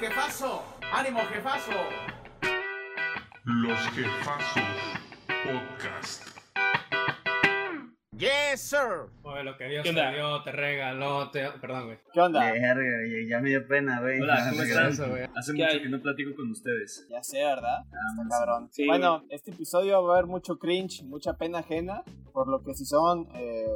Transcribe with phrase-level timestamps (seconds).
[0.00, 0.62] jefazo!
[0.92, 1.72] ¡Ánimo, jefazo!
[3.44, 4.62] Los Jefazos
[5.26, 6.28] Podcast.
[8.12, 9.10] ¡Yes, sir!
[9.22, 10.10] Oye, lo que Dios ¿Qué te onda?
[10.12, 11.48] dio, te regaló, te...
[11.60, 11.98] Perdón, güey.
[12.12, 12.40] ¿Qué onda?
[12.50, 14.20] Verga, güey, ya me dio pena, güey.
[14.20, 14.88] Hola, ¿cómo están?
[14.88, 15.22] Eso, güey.
[15.36, 15.82] Hace ¿Qué mucho hay?
[15.82, 17.06] que no platico con ustedes.
[17.10, 17.84] Ya sé, ¿verdad?
[17.84, 18.28] Está sí.
[18.28, 18.68] cabrón.
[18.72, 22.02] Sí, bueno, este episodio va a haber mucho cringe, mucha pena ajena,
[22.32, 23.66] por lo que si son, eh,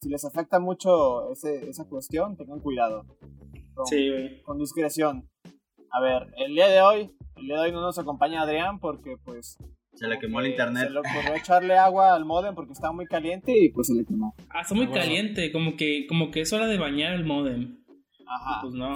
[0.00, 3.04] si les afecta mucho ese, esa cuestión, tengan cuidado.
[3.74, 4.42] Con, Sí, güey.
[4.42, 5.28] con discreción.
[5.92, 9.16] A ver, el día de hoy, el día de hoy no nos acompaña Adrián porque
[9.24, 9.58] pues...
[9.94, 10.84] Se le quemó el internet.
[10.84, 14.04] Se le ocurrió echarle agua al modem porque estaba muy caliente y pues se le
[14.04, 14.34] quemó.
[14.48, 15.02] Ah, está muy bueno.
[15.02, 17.76] caliente, como que, como que es hora de bañar el modem.
[18.26, 18.60] Ajá.
[18.62, 18.94] Pues no.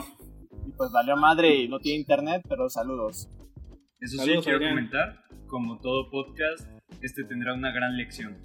[0.67, 3.29] Y pues valió madre y no tiene internet, pero saludos.
[4.01, 4.75] Eso sí, Saludos, quiero Adrián.
[4.77, 6.69] comentar, como todo podcast,
[7.03, 8.39] este tendrá una gran lección.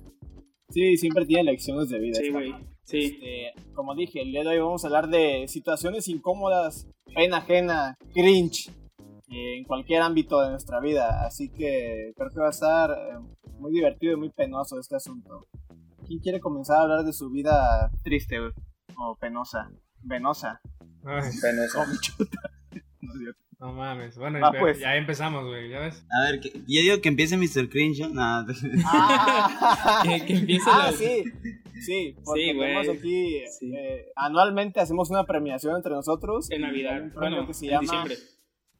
[0.69, 2.15] Sí, siempre tiene lecciones de vida.
[2.15, 2.53] Sí, güey.
[2.83, 2.99] Sí.
[2.99, 7.97] Este, como dije, el día de hoy vamos a hablar de situaciones incómodas, pena ajena,
[8.13, 8.71] cringe,
[9.29, 11.25] en cualquier ámbito de nuestra vida.
[11.25, 13.19] Así que creo que va a estar eh,
[13.59, 15.47] muy divertido y muy penoso este asunto.
[16.07, 19.69] ¿Quién quiere comenzar a hablar de su vida triste o penosa?
[20.01, 20.61] Venosa.
[21.05, 21.85] Ay, Penosa.
[23.01, 23.35] No, Dios.
[23.59, 24.17] No mames.
[24.17, 24.79] Bueno, Va, empe- pues.
[24.79, 26.05] ya empezamos, güey, ¿ya ves?
[26.11, 27.69] A ver, que- yo digo que empiece Mr.
[27.69, 28.09] Cringe, ¿no?
[28.09, 28.45] Nah,
[28.85, 31.23] Ah, Que- que empiece Ah, la- sí.
[31.81, 33.71] Sí, porque Sí, tenemos aquí Sí.
[33.73, 36.51] eh, anualmente hacemos una premiación entre nosotros.
[36.51, 37.01] En Navidad.
[37.13, 38.15] Bueno, que se en llama diciembre.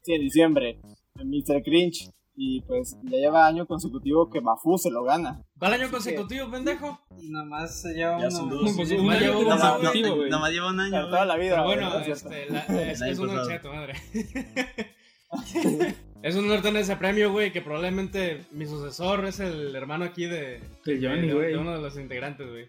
[0.01, 0.79] Sí, en diciembre.
[1.15, 1.63] En Mr.
[1.63, 2.09] Cringe.
[2.41, 5.43] Y pues ya lleva año consecutivo que Bafu se lo gana.
[5.59, 6.97] ¿Cuál año consecutivo, pendejo?
[7.21, 8.55] Nomás se lleva Ya son uno.
[8.61, 8.73] dos.
[8.77, 10.29] Pues Sí, un año no, consecutivo, güey.
[10.29, 10.91] nomás lleva un año.
[10.91, 11.49] Para toda la vida.
[11.51, 13.93] Pero güey, bueno, este, la- es, es un tu madre.
[16.23, 20.25] es un honor tener ese premio, güey, que probablemente mi sucesor es el hermano aquí
[20.25, 21.47] de, El de- Johnny, de- güey.
[21.51, 22.67] de uno de los integrantes, güey.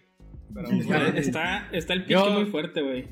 [0.53, 3.07] Pero pues, bueno, Está, está el pique Yo- muy fuerte, güey.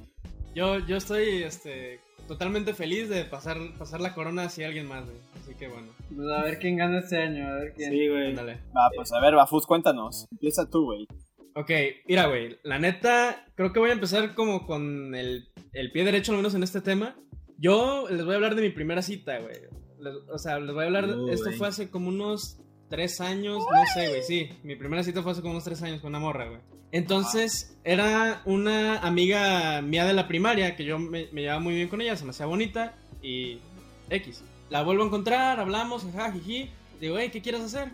[0.54, 5.18] yo, yo estoy este, totalmente feliz de pasar, pasar la corona hacia alguien más, güey.
[5.42, 7.92] Así que bueno, Pues a ver quién gana este año, a ver quién.
[7.92, 8.28] Sí, güey.
[8.30, 8.54] ándale.
[8.76, 10.26] Va, pues a ver, Bafus, cuéntanos.
[10.32, 11.08] Empieza tú, güey.
[11.56, 11.72] Ok,
[12.08, 16.32] mira, güey, la neta, creo que voy a empezar como con el, el pie derecho,
[16.32, 17.16] al menos en este tema.
[17.58, 19.56] Yo les voy a hablar de mi primera cita, güey.
[20.00, 23.86] Les- O sea, les voy a hablar, esto fue hace como unos tres años, no
[23.94, 24.50] sé, güey, sí.
[24.64, 26.60] Mi primera cita fue hace como unos tres años con una morra, güey.
[26.92, 31.88] Entonces, era una amiga mía de la primaria, que yo me, me llevaba muy bien
[31.88, 33.60] con ella, se me hacía bonita, y
[34.10, 34.44] X.
[34.70, 36.70] La vuelvo a encontrar, hablamos, ajá, jiji.
[37.00, 37.92] Digo, hey, ¿qué quieres hacer?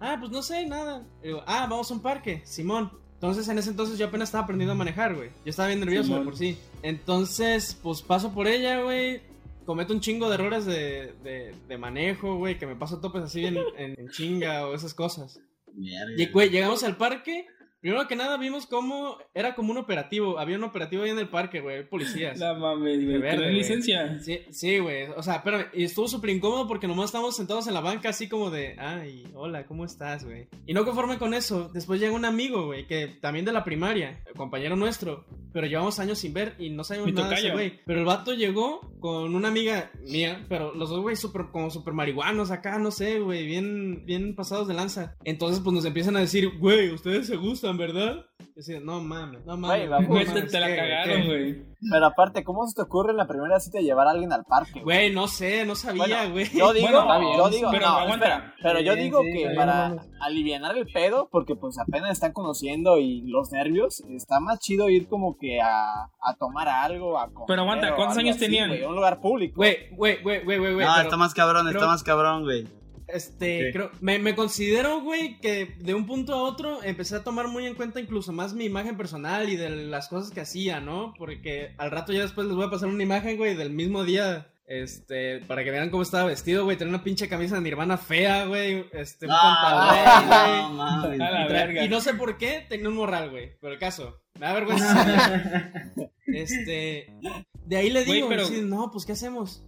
[0.00, 1.02] Ah, pues no sé, nada.
[1.22, 2.90] Digo, ah, vamos a un parque, Simón.
[3.14, 5.30] Entonces, en ese entonces yo apenas estaba aprendiendo a manejar, güey.
[5.44, 6.24] Yo estaba bien nervioso Simón.
[6.24, 6.56] por sí.
[6.82, 9.20] Entonces, pues paso por ella, güey.
[9.68, 12.58] Cometo un chingo de errores de, de, de manejo, güey.
[12.58, 15.38] Que me paso topes así en, en- en chinga o esas cosas.
[15.74, 16.10] Mierda.
[16.16, 17.46] Y, güey, llegamos al parque.
[17.80, 20.38] Primero que nada vimos cómo era como un operativo.
[20.38, 21.88] Había un operativo ahí en el parque, güey.
[21.88, 22.38] Policías.
[22.38, 23.18] La mames, güey.
[23.18, 23.54] verde, ¿Tienes güey.
[23.54, 24.18] licencia?
[24.20, 25.04] Sí, sí, güey.
[25.16, 25.66] O sea, espérame.
[25.74, 29.24] Y estuvo súper incómodo porque nomás estábamos sentados en la banca así como de, ay,
[29.34, 30.48] hola, ¿cómo estás, güey?
[30.66, 34.22] Y no conforme con eso, después llega un amigo, güey, que también de la primaria,
[34.36, 37.80] compañero nuestro, pero llevamos años sin ver y no sabemos nada de ese güey.
[37.86, 41.94] Pero el vato llegó con una amiga mía, pero los dos, güey, súper, como súper
[41.94, 45.16] marihuanos acá, no sé, güey, bien, bien pasados de lanza.
[45.24, 48.24] Entonces, pues nos empiezan a decir, güey, ustedes se gustan, ¿verdad?
[48.56, 49.88] Y así, no mames, no mames.
[50.08, 51.68] Güey, te, mames, te la ¿qué, cagaron, güey.
[51.92, 54.80] Pero aparte, ¿cómo se te ocurre en la primera cita llevar a alguien al parque?
[54.82, 56.50] Güey, no sé, no sabía, Bueno, güey.
[56.52, 58.26] Yo digo, Bueno, bien, yo digo, pero no, aguanta.
[58.26, 60.10] espera, pero yo Sí, digo sí, que para no mames.
[60.20, 65.06] alivianar el pedo, porque pues apenas están conociendo y los nervios, está más chido ir
[65.08, 67.44] como que a, a tomar algo, a comer.
[67.46, 68.72] Pero aguanta, ¿cuántos años así, tenían?
[68.82, 69.54] a un lugar público.
[69.56, 70.86] Güey, güey, güey, güey, güey, güey.
[70.86, 72.66] No, pero, está más cabrón, pero- está más cabrón, güey.
[73.08, 77.48] Este, creo, me, me considero, güey, que de un punto a otro empecé a tomar
[77.48, 81.14] muy en cuenta incluso más mi imagen personal y de las cosas que hacía, ¿no?
[81.16, 84.48] Porque al rato ya después les voy a pasar una imagen, güey, del mismo día.
[84.70, 86.76] Este, para que vean cómo estaba vestido, güey.
[86.76, 88.84] Tenía una pinche camisa de Nirvana fea, güey.
[88.92, 91.14] Este, un Ah, pantalón, no, güey.
[91.16, 91.84] Y verga.
[91.84, 93.56] Y no sé por qué tenía un morral, güey.
[93.62, 95.72] Pero el caso, me da vergüenza.
[96.26, 97.06] Este.
[97.64, 99.64] De ahí le digo, pero- sí, no, pues ¿qué hacemos?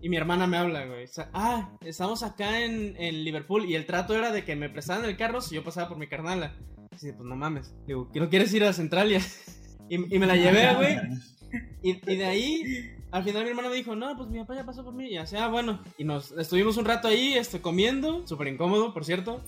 [0.00, 1.04] Y mi hermana me habla, güey.
[1.04, 4.70] O sea, ah, estamos acá en, en Liverpool y el trato era de que me
[4.70, 6.56] prestaban el carro si yo pasaba por mi carnala.
[6.90, 7.74] Y dice, pues no mames.
[7.86, 9.20] Digo, ¿qué no quieres ir a Centralia?
[9.88, 10.98] y, y me la llevé, güey.
[11.82, 12.62] Y de ahí,
[13.10, 15.08] al final mi hermana me dijo, no, pues mi papá ya pasó por mí.
[15.08, 15.80] Y así, ah, bueno.
[15.96, 18.26] Y nos estuvimos un rato ahí, este, comiendo.
[18.26, 19.40] Súper incómodo, por cierto.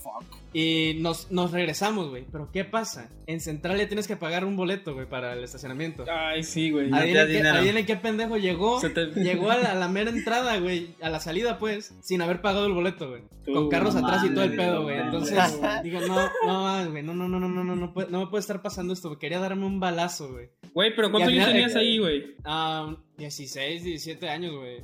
[0.52, 2.24] Y nos, nos regresamos, güey.
[2.32, 3.08] Pero ¿qué pasa?
[3.26, 6.04] En Centralia tienes que pagar un boleto, güey, para el estacionamiento.
[6.10, 6.88] Ay, sí, güey.
[6.90, 8.80] No Adivinen qué, pendejo llegó.
[8.80, 10.94] Te- Llegó a la, a la mera entrada, güey.
[11.02, 11.94] A la salida, pues.
[12.00, 13.22] Sin haber pagado el boleto, güey.
[13.46, 14.98] Con carros no atrás y todo el pedo, no güey.
[14.98, 15.38] Entonces,
[15.82, 17.02] digo, no, no, güey.
[17.02, 19.18] No, no, no, no, no, no, no, puede- no me puede estar pasando esto.
[19.18, 20.50] Quería darme un balazo, güey.
[20.74, 22.34] Güey, pero ¿cuántos años tenías ahí, güey?
[22.44, 24.78] Ah, 16, 17 años, güey.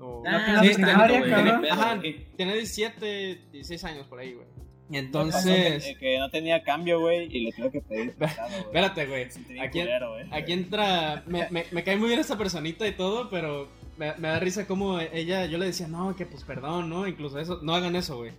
[0.00, 2.00] o- Ah, Sí, Ajá,
[2.36, 4.46] tenía 17, 16 años por ahí, güey.
[4.90, 8.14] Entonces, que, que no tenía cambio, güey, y le tuve que pedir
[8.60, 9.24] espérate, güey.
[9.60, 9.80] Aquí,
[10.30, 13.68] aquí entra, me, me, me cae muy bien esta personita y todo, pero
[13.98, 17.06] me, me da risa como ella, yo le decía, no, que pues perdón, ¿no?
[17.06, 18.32] Incluso eso, no hagan eso, güey.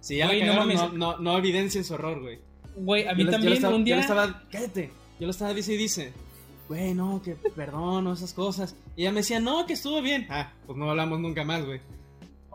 [0.00, 0.98] Si ya Güey, la no cagaron, no, mames.
[0.98, 2.38] no, no evidencien su horror, güey.
[2.76, 3.94] Güey, a Yo mí le- yo le también estaba- un Yo día.
[3.96, 4.90] le estaba, cállate.
[5.20, 6.12] Yo le estaba dice y dice,
[6.68, 8.76] güey, no, que perdón, o esas cosas.
[8.96, 10.26] Y ella me decía, no, que estuvo bien.
[10.30, 11.80] Ah, pues no hablamos nunca más, güey.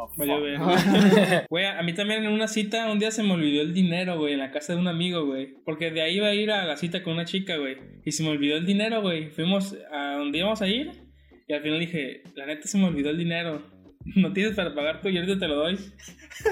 [0.01, 0.09] Oh.
[1.49, 4.31] Güey, a mí también en una cita un día se me olvidó el dinero, güey,
[4.33, 5.55] en la casa de un amigo, güey.
[5.65, 7.75] Porque de ahí iba a ir a la cita con una chica, güey.
[8.05, 9.29] Y se me olvidó el dinero, güey.
[9.29, 10.91] Fuimos a donde íbamos a ir.
[11.49, 13.61] Y al final dije, la neta se me olvidó el dinero.
[14.15, 15.77] No tienes para pagar tú y ahorita te lo doy.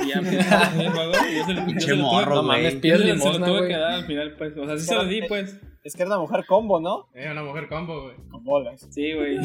[0.04, 1.14] Y ya pagó.
[1.32, 3.74] Y yo se lo, yo Pinche se lo tuve- No mames, yo se lo- que
[3.78, 4.58] dar al final, pues.
[4.58, 5.58] O sea, sí se lo di, pues.
[5.88, 7.08] Es que era una mujer combo, ¿no?
[7.14, 8.16] Era una mujer combo, güey.
[8.30, 8.86] Con bolas.
[8.92, 9.38] Sí, güey.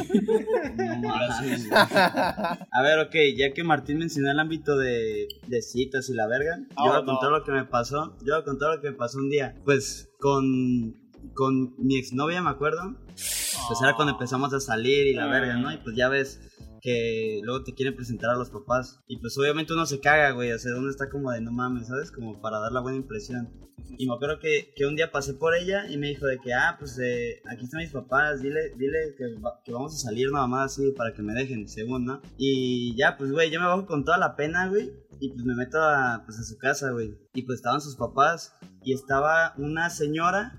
[1.01, 1.15] No.
[1.81, 6.59] A ver, ok, ya que Martín mencionó el ámbito de, de citas y la verga,
[6.77, 7.07] Oh, yo voy a no.
[7.07, 8.17] contar lo que me pasó.
[8.25, 9.55] Yo voy a contar lo que me pasó un día.
[9.65, 10.95] Pues con,
[11.35, 12.97] con mi exnovia, me acuerdo.
[13.07, 15.31] Pues era cuando empezamos a salir y la Ah.
[15.31, 15.73] verga, ¿no?
[15.73, 16.41] Y pues ya ves
[16.83, 19.01] que luego te quieren presentar a los papás.
[19.07, 20.51] Y pues obviamente uno se caga, güey.
[20.53, 22.11] O sea, uno está como de no mames, ¿sabes?
[22.11, 23.51] Como para dar la buena impresión.
[23.99, 26.53] Y me acuerdo que, que un día pasé por ella y me dijo de que,
[26.53, 29.25] ah, pues eh, aquí están mis papás, dile, dile que,
[29.65, 32.21] que vamos a salir nada más así para que me dejen, según, ¿no?
[32.37, 34.93] Y ya, pues, güey, yo me bajo con toda la pena, güey.
[35.21, 37.17] Y pues me meto a, pues, a su casa, güey.
[37.33, 40.59] Y pues estaban sus papás y estaba una señora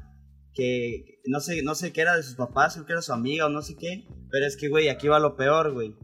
[0.53, 3.47] que no sé, no sé qué era de sus papás, creo que era su amiga
[3.47, 4.05] o no sé qué.
[4.29, 5.95] Pero es que, güey, aquí va lo peor, güey.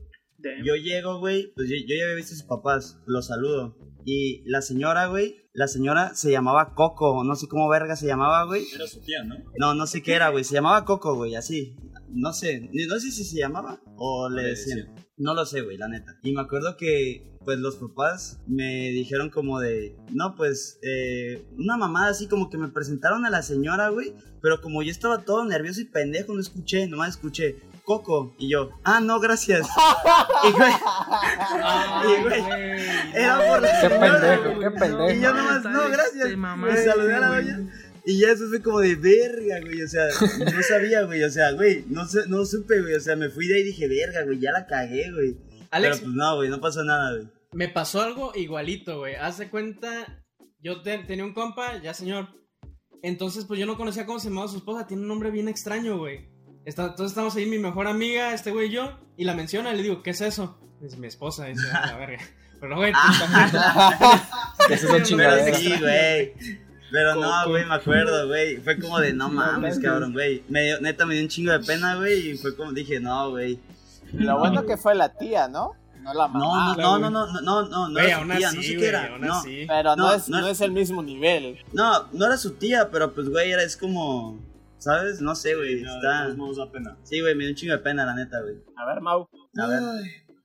[0.63, 3.77] Yo llego, güey, pues yo, yo ya había visto a sus papás, los saludo.
[4.05, 8.43] Y la señora, güey, la señora se llamaba Coco, no sé cómo verga se llamaba,
[8.45, 8.65] güey.
[8.73, 9.35] Era su tía, ¿no?
[9.57, 11.75] No, no sé qué era, güey, se llamaba Coco, güey, así.
[12.11, 14.95] No sé, no sé si se llamaba o le Le decían.
[15.17, 16.17] No lo sé, güey, la neta.
[16.23, 21.75] Y me acuerdo que, pues, los papás me dijeron como de, no, pues, eh, una
[21.75, 24.13] mamada así como que me presentaron a la señora, güey.
[24.41, 27.57] Pero como yo estaba todo nervioso y pendejo, no escuché, nomás escuché
[27.93, 28.35] Coco.
[28.37, 29.67] Y yo, ah, no, gracias.
[30.47, 30.71] y, güey,
[32.05, 32.43] y, güey,
[33.15, 35.09] era por la Qué pendejo, qué pendejo.
[35.09, 36.37] Y yo nomás, no, gracias.
[36.37, 37.59] Me saludé a la doña.
[38.05, 39.81] Y ya eso fue como de verga, güey.
[39.81, 40.05] O sea,
[40.53, 41.23] no sabía, güey.
[41.23, 42.93] O sea, güey, no, no supe, güey.
[42.93, 45.37] O sea, me fui de ahí y dije, verga, güey, ya la cagué, güey.
[45.71, 47.27] Alex, Pero pues no, güey, no pasó nada, güey.
[47.53, 49.15] me pasó algo igualito, güey.
[49.15, 50.21] Haz de cuenta,
[50.61, 52.27] yo te- tenía un compa, ya señor.
[53.01, 54.85] Entonces, pues yo no conocía cómo se llamaba su esposa.
[54.85, 56.28] Tiene un nombre bien extraño, güey.
[56.65, 58.91] Está- entonces estamos ahí, mi mejor amiga, este güey y yo.
[59.17, 60.57] Y la menciona y le digo, ¿qué es eso?
[60.83, 62.19] Es mi esposa, dice, "Ah, la verga.
[62.61, 62.93] Pero, güey,
[64.67, 65.57] Que eso es una chingadera.
[65.57, 66.33] sí, güey.
[66.91, 68.57] Pero no, güey, me acuerdo, güey.
[68.57, 70.43] Fue como de, no mames, cabrón, güey.
[70.49, 72.31] Me dio- neta, me dio un chingo de pena, güey.
[72.31, 73.59] Y fue como, dije, no, güey.
[74.13, 75.73] Lo bueno que fue la tía, ¿no?
[76.01, 76.75] No la No, mamá.
[76.77, 78.69] no, no, no, no, no, no, no, no güey, era su tía, así, no sé
[78.69, 79.17] qué güey, era.
[79.19, 79.41] No.
[79.67, 81.59] Pero no, No, es, no- no es el mismo nivel.
[81.73, 84.39] no, no era su tía, pero pues, güey, era, es como,
[84.79, 85.21] ¿sabes?
[85.21, 86.23] No sé, güey, No, de está...
[86.23, 86.97] todos modos da pena.
[87.03, 88.55] Sí, güey, me dio un chingo de pena, la neta, güey.
[88.75, 89.27] A ver, Mau.
[89.57, 89.81] A ver.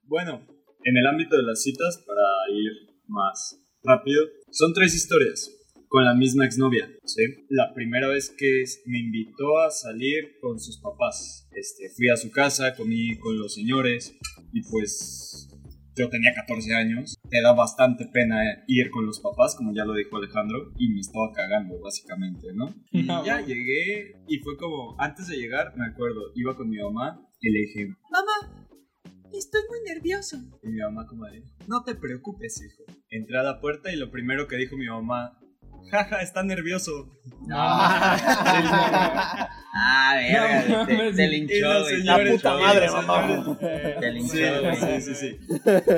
[0.04, 0.46] Bueno,
[0.84, 2.22] en el ámbito de las citas, para
[2.52, 2.70] ir
[3.06, 5.50] más rápido, son tres historias
[5.88, 7.22] con la misma exnovia, ¿sí?
[7.50, 11.48] La primera vez que me invitó a salir con sus papás.
[11.52, 14.12] Este, fui a su casa, comí con los señores
[14.52, 15.48] y pues
[15.94, 17.13] yo tenía 14 años.
[17.28, 21.00] Te da bastante pena ir con los papás, como ya lo dijo Alejandro, y me
[21.00, 22.72] estaba cagando, básicamente, ¿no?
[22.92, 27.20] Y ya llegué y fue como, antes de llegar, me acuerdo, iba con mi mamá
[27.40, 27.88] y le dije,
[29.32, 30.36] Estoy muy nervioso.
[30.62, 32.84] y mi mamá como de, no te preocupes, hijo.
[33.10, 35.36] Entré a la puerta y lo primero que dijo mi mamá,
[35.90, 37.10] jaja, está nervioso.
[39.76, 42.02] Ah, verga, No, te, te y linchó, güey.
[42.04, 43.58] La puta madre, mamá.
[44.00, 44.76] Te linchó, Sí, güey.
[45.00, 45.38] sí, sí, sí.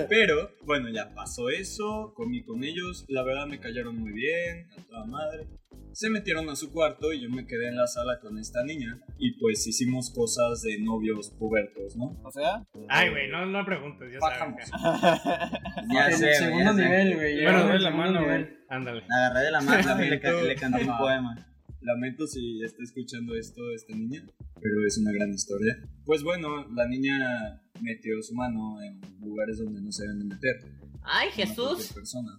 [0.08, 4.82] Pero, bueno, ya pasó eso, comí con ellos, la verdad me callaron muy bien, a
[4.88, 5.46] toda madre.
[5.92, 9.00] Se metieron a su cuarto y yo me quedé en la sala con esta niña
[9.18, 12.20] y pues hicimos cosas de novios pubertos, ¿no?
[12.22, 14.70] O sea, Ay, güey, no, no preguntes, ya sabes.
[14.70, 15.50] Bajamos.
[15.94, 17.42] Ya sé, Segundo ya nivel, güey.
[17.42, 18.46] Bueno, ve la mano, güey.
[18.68, 19.04] Ándale.
[19.08, 21.34] La agarré de la mano y le, le canté un poema.
[21.80, 24.26] Lamento si está escuchando esto esta niña,
[24.60, 25.76] pero es una gran historia.
[26.04, 30.56] Pues bueno, la niña metió su mano en lugares donde no se deben de meter.
[31.04, 31.92] Ay, Jesús.
[31.92, 32.32] persona.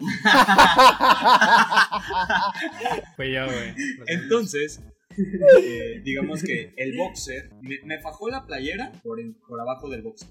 [3.16, 3.74] Fue yo, güey.
[4.06, 4.82] Entonces,
[5.18, 10.28] eh, digamos que el boxer me, me fajó la playera por, por abajo del boxer.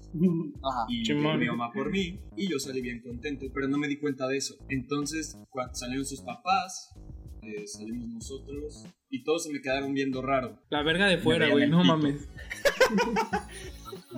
[0.62, 0.86] ajá.
[0.88, 1.38] Y Chimón.
[1.38, 4.38] mi mamá por mí y yo salí bien contento, pero no me di cuenta de
[4.38, 4.54] eso.
[4.68, 6.94] Entonces, cuando salieron sus papás,
[7.42, 10.58] eh, salimos nosotros y todos se me quedaron viendo raro.
[10.70, 12.28] La verga de fuera, güey, no el mames.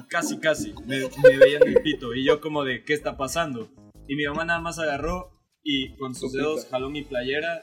[0.08, 0.72] Casi, casi.
[0.86, 2.14] Me, me veían mi pito.
[2.14, 3.70] Y yo como de, ¿qué está pasando?
[4.08, 7.62] Y mi mamá nada más agarró y con sus dedos jaló mi playera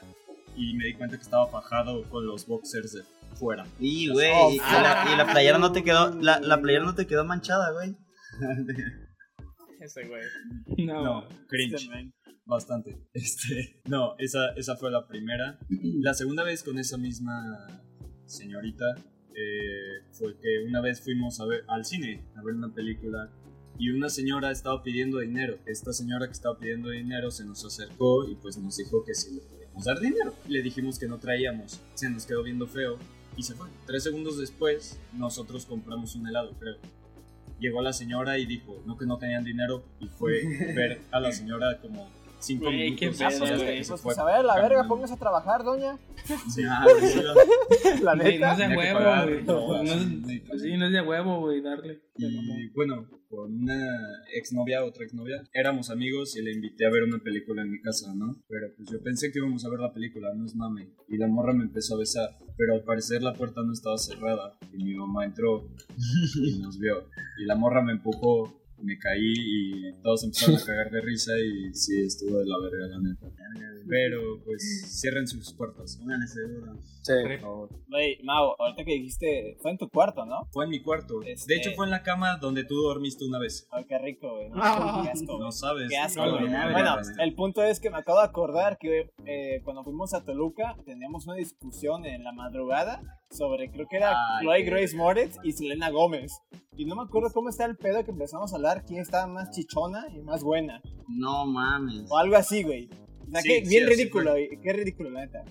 [0.56, 3.02] y me di cuenta que estaba fajado con los boxers de
[3.36, 3.66] fuera.
[3.78, 6.94] Y, güey, y, y la, y la playera no te quedó, la, la playera no
[6.94, 7.96] te quedó manchada, güey.
[9.80, 10.22] Ese güey.
[10.86, 11.04] No.
[11.04, 11.88] No, cringe.
[12.44, 13.06] Bastante.
[13.14, 15.58] Este, no, esa, esa fue la primera.
[16.00, 17.66] La segunda vez con esa misma
[18.26, 18.84] señorita
[19.34, 23.30] eh, fue que una vez fuimos a ver, al cine a ver una película
[23.78, 25.58] y una señora estaba pidiendo dinero.
[25.66, 29.34] Esta señora que estaba pidiendo dinero se nos acercó y pues nos dijo que si
[29.34, 30.34] le podíamos dar dinero.
[30.48, 31.80] Le dijimos que no traíamos.
[31.94, 32.98] Se nos quedó viendo feo
[33.36, 33.68] y se fue.
[33.86, 36.76] Tres segundos después nosotros compramos un helado, creo.
[37.58, 40.42] Llegó la señora y dijo, no que no tenían dinero y fue
[40.74, 42.10] ver a la señora como
[42.40, 43.84] cinco qué minutos pedo, hasta güey.
[43.84, 45.98] Pues, pues, a ver, la verga, póngase a trabajar, doña.
[46.52, 46.84] Sí, ah.
[48.02, 48.52] La Sí, no neta.
[48.52, 49.44] es de huevo, güey.
[49.44, 52.00] no, No sí, no es de huevo, güey, darle.
[52.16, 53.86] Y bueno, con una
[54.34, 58.12] exnovia, otra exnovia, éramos amigos y le invité a ver una película en mi casa,
[58.14, 58.36] ¿no?
[58.48, 60.90] Pero pues yo pensé que íbamos a ver la película, no es mame.
[61.08, 64.58] Y la morra me empezó a besar, pero al parecer la puerta no estaba cerrada.
[64.72, 65.66] Y mi mamá entró
[66.44, 67.08] y nos vio.
[67.38, 71.72] Y la morra me empujó, me caí y todos empezaron a cagar de risa y
[71.74, 73.26] sí, estuvo de la verga, la neta.
[73.88, 75.96] Pero pues cierren sus puertas.
[75.98, 76.76] Pónganle seguro.
[77.02, 77.12] Sí.
[77.22, 77.68] Por favor.
[77.88, 80.46] Güey, Mau, ahorita que dijiste, fue en tu cuarto, ¿no?
[80.52, 81.22] Fue en mi cuarto.
[81.22, 83.66] Este- De hecho, fue en la cama donde tú dormiste una vez.
[83.72, 84.50] Ay, qué rico, güey.
[84.54, 85.00] Ah.
[85.04, 85.38] Qué asco.
[85.38, 85.88] No sabes.
[85.88, 86.50] Qué asco, No, güey.
[86.50, 87.22] no, no, Bueno, no, no.
[87.22, 91.26] el punto es que me acabo de acordar que eh, cuando fuimos a Toluca teníamos
[91.26, 95.52] una discusión en la madrugada sobre, creo que era Ay, Chloe qué- Grace Moretz y
[95.52, 96.32] Selena Gómez.
[96.76, 99.50] Y no me acuerdo cómo está el pedo que empezamos a hablar quién estaba más
[99.50, 100.80] chichona y más buena.
[101.08, 102.06] No mames.
[102.10, 102.88] O algo así, güey.
[103.26, 105.44] O sea, Sí, que sí, bien ridículo, y- qué ridículo, la neta.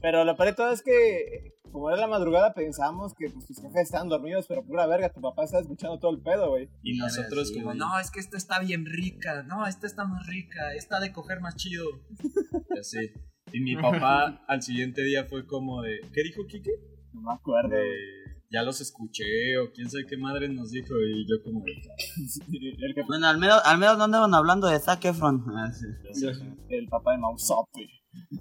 [0.00, 3.60] Pero lo peor de todo es que, como era la madrugada, pensábamos que pues, tus
[3.60, 6.68] jefes estaban dormidos, pero pura verga, tu papá estaba escuchando todo el pedo, güey.
[6.82, 7.78] Y nosotros Sí, como, güey.
[7.78, 11.40] no, es que esta está bien rica, no, esta está más rica, esta de coger
[11.40, 11.84] más chido.
[12.76, 12.98] Y así.
[13.52, 16.70] Y mi papá al siguiente día fue como de, ¿qué dijo Kike?
[17.14, 17.70] No me acuerdo.
[17.70, 17.86] De,
[18.56, 23.26] ya los escuché o quién sabe qué madre nos dijo y yo como el, Bueno,
[23.28, 25.44] al menos, al menos no andaban hablando de Zac Efron.
[25.56, 25.86] Ah, sí.
[26.70, 27.82] el papá de Mausope.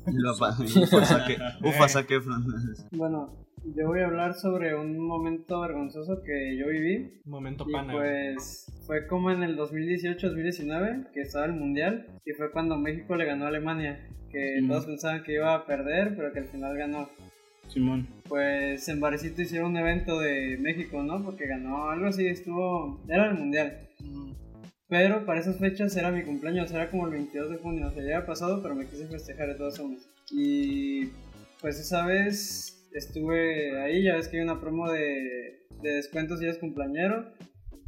[0.07, 2.45] Y lo pa- Ufa, Zac E- Ufa, Zac Efron.
[2.91, 3.45] Bueno,
[3.75, 7.19] yo voy a hablar sobre un momento vergonzoso que yo viví.
[7.25, 7.91] Momento pana.
[7.93, 13.25] pues fue como en el 2018-2019 que estaba el mundial y fue cuando México le
[13.25, 14.07] ganó a Alemania.
[14.31, 14.67] Que Mm.
[14.69, 17.09] todos pensaban que iba a perder, pero que al final ganó.
[17.69, 18.07] Simón.
[18.27, 21.23] Pues en Barecito hicieron un evento de México, ¿no?
[21.23, 23.01] Porque ganó algo así, estuvo.
[23.07, 23.89] Era el mundial.
[24.87, 27.87] Pero para esas fechas era mi cumpleaños, era como el 22 de junio.
[27.87, 30.07] O sea, ya había pasado, pero me quise festejar de todas formas.
[30.31, 31.07] Y
[31.61, 36.45] pues esa vez estuve ahí, ya ves que hay una promo de, de descuentos y
[36.45, 37.33] eres cumpleañero.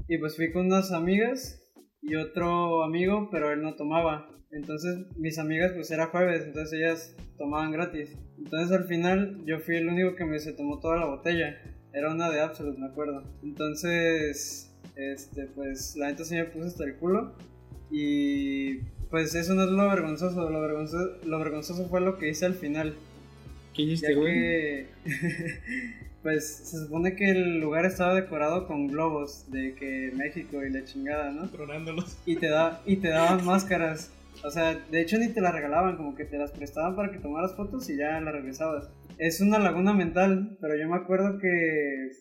[0.08, 1.62] Y pues fui con unas amigas
[2.02, 4.30] y otro amigo, pero él no tomaba.
[4.52, 8.16] Entonces mis amigas pues era jueves, entonces ellas tomaban gratis.
[8.38, 11.58] Entonces al final yo fui el único que me se tomó toda la botella.
[11.94, 13.24] Era una de Absolut, me acuerdo.
[13.42, 17.34] Entonces, este, pues la neta sí me puse hasta el culo.
[17.90, 22.46] Y pues eso no es lo vergonzoso, lo vergonzoso, lo vergonzoso fue lo que hice
[22.46, 22.96] al final.
[23.74, 24.34] ¿Qué hiciste, güey?
[24.34, 24.88] que,
[26.24, 30.84] pues se supone que el lugar estaba decorado con globos de que México y la
[30.84, 31.50] chingada, ¿no?
[31.50, 32.18] Tronándolos.
[32.26, 34.12] Y te, da, y te daban máscaras.
[34.44, 37.20] O sea, de hecho ni te las regalaban, como que te las prestaban para que
[37.20, 38.90] tomaras fotos y ya las regresabas.
[39.18, 42.12] Es una laguna mental, pero yo me acuerdo que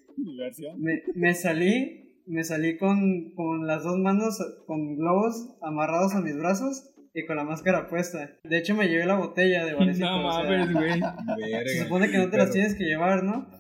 [0.78, 6.36] me, me salí, me salí con, con las dos manos, con globos amarrados a mis
[6.36, 8.30] brazos y con la máscara puesta.
[8.44, 10.06] De hecho me llevé la botella de barecito.
[10.06, 11.00] No mames, güey.
[11.66, 13.50] se supone que no te las tienes que llevar, ¿no?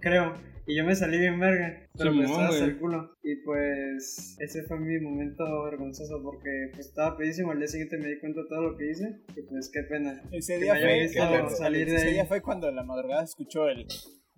[0.00, 0.49] Creo.
[0.66, 1.88] Y yo me salí bien verga.
[1.96, 3.16] Pero me Simón, estaba el culo.
[3.22, 7.50] Y pues ese fue mi momento vergonzoso porque pues, estaba pedísimo.
[7.50, 9.20] Al día siguiente me di cuenta de todo lo que hice.
[9.36, 10.22] Y pues qué pena.
[10.32, 12.12] Ese día me fue, salir de ese ahí.
[12.14, 13.86] día fue cuando en la madrugada se escuchó el.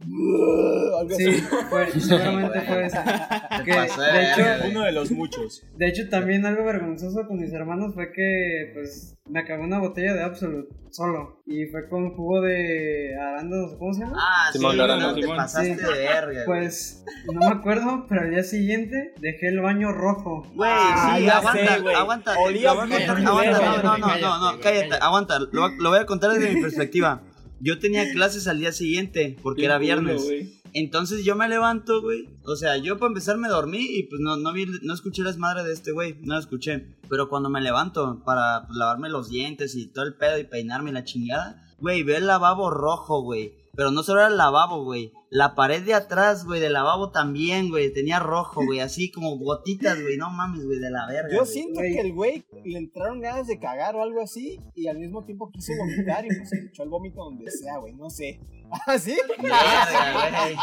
[0.02, 1.40] Algo Sí, así.
[1.70, 2.88] fue, seguramente fue.
[2.88, 4.42] Te Que, pasé, de hecho.
[4.70, 5.62] Uno de los muchos.
[5.76, 10.14] De hecho, también algo vergonzoso con mis hermanos fue que, pues, me acabé una botella
[10.14, 11.42] de Absolut solo.
[11.46, 14.18] Y fue con jugo de arándanos, ¿cómo se llama?
[14.20, 15.82] Ah, sí, Simón, no, te pasaste Sí.
[15.82, 16.42] de verga.
[16.44, 20.42] Pues, no me acuerdo, pero al día siguiente dejé el baño rojo.
[20.54, 22.34] Güey, Ah, sí, aguanta, sé, aguanta.
[22.38, 25.04] Olía Lo voy a bien contar- culero, aguanta, no, no, no, cállate, no, cállate, cállate.
[25.04, 25.38] aguanta.
[25.52, 27.22] Lo, lo voy a contar desde mi perspectiva.
[27.62, 30.28] Yo tenía clases al día siguiente porque era viernes.
[30.74, 32.28] Entonces yo me levanto, güey.
[32.44, 35.30] O sea, yo para empezar me dormí y pues no, no vi, no escuché la
[35.30, 36.16] desmadre de este güey.
[36.22, 36.86] No la escuché.
[37.08, 40.90] Pero cuando me levanto para pues, lavarme los dientes y todo el pedo y peinarme
[40.90, 43.52] la chingada, güey, veo el lavabo rojo, güey.
[43.74, 45.12] Pero no solo era el lavabo, güey.
[45.30, 47.90] La pared de atrás, güey, del lavabo también, güey.
[47.92, 48.80] Tenía rojo, güey.
[48.80, 50.18] Así como gotitas, güey.
[50.18, 51.30] No mames, güey, de la verga.
[51.32, 51.50] Yo güey.
[51.50, 55.24] siento que el güey le entraron ganas de cagar o algo así y al mismo
[55.24, 58.40] tiempo quiso vomitar y pues se echó el vómito donde sea, güey, no sé.
[58.86, 59.16] ¿Ah, sí?
[59.42, 60.56] Verga, güey.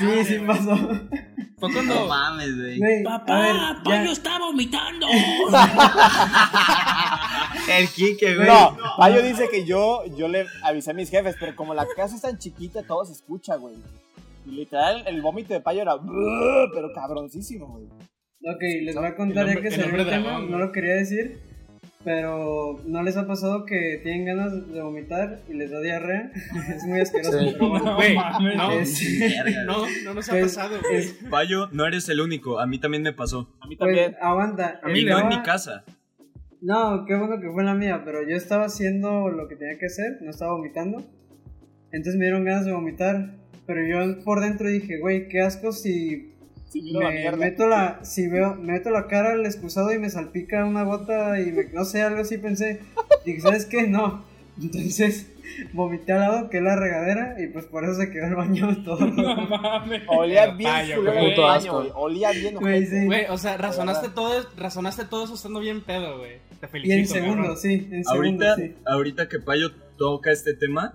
[0.24, 0.76] Sí, sí pasó.
[1.58, 2.06] Fue No cuando.
[2.06, 3.02] mames, güey.
[3.02, 4.12] Papá, ver, ya.
[4.12, 5.06] está vomitando.
[7.70, 8.46] El Kike, güey.
[8.46, 12.14] No, Payo dice que yo, yo le avisé a mis jefes, pero como la casa
[12.16, 13.74] es tan chiquita, todo se escucha, güey.
[14.46, 15.96] Y literal, el vómito de Payo era,
[16.72, 17.86] pero cabroncísimo, güey.
[18.54, 21.40] Ok, les voy a contar ya que salió el tema, no lo quería decir,
[22.04, 26.30] pero ¿no les ha pasado que tienen ganas de vomitar y les da diarrea?
[26.76, 27.36] es muy asqueroso.
[27.40, 27.56] Sí.
[27.58, 28.20] pero bueno.
[28.22, 28.56] Mames.
[28.56, 30.96] no, Es- no, no nos ha Pues, pasado, güey.
[30.98, 32.60] es- Payo, no eres el único.
[32.60, 33.48] A mí también me pasó.
[33.60, 34.16] A mí pues, también.
[34.22, 34.78] aguanta.
[34.84, 35.84] A mí no en mi casa.
[36.60, 39.86] No, qué bueno que fue la mía, pero yo estaba haciendo lo que tenía que
[39.86, 41.04] hacer, no estaba vomitando.
[41.92, 43.36] Entonces me dieron ganas de vomitar,
[43.66, 46.32] pero yo por dentro dije, güey, qué asco si
[46.68, 50.00] Sí, vino la me meto la si veo me meto la cara al excusado y
[50.00, 52.80] me salpica una gota y me, no sé, algo así pensé.
[53.24, 53.86] Dije, ¿sabes qué?
[53.86, 54.24] No.
[54.60, 55.32] Entonces
[55.72, 58.68] vomité al lado, que es la regadera, y pues por eso se quedó el baño
[58.84, 59.06] todo.
[59.06, 60.02] No mames.
[60.08, 61.76] Olía bien Payo, Puto asco.
[61.94, 63.06] Olía bien Güey, sí.
[63.30, 66.38] O sea, razonaste todo, razonaste todo eso estando bien pedo, güey.
[66.60, 66.98] Te Y felicito.
[66.98, 67.56] en segundo, cabrón.
[67.58, 68.10] sí, en segundo,
[68.46, 68.74] Ahorita, sí.
[68.86, 70.94] ahorita que Payo toca este tema,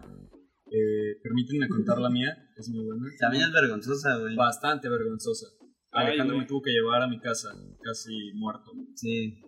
[0.72, 2.36] eh, permítanme contar la mía.
[2.58, 3.04] Es muy buena.
[3.20, 4.36] También es vergonzosa, güey.
[4.36, 5.48] Bastante vergonzosa.
[5.92, 7.50] Ay, Alejandro me tuvo que llevar a mi casa,
[7.84, 8.72] casi muerto.
[8.96, 9.40] Sí.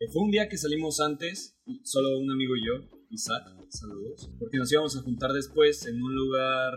[0.00, 2.72] Eh, Fue un día que salimos antes, solo un amigo y yo,
[3.12, 6.72] Isaac, saludos, porque nos íbamos a juntar después en un lugar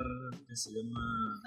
[0.45, 0.99] que se llama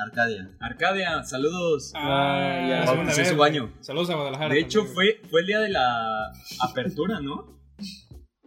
[0.02, 0.56] Arcadia.
[0.60, 1.92] Arcadia, saludos.
[1.94, 3.02] Ah, La ya.
[3.04, 3.70] vez, su baño.
[3.80, 4.54] Saludos a Guadalajara.
[4.54, 7.60] De hecho, fue, fue el día de la apertura, ¿no?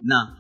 [0.02, 0.36] No.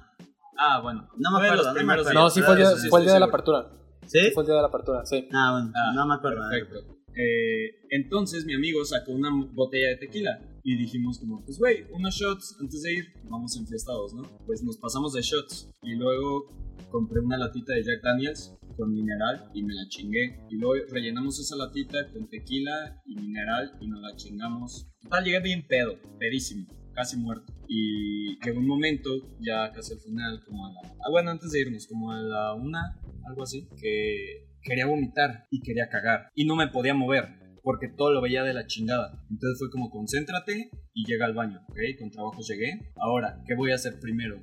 [0.58, 1.08] Ah, bueno.
[1.18, 2.20] No me acuerdo, los no me primeros acuerdo.
[2.20, 3.72] No, sí fue el día, sí fue el día de la apertura.
[4.08, 4.32] ¿Sí?
[4.34, 5.30] Fue el día de la apertura, sí.
[5.32, 5.72] Ah, bueno.
[5.76, 6.42] Ah, no me acuerdo.
[6.50, 6.98] Perfecto.
[7.16, 12.16] Eh, entonces mi amigo sacó una botella de tequila y dijimos como, pues güey, unos
[12.16, 14.24] shots antes de ir, vamos enfiestados, ¿no?
[14.46, 16.48] Pues nos pasamos de shots y luego
[16.90, 20.40] compré una latita de Jack Daniels con mineral y me la chingué.
[20.50, 24.88] Y luego rellenamos esa latita con tequila y mineral y nos la chingamos.
[25.02, 27.54] Total, llegué bien pedo, pedísimo, casi muerto.
[27.68, 30.80] Y llegó un momento, ya casi al final, como a la...
[31.06, 35.62] Ah, bueno, antes de irnos, como a la una, algo así, que quería vomitar y
[35.62, 36.30] quería cagar.
[36.36, 39.12] Y no me podía mover, porque todo lo veía de la chingada.
[39.30, 41.78] Entonces fue como, concéntrate y llega al baño, ¿ok?
[42.00, 42.92] Con trabajo llegué.
[42.96, 44.42] Ahora, ¿qué voy a hacer primero?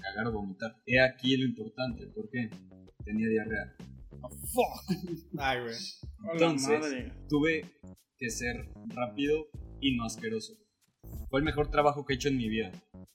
[0.00, 0.76] ¿Cagar o vomitar?
[0.86, 2.48] He aquí lo importante, ¿por qué?
[3.04, 3.74] Tenía diarrea.
[5.38, 5.74] Ay, güey.
[6.32, 7.12] Entonces, madre.
[7.28, 7.64] tuve
[8.18, 9.46] que ser rápido
[9.80, 10.54] y no asqueroso.
[11.28, 12.70] Fue el mejor trabajo que he hecho en mi vida.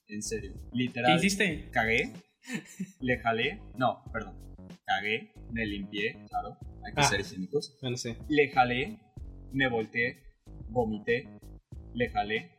[0.08, 0.52] En serio.
[0.72, 1.12] Literal.
[1.18, 1.70] ¿Qué hiciste?
[1.70, 2.12] Cagué.
[3.00, 3.60] Le jalé.
[3.76, 4.36] No, perdón.
[4.84, 5.32] Cagué.
[5.52, 6.24] Me limpié.
[6.28, 6.56] Claro.
[6.84, 7.04] Hay que Ah.
[7.04, 7.76] ser higiénicos.
[7.80, 8.14] Bueno, sí.
[8.28, 8.98] Le jalé.
[9.56, 10.22] Me volteé.
[10.68, 11.28] Vomité.
[11.94, 12.50] Le jalé.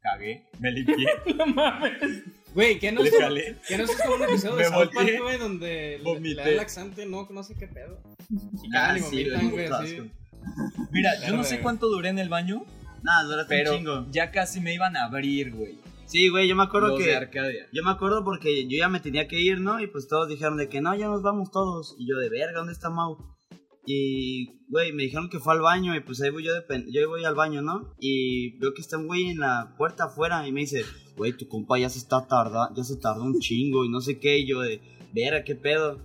[0.00, 0.44] Cagué.
[0.60, 1.06] Me limpié.
[1.36, 2.22] No mames.
[2.54, 3.56] Güey, ¿qué no le es, jalé.
[3.68, 6.34] ¿qué no es como un episodio de Me South Park, volteé, güey, donde vomité.
[6.36, 8.00] le da laxante, no, no sé qué pedo.
[8.30, 10.10] Y Ah, y vomitan, güey, así.
[10.92, 12.64] Mira, yo no sé cuánto duré en el baño,
[13.02, 14.06] No, duraste un pero chingo.
[14.10, 15.78] ya casi me iban a abrir, güey.
[16.06, 17.06] Sí, güey, yo me acuerdo Los que.
[17.08, 17.66] de Arcadia.
[17.72, 19.80] Yo me acuerdo porque yo ya me tenía que ir, ¿no?
[19.80, 21.96] Y pues todos dijeron de que no, ya nos vamos todos.
[21.98, 23.18] Y yo de verga, ¿dónde está Mau?
[23.86, 26.86] Y, güey, me dijeron que fue al baño y pues ahí voy yo, de pen-
[26.90, 27.94] yo voy al baño, ¿no?
[28.00, 30.84] Y veo que está un güey en la puerta afuera y me dice,
[31.16, 34.18] güey, tu compa ya se está tarda, ya se tardó un chingo y no sé
[34.18, 34.38] qué.
[34.38, 34.80] Y yo de,
[35.14, 35.98] verga, qué pedo.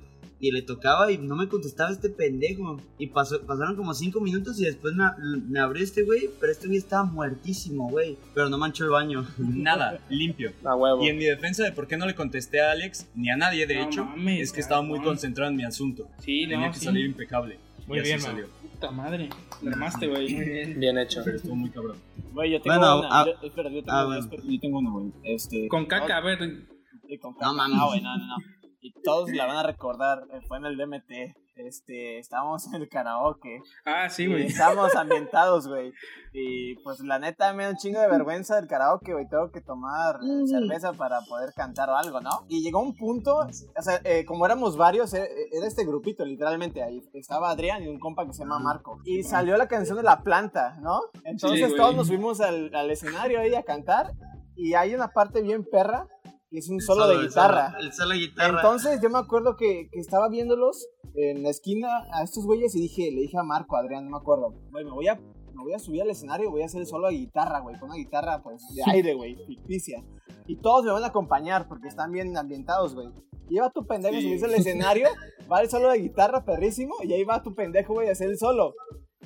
[0.43, 2.77] Y le tocaba y no me contestaba este pendejo.
[2.97, 5.05] Y pasó, pasaron como cinco minutos y después me,
[5.47, 8.17] me abrió este güey, pero este güey estaba muertísimo, güey.
[8.33, 9.23] Pero no manchó el baño.
[9.37, 10.51] Nada, limpio.
[10.63, 11.03] A huevo.
[11.03, 13.67] Y en mi defensa de por qué no le contesté a Alex, ni a nadie
[13.67, 16.07] de No hecho, mames, es que estaba muy concentrado en mi asunto.
[16.17, 16.85] Sí, Tenía no, que sí.
[16.85, 17.59] salir impecable.
[17.91, 18.47] Muy y así bien, salió.
[18.73, 19.29] Puta madre.
[19.61, 20.33] Le armaste, güey.
[20.33, 20.79] Muy bien.
[20.79, 21.21] Bien hecho.
[21.23, 21.97] Pero estuvo muy cabrón.
[22.33, 23.07] Güey, yo tengo Bueno, una.
[23.11, 25.11] ah, yo, espera, yo tengo, ah, una, espera, yo tengo una, güey.
[25.23, 26.39] Este, Con caca, a ver.
[26.39, 27.53] con No caca.
[27.53, 27.77] mames.
[27.77, 28.35] No, güey, no, no, no.
[28.81, 30.23] Y todos la van a recordar.
[30.47, 31.35] Fue en el DMT.
[31.67, 33.61] Este, estábamos en el karaoke.
[33.85, 34.47] Ah, sí, güey.
[34.47, 35.93] estábamos ambientados, güey.
[36.33, 39.27] Y pues la neta me da un chingo de vergüenza del karaoke, güey.
[39.27, 42.45] Tengo que tomar eh, cerveza para poder cantar o algo, ¿no?
[42.47, 46.83] Y llegó un punto, o sea, eh, como éramos varios, eh, era este grupito, literalmente.
[46.83, 48.99] Ahí estaba Adrián y un compa que se llama Marco.
[49.03, 51.01] Y salió la canción de La Planta, ¿no?
[51.25, 54.13] Entonces Sí, todos nos fuimos al, al escenario ahí a cantar.
[54.55, 56.07] Y hay una parte bien perra,
[56.49, 57.71] que es un solo, de el guitarra.
[57.71, 58.55] solo- El solo de guitarra.
[58.61, 62.81] Entonces yo me acuerdo que, que estaba viéndolos en la esquina a estos güeyes y
[62.81, 65.63] dije, le dije a Marco, a Adrián, no me acuerdo, güey, me voy a, me
[65.63, 67.97] voy a subir al escenario y voy a hacer solo de guitarra, güey, con una
[67.97, 70.03] guitarra pues de aire, güey, ficticia.
[70.47, 73.09] Y todos me van a acompañar porque están bien ambientados, güey.
[73.49, 75.07] Lleva a tu pendejo a subirse al escenario,
[75.51, 78.37] va el solo de guitarra perrísimo, y ahí va tu pendejo, güey, a hacer el
[78.37, 78.73] solo.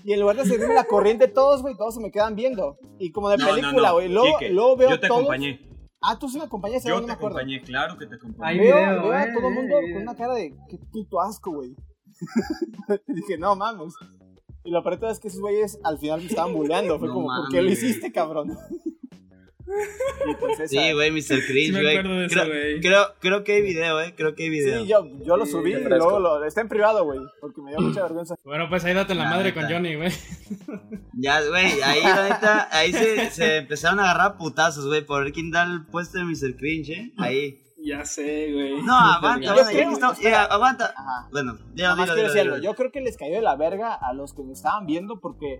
[0.03, 2.77] Y en lugar de seguirme la corriente todos, güey, todos se me quedan viendo.
[2.99, 3.93] Y como de No, no, película, no.
[3.95, 4.09] güey.
[4.09, 5.21] Luego, luego veo yo te todos.
[5.21, 5.59] acompañé.
[6.07, 7.37] Ah, tú sí me acompañaste, Yo no te me acuerdo.
[7.37, 8.59] acompañé, claro que te acompañé.
[8.59, 11.51] Veo, veo a eh, todo el mundo hay con una cara de qué puto asco,
[11.51, 11.75] güey.
[13.07, 13.93] dije, no mames.
[14.63, 16.97] Y lo peor es que esos güeyes al final me estaban bulleando.
[16.97, 18.57] Fue No como, ¿por qué lo hiciste, cabrón?
[19.65, 20.69] Pues.
[20.69, 21.21] Sí, güey, Mr.
[21.21, 21.97] Sí Cringe, me güey.
[21.97, 22.81] acuerdo de eso, creo, güey.
[22.81, 24.13] creo, creo que hay video, eh.
[24.15, 24.81] Creo que hay video.
[24.81, 25.95] Sí, yo, yo lo subí y fresco.
[25.97, 27.19] luego lo, está en privado, güey.
[27.41, 28.35] Porque me dio mucha vergüenza.
[28.45, 29.61] Bueno, pues ahí date la La madre neta.
[29.61, 30.11] con Johnny, güey.
[31.13, 35.33] Ya, güey, ahí la neta, ahí se, se empezaron a agarrar putazos, güey, por ver
[35.33, 36.55] quién da el puesto de Mr.
[36.57, 37.13] Cringe, eh.
[37.17, 37.61] Ahí.
[37.83, 38.81] Ya sé, güey.
[38.81, 40.93] No, aguanta, Yo bueno, ya creo- estamos, ya, aguanta.
[40.97, 41.27] Ajá.
[41.31, 42.57] Bueno, ya dilo, dilo, dilo.
[42.57, 45.59] Yo creo que les cayó de la verga a los que me estaban viendo porque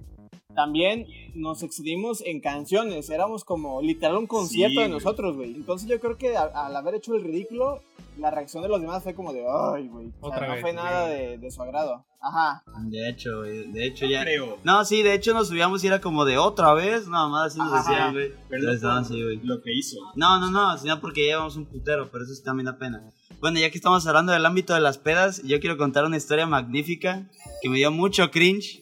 [0.56, 3.10] también nos excedimos en canciones.
[3.10, 5.54] Éramos como literal un concierto Sí, de nosotros, güey.
[5.56, 7.82] Entonces yo creo que a- al haber hecho el ridículo,
[8.18, 10.12] la reacción de los demás fue como de, ay, güey.
[10.22, 12.06] O sea, no vez, fue nada de, de su agrado.
[12.22, 12.64] Ajá.
[12.86, 14.22] De hecho, güey, de hecho ya.
[14.24, 14.58] Creo.
[14.64, 17.60] No, sí, de hecho nos subíamos y era como de otra vez, nada más así
[17.60, 17.90] nos Ajá.
[17.90, 18.30] decían, güey.
[18.50, 19.40] No no, güey.
[19.44, 19.98] lo que hizo.
[20.16, 23.04] No, no, no, sino porque ya llevamos un putero, pero eso sí también da pena.
[23.42, 26.48] Bueno, ya que estamos hablando del ámbito de las pedas, yo quiero contar una historia
[26.48, 27.28] magnífica
[27.62, 28.82] que me dio mucho cringe.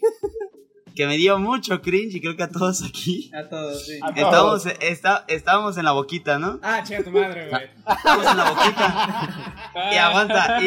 [0.96, 3.32] Que me dio mucho cringe y creo que a todos aquí.
[3.34, 4.00] A todos, sí.
[4.02, 4.18] A todos.
[4.18, 6.60] Estábamos, está, estábamos en la boquita, ¿no?
[6.62, 7.64] Ah, chinga tu madre, güey.
[7.98, 9.92] Estábamos en la boquita.
[9.92, 10.62] Y aguanta,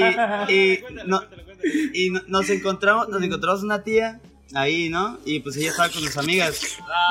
[0.48, 1.42] y, y, no- cuéntalo.
[1.94, 4.20] y no- nos encontramos, nos encontramos una tía
[4.54, 5.18] ahí, ¿no?
[5.24, 6.60] Y pues ella estaba con sus amigas.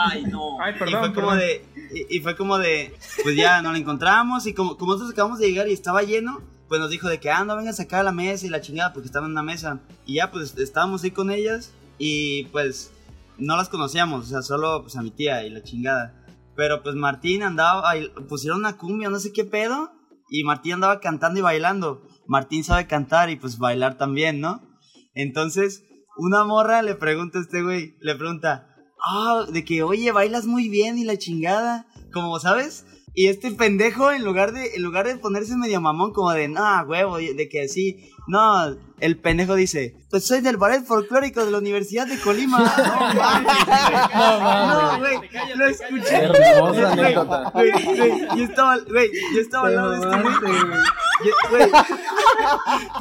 [0.09, 0.59] Ay, no.
[0.61, 1.39] Ay, y perdón, fue como perdón.
[1.39, 1.65] de,
[2.09, 5.39] y, y fue como de, pues ya nos la encontramos y como, como nosotros acabamos
[5.39, 8.03] de llegar y estaba lleno, pues nos dijo de que, ah, no vengas acá a
[8.03, 9.79] la mesa y la chingada, porque estaba en una mesa.
[10.05, 12.91] Y ya, pues estábamos ahí con ellas y pues
[13.37, 16.25] no las conocíamos, o sea, solo pues a mi tía y la chingada.
[16.55, 17.93] Pero pues Martín andaba,
[18.29, 19.91] pusieron una cumbia, no sé qué pedo,
[20.29, 22.07] y Martín andaba cantando y bailando.
[22.27, 24.61] Martín sabe cantar y pues bailar también, ¿no?
[25.13, 25.83] Entonces,
[26.17, 28.69] una morra le pregunta a este güey, le pregunta,
[29.05, 32.85] ah, de que, oye, bailas muy bien y la chingada, como, ¿sabes?
[33.13, 36.63] Y este pendejo, en lugar de, en lugar de ponerse medio mamón, como de, no,
[36.87, 41.57] huevo, de que así, no, el pendejo dice, pues soy del ballet folclórico de la
[41.59, 42.59] Universidad de Colima.
[44.13, 44.93] No.
[44.93, 46.15] No, güey, Cállate, lo escuché.
[46.15, 47.51] Hermosa Güey, anécdota.
[47.53, 50.59] güey, güey, yo estaba, güey, yo estaba al lado de este güey.
[51.25, 51.69] Yo- güey,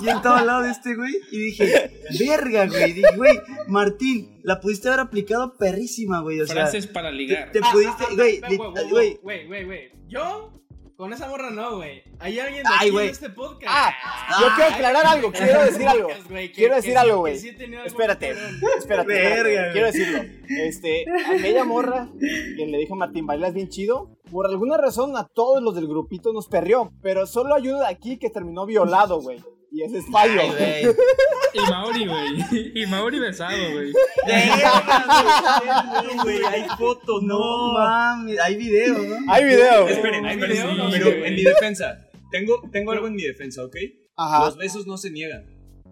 [0.02, 2.92] yo estaba al lado de este güey y dije, verga, güey.
[2.92, 6.40] Dije, güey, Martín, la pudiste haber aplicado perrísima, güey.
[6.40, 7.50] O sea, Frases para ligar.
[7.52, 8.82] te Ah, pudiste, ah, ah, ah.
[8.90, 9.90] Güey, güey, güey.
[10.08, 10.53] Yo,
[10.96, 12.02] con esa morra no, güey.
[12.20, 13.64] Hay alguien de Ay, aquí en este podcast.
[13.66, 13.92] Ah,
[14.40, 16.08] yo quiero aclarar algo, quiero decir algo.
[16.28, 17.38] Que- Quiero decir algo, güey.
[17.38, 17.50] sí
[17.84, 18.34] Espérate,
[18.78, 20.22] espérate, Verga, quiero decirlo.
[20.48, 21.04] Este,
[21.36, 24.16] aquella morra que le dijo a Martín, bailas bien chido.
[24.30, 28.30] Por alguna razón a todos los del grupito nos perrió, pero solo de aquí que
[28.30, 29.42] terminó violado, güey.
[29.76, 30.40] Y ese es fallo.
[30.40, 30.94] Ay, güey.
[31.54, 32.82] Y Mauri, güey.
[32.82, 33.92] Y Mauri besado, güey.
[36.22, 39.32] Güey, hay fotos, no mames, hay video, ¿no?
[39.32, 39.88] Hay video.
[39.88, 40.68] Esperen, ¿Hay video?
[40.90, 42.08] Pero en mi defensa.
[42.30, 43.76] Tengo, tengo algo en mi defensa, ¿ok?
[44.16, 44.44] Ajá.
[44.46, 45.44] Los besos no se niegan.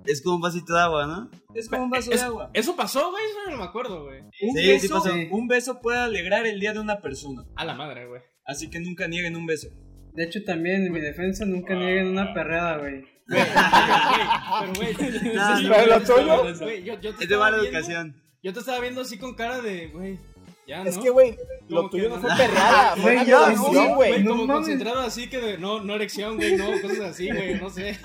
[0.07, 1.31] Es como un vasito de agua, ¿no?
[1.55, 2.51] Es como un vaso Es- de agua.
[2.55, 3.23] Eso pasó, güey.
[3.25, 4.21] Eso no me acuerdo, güey.
[4.21, 5.11] Un, Sí, sí pasó.
[5.31, 7.45] un beso puede alegrar el día de una persona.
[7.57, 8.21] A la madre, güey.
[8.45, 9.69] Así que nunca nieguen un beso.
[10.15, 13.05] De hecho, también en mi defensa nunca nieguen una perreada, güey.
[13.33, 13.45] Güey,
[14.61, 15.35] pero, güey.
[15.35, 16.77] No, sí, no, güey, ¿lo estaba- tuyo?
[16.85, 18.15] yo, yo te Es de estaba mala viendo- educación.
[18.43, 20.19] Yo te estaba viendo así con cara de, güey.
[20.67, 20.91] Ya, ¿no?
[20.91, 21.37] Es que, güey,
[21.69, 24.25] lo Como tuyo no fue perreada, fue Güey, yo- güey.
[24.25, 24.57] como mames.
[24.69, 27.99] concentrado así que de, no, no erección, güey, no, cosas así, güey, no sé.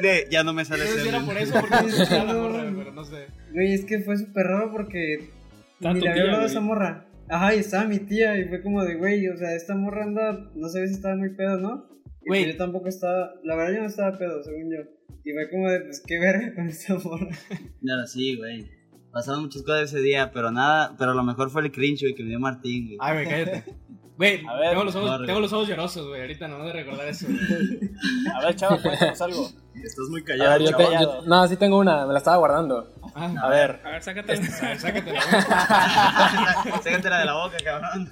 [0.00, 2.24] De, de- ya no me sale No sé si era por eso, porque no escuchaba
[2.24, 3.26] la morra, pero no sé.
[3.52, 5.30] Güey, es que fue súper raro porque
[5.74, 6.50] Está ni tu le había tía, hablado a güey.
[6.50, 7.06] esa morra.
[7.28, 10.50] Ajá, y estaba mi tía y fue como de, güey, o sea, esta morra anda,
[10.56, 11.86] no sé si estaba muy pedo, ¿no?
[12.22, 12.42] Y Güey.
[12.44, 14.82] pues yo tampoco estaba, la verdad yo no estaba pedo, según yo.
[15.24, 17.28] Y fue como de, pues qué verga con esta morra.
[17.82, 18.70] No, sí, güey.
[19.12, 22.22] Pasaron muchas cosas ese día, pero nada, pero lo mejor fue el cringe, güey, que
[22.22, 22.98] me dio Martín, güey.
[23.00, 23.64] Ay, güey, cállate.
[24.20, 27.08] Güey, A ver, tengo los, ojos, tengo los ojos llorosos, güey, ahorita no de recordar
[27.08, 27.24] eso.
[27.26, 27.90] güey.
[28.34, 29.46] A ver, chaval, cuéntanos algo.
[29.74, 32.36] Estás muy A callado, ver, yo, te- yo- no, sí tengo una, me la estaba
[32.36, 32.92] guardando.
[33.14, 34.32] Ah, A ver, A ver, sácate.
[34.34, 34.36] a
[34.68, 35.20] ver, sácatela.
[36.82, 38.10] Sácatela de la boca, cabrón.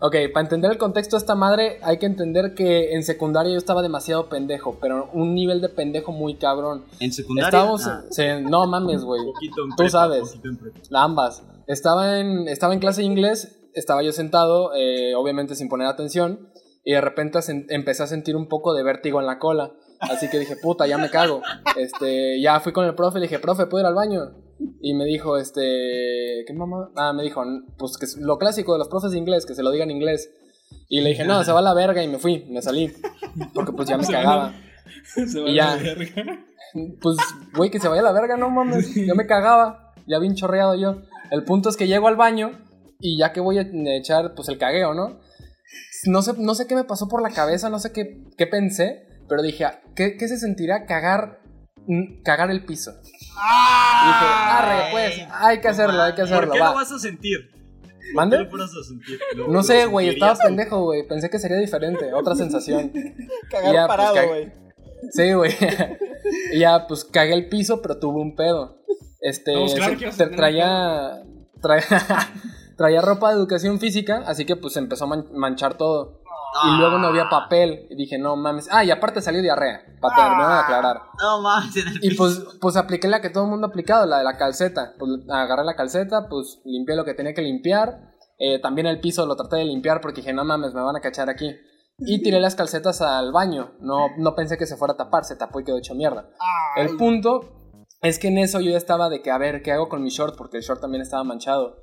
[0.00, 3.58] Ok, para entender el contexto de esta madre, hay que entender que en secundaria yo
[3.58, 6.84] estaba demasiado pendejo, pero un nivel de pendejo muy cabrón.
[6.98, 7.48] ¿En secundaria?
[7.48, 8.04] Estábamos, Ah.
[8.10, 9.20] sí, no mames, güey.
[9.54, 10.38] Tú prepa, sabes.
[10.92, 11.42] Ambas.
[11.66, 16.48] Estaba en, estaba en clase de inglés, estaba yo sentado, eh, obviamente sin poner atención,
[16.84, 19.72] y de repente empecé a sentir un poco de vértigo en la cola.
[20.00, 21.42] Así que dije, puta, ya me cago.
[21.76, 24.20] Este, ya fui con el profe y le dije, profe, ¿puedo ir al baño?
[24.82, 26.90] Y me dijo, este, ¿qué mamá?
[26.96, 27.42] Ah, me dijo,
[27.78, 29.96] pues que es lo clásico de los profes de inglés, que se lo digan en
[29.96, 30.30] inglés.
[30.88, 32.92] Y le dije, no, se va a la verga y me fui, me salí.
[33.54, 34.52] Porque pues ya me cagaba.
[35.14, 35.72] Se va Y ya.
[35.72, 36.44] a la verga.
[37.00, 37.16] Pues,
[37.56, 38.94] güey, que se vaya a la verga, no mames.
[38.94, 41.02] Ya me cagaba, ya bien chorreado yo.
[41.30, 42.52] El punto es que llego al baño
[43.00, 43.62] y ya que voy a
[43.96, 45.18] echar, pues el cagueo, ¿no?
[46.06, 49.06] No sé, no sé qué me pasó por la cabeza, no sé qué, qué pensé,
[49.28, 51.39] pero dije, "Ah, ¿qué, qué se sentirá cagar,
[52.24, 52.92] cagar el piso?
[53.02, 56.68] Y dije, arre, pues, hay que hacerlo, hay que hacerlo, ¿Por qué va.
[56.70, 57.50] lo vas a sentir?
[57.50, 58.38] ¿Por qué ¿Mande?
[58.38, 59.18] lo vas a sentir?
[59.36, 61.06] ¿Lo- No sé, güey, estaba pendejo, güey.
[61.06, 62.92] Pensé que sería diferente, otra sensación.
[63.50, 64.52] Cagar Ya, pues, parado, güey.
[65.12, 65.52] Sí, güey.
[66.52, 68.78] y ya, pues cagué el piso, pero tuve un pedo.
[69.20, 71.22] Este, Vamos, claro se- traía,
[71.60, 71.84] traía,
[72.76, 76.19] traía ropa de educación física, así que pues empezó a man- manchar todo.
[76.64, 77.86] Y luego no había papel.
[77.90, 78.68] Y dije, no mames.
[78.70, 81.02] Ah, y aparte salió diarrea, para terminar de aclarar.
[81.20, 84.24] No mames, Y pues, pues apliqué la que todo el mundo ha aplicado, la de
[84.24, 84.94] la calceta.
[84.98, 88.14] Pues agarré la calceta, pues limpié lo que tenía que limpiar.
[88.38, 91.00] Eh, también el piso lo traté de limpiar porque dije, no mames, me van a
[91.00, 91.54] cachar aquí.
[91.98, 93.72] Y tiré las calcetas al baño.
[93.80, 96.30] No, no pensé que se fuera a tapar, se tapó y quedó hecho mierda.
[96.76, 97.40] El punto
[98.00, 100.08] es que en eso yo ya estaba de que, a ver, ¿qué hago con mi
[100.08, 100.36] short?
[100.36, 101.76] Porque el short también estaba manchado.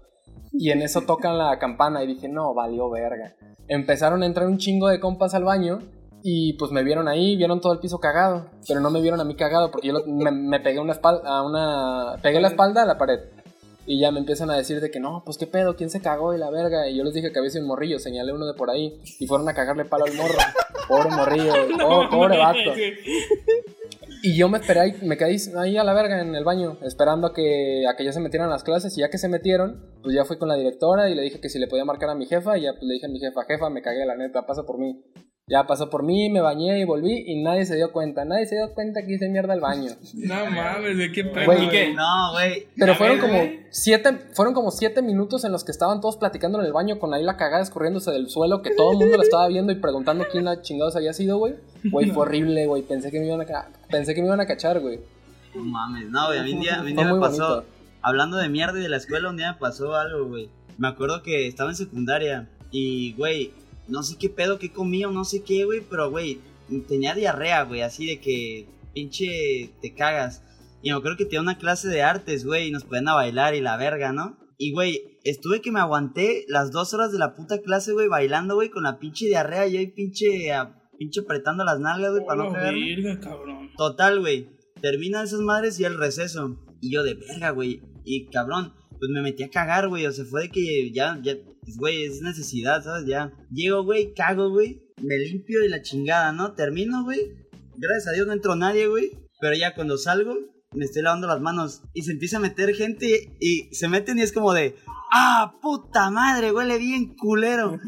[0.51, 3.35] Y en eso tocan la campana y dije, no, valió verga.
[3.67, 5.79] Empezaron a entrar un chingo de compas al baño
[6.23, 8.47] y pues me vieron ahí, vieron todo el piso cagado.
[8.67, 11.21] Pero no me vieron a mí cagado porque yo lo- me, me pegué una espalda,
[11.29, 12.21] a una...
[12.21, 13.19] Pegué la espalda a la pared.
[13.89, 16.33] Y ya me empiezan a decir de que no, pues qué pedo, ¿quién se cagó
[16.33, 16.89] y la verga?
[16.89, 19.27] Y yo les dije que había sido un morrillo, señalé uno de por ahí y
[19.27, 20.35] fueron a cagarle palo al morro.
[20.89, 21.53] Pobre morrillo,
[21.87, 22.73] oh, pobre vato.
[24.23, 27.27] Y yo me esperé ahí, me quedé ahí- a la verga en el baño, esperando
[27.27, 28.97] a que, a que ya se metieran las clases.
[28.97, 31.49] Y ya que se metieron, pues ya fui con la directora y le dije que
[31.49, 32.57] si le podía marcar a mi jefa.
[32.57, 34.79] Y ya pues, le dije a mi jefa, jefa, me cagué, la neta, pasa por
[34.79, 35.03] mí.
[35.49, 38.25] Ya pasó por mí, me bañé y volví y nadie se dio cuenta.
[38.25, 39.91] Nadie se dio cuenta que hice mierda al baño.
[40.13, 41.45] No mames, ¿de qué pedo?
[41.45, 41.93] Güey, ¿Y qué?
[41.93, 42.67] No, güey.
[42.75, 46.59] Pero fueron ver, como siete, fueron como siete minutos en los que estaban todos platicando
[46.59, 49.23] en el baño con ahí la cagada escurriéndose del suelo, que todo el mundo lo
[49.23, 51.55] estaba viendo y preguntando quién la chingados había sido, güey.
[51.85, 52.81] Güey, fue horrible, güey.
[52.83, 54.99] Pensé que me iban a pensé que me iban a cachar, güey.
[55.55, 56.39] No mames, no, güey.
[56.39, 57.47] A mí un día, a mí día me pasó.
[57.47, 57.65] bonito.
[58.01, 60.49] Hablando de mierda y de la escuela, un día me pasó algo, güey.
[60.77, 63.53] Me acuerdo que estaba en secundaria y, güey,
[63.87, 66.39] no sé qué pedo, qué comía o no sé qué, güey, pero, güey,
[66.87, 70.43] tenía diarrea, güey, así de que pinche te cagas.
[70.81, 73.55] Y me acuerdo que tenía una clase de artes, güey, y nos ponían a bailar
[73.55, 74.37] y la verga, ¿no?
[74.57, 78.55] Y, güey, estuve que me aguanté las dos horas de la puta clase, güey, bailando,
[78.55, 82.43] güey, con la pinche diarrea y ahí pinche, a- pinche apretando las nalgas, güey, para
[82.43, 82.95] no cagarme.
[82.95, 83.69] verga, cabrón.
[83.77, 84.49] Total, güey.
[84.81, 86.57] Terminan esas madres y el receso.
[86.81, 87.81] Y yo de verga, güey.
[88.03, 90.05] Y cabrón, pues me metí a cagar, güey.
[90.05, 93.05] O sea, fue de que ya, ya, pues, güey, es necesidad, ¿sabes?
[93.05, 93.33] Ya.
[93.51, 94.81] Llego, güey, cago, güey.
[95.01, 96.53] Me limpio de la chingada, ¿no?
[96.53, 97.19] Termino, güey.
[97.75, 99.11] Gracias a Dios no entró nadie, güey.
[99.39, 100.35] Pero ya cuando salgo,
[100.73, 101.81] me estoy lavando las manos.
[101.93, 104.75] Y se empieza a meter gente y se meten y es como de.
[105.11, 106.51] ¡Ah, puta madre!
[106.51, 107.79] Huele bien culero.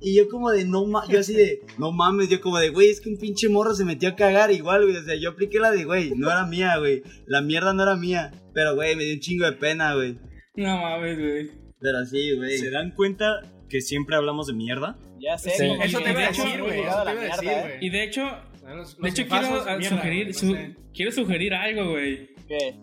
[0.00, 2.90] Y yo como de, no mames, yo así de, no mames, yo como de, güey,
[2.90, 4.96] es que un pinche morro se metió a cagar igual, güey.
[4.96, 7.02] O sea, yo apliqué la de, güey, no era mía, güey.
[7.26, 8.32] La mierda no era mía.
[8.54, 10.18] Pero, güey, me dio un chingo de pena, güey.
[10.54, 11.50] No mames, güey.
[11.80, 12.58] Pero sí, güey.
[12.58, 14.98] ¿Se dan cuenta que siempre hablamos de mierda?
[15.18, 15.72] Ya sé, Sí.
[15.82, 16.80] Eso te iba a decir, muy güey.
[16.80, 17.68] Eso ligados te a iba la a decir, mierda, ¿eh?
[17.76, 17.86] güey.
[17.86, 20.76] Y de hecho, Los- de hecho quiero ah, mierda, sugerir, no sé.
[20.94, 22.30] quiero sugerir algo, güey.
[22.46, 22.74] ¿Qué?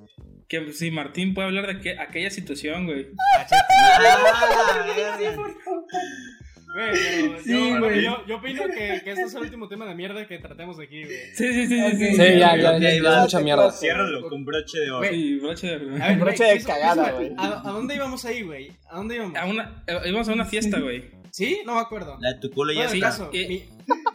[0.48, 3.08] Que si Martín puede hablar de que, aquella situación, güey.
[6.72, 8.04] Güey, pero Sí, yo, güey.
[8.04, 11.04] yo, yo opino que, que este es el último tema de mierda que tratemos aquí,
[11.04, 11.18] güey.
[11.34, 11.98] Sí, sí, sí, sí.
[11.98, 13.72] sí, Sí, ya, ya, ok, ya, es mucha mierda.
[13.72, 15.00] Ciérralo con broche de oro.
[15.00, 15.12] Güey.
[15.16, 15.78] Sí, broche de...
[15.78, 17.32] Ver, Broche güey, de cagada, güey.
[17.38, 18.72] ¿A, a dónde íbamos ahí, güey?
[18.90, 19.36] ¿A dónde íbamos?
[19.38, 21.06] A una, eh, íbamos a una fiesta, güey.
[21.32, 21.62] ¿Sí?
[21.66, 22.18] No me acuerdo.
[22.22, 23.06] La de tu culo ya Bueno, está.
[23.08, 23.48] caso, Eh.
[23.48, 23.64] mi,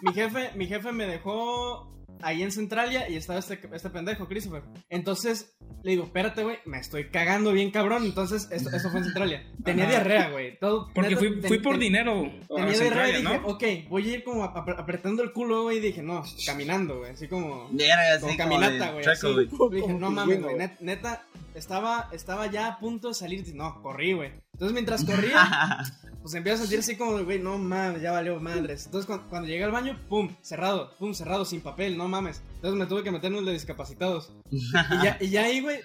[0.02, 1.92] mi jefe, mi jefe me dejó
[2.24, 4.62] ahí en Centralia y estaba este, este pendejo, Christopher.
[4.88, 8.04] Entonces le digo, espérate, güey, me estoy cagando bien cabrón.
[8.04, 9.46] Entonces, esto, esto fue en Centralia.
[9.64, 9.92] Tenía Ajá.
[9.92, 10.58] diarrea, güey.
[10.58, 13.46] Todo, Porque neta, fui, ten- fui por ten- dinero Tenía diarrea y dije, ¿no?
[13.46, 15.78] ok, voy a ir como ap- ap- apretando el culo, güey.
[15.78, 17.12] Y dije, no, caminando, güey.
[17.12, 17.68] Así como.
[17.68, 19.46] Como así caminata, de güey.
[19.72, 20.56] Dije, no Como mames, güey.
[20.56, 23.44] net- Neta, estaba, estaba ya a punto de salir.
[23.54, 24.32] No, corrí, güey.
[24.54, 25.82] Entonces, mientras corría,
[26.24, 28.86] pues empiezo a sentir así como, güey, no mames, ya valió madres.
[28.86, 32.42] Entonces, cuando, cuando llegué al baño, pum, cerrado, pum, cerrado, sin papel, no mames.
[32.54, 34.32] Entonces, me tuve que meter en el de discapacitados.
[34.50, 34.58] Y
[35.04, 35.80] ya, y ya ahí, güey,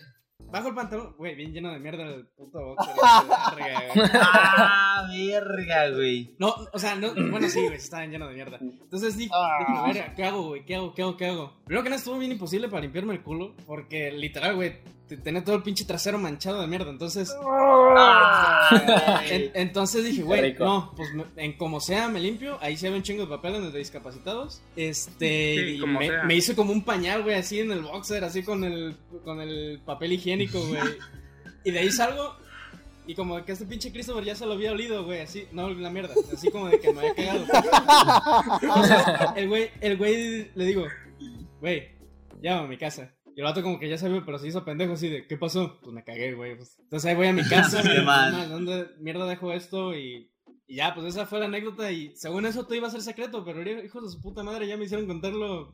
[0.50, 2.96] bajo el pantalón, güey, bien lleno de mierda el puto boxer.
[2.96, 4.10] güey.
[4.14, 6.36] Ah, verga, güey.
[6.40, 8.60] No, o sea, no, bueno, sí, güey, estaba lleno de mierda.
[8.62, 9.58] Entonces dije, Ah.
[9.68, 10.64] dije, verga, ¿qué hago, güey?
[10.66, 11.54] ¿Qué hago, qué hago, qué hago?
[11.66, 14.78] Primero que nada estuvo bien imposible para limpiarme el culo, porque literal, güey,
[15.18, 16.90] tenía todo el pinche trasero manchado de mierda.
[16.90, 17.34] Entonces,
[19.30, 22.58] en- entonces dije, güey, no, pues me- en como sea me limpio.
[22.62, 24.62] Ahí sí había un chingo de papel en el de discapacitados.
[24.76, 28.44] Este, Sí, y como me, hice como un pañal, güey, así en el boxer, así
[28.44, 30.82] con el, con el papel higiénico, güey.
[31.66, 32.36] Y de ahí salgo
[33.06, 35.90] Y como que este pinche Christopher ya se lo había olido, güey, así, no la
[35.90, 37.46] mierda, así como de que me había cagado.
[39.36, 40.86] El güey, el güey le digo,
[41.60, 41.90] güey,
[42.42, 43.12] llámame a mi casa.
[43.40, 45.80] Y el vato como que ya sabía, pero se hizo pendejo así de, ¿qué pasó?
[45.82, 46.58] Pues me cagué, güey.
[46.58, 46.78] pues.
[46.78, 48.34] Entonces ahí voy a mi casa, Sí, güey, man.
[48.34, 49.96] "No, ¿dónde mierda dejo esto?
[49.96, 50.30] Y,
[50.68, 53.46] y ya, pues esa fue la anécdota y según eso todo iba a ser secreto,
[53.46, 55.72] pero hijos de su puta madre ya me hicieron contarlo.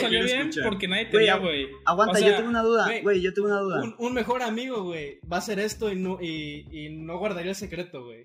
[0.00, 1.68] Salió bien, porque nadie te Güey, vio, agu- güey.
[1.86, 3.82] Aguanta, O sea, yo tengo una duda, güey, yo tengo una duda.
[3.82, 7.50] Un, un mejor amigo, güey, va a hacer esto y no, y, y no guardaría
[7.52, 8.24] el secreto, güey.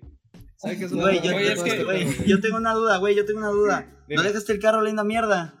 [0.56, 3.50] ¿Sabes qué es yo, es que- güey, yo tengo una duda, güey, yo tengo una
[3.50, 4.04] duda.
[4.08, 5.57] ¿No dejaste el carro linda mierda?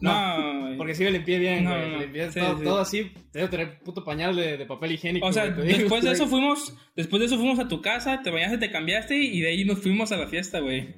[0.00, 0.76] No, güey.
[0.76, 1.90] Porque sí me limpié bien, No, güey.
[1.90, 2.64] no, limpié sí, todo, sí.
[2.64, 3.12] todo así.
[3.32, 5.26] Te debo tener puto pañal de, de papel higiénico.
[5.26, 6.12] O sea, güey, después de güey.
[6.14, 9.48] eso fuimos, después de eso fuimos a tu casa, te bañaste, te cambiaste y de
[9.48, 10.94] ahí nos fuimos a la fiesta, güey.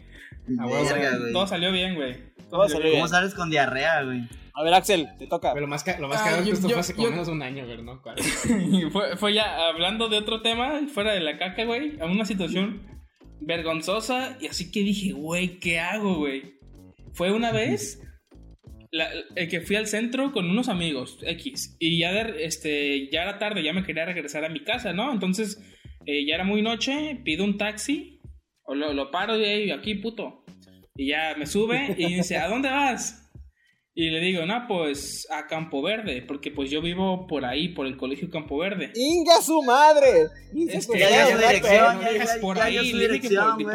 [0.59, 1.19] Ah, Verga.
[1.33, 2.17] Todo salió bien, güey.
[2.51, 2.97] Todo salió bien.
[3.01, 4.23] ¿Cómo sales con diarrea, güey?
[4.55, 5.53] A ver, Axel, te toca.
[5.53, 6.95] Pero lo más, ca- lo más Ah, cagado es que yo- esto yo- fue hace
[6.95, 8.03] como yo- menos de un año, güey, ¿no?
[8.93, 12.83] Fue, fue ya hablando de otro tema, fuera de la caca, güey, a una situación
[13.41, 16.59] vergonzosa y así que dije, güey, ¿qué hago, güey?
[17.13, 18.03] Fue una vez
[18.91, 23.23] la- el que fui al centro con unos amigos, X, y ya, de- este, ya
[23.23, 25.13] era tarde, ya me quería regresar a mi casa, ¿no?
[25.13, 25.61] Entonces,
[26.07, 28.21] eh, ya era muy noche, pido un taxi,
[28.63, 30.45] o lo, lo paro y ahí, aquí, puto.
[30.97, 33.25] Y ya me sube y dice, ¿a dónde vas?
[33.95, 37.87] Y le digo, no, pues a Campo Verde, porque pues yo vivo por ahí, por
[37.87, 38.93] el colegio Campo Verde.
[38.95, 40.29] ¡Inga su madre!
[40.69, 42.57] Es que Ya dirección, por
[42.95, 43.29] le dije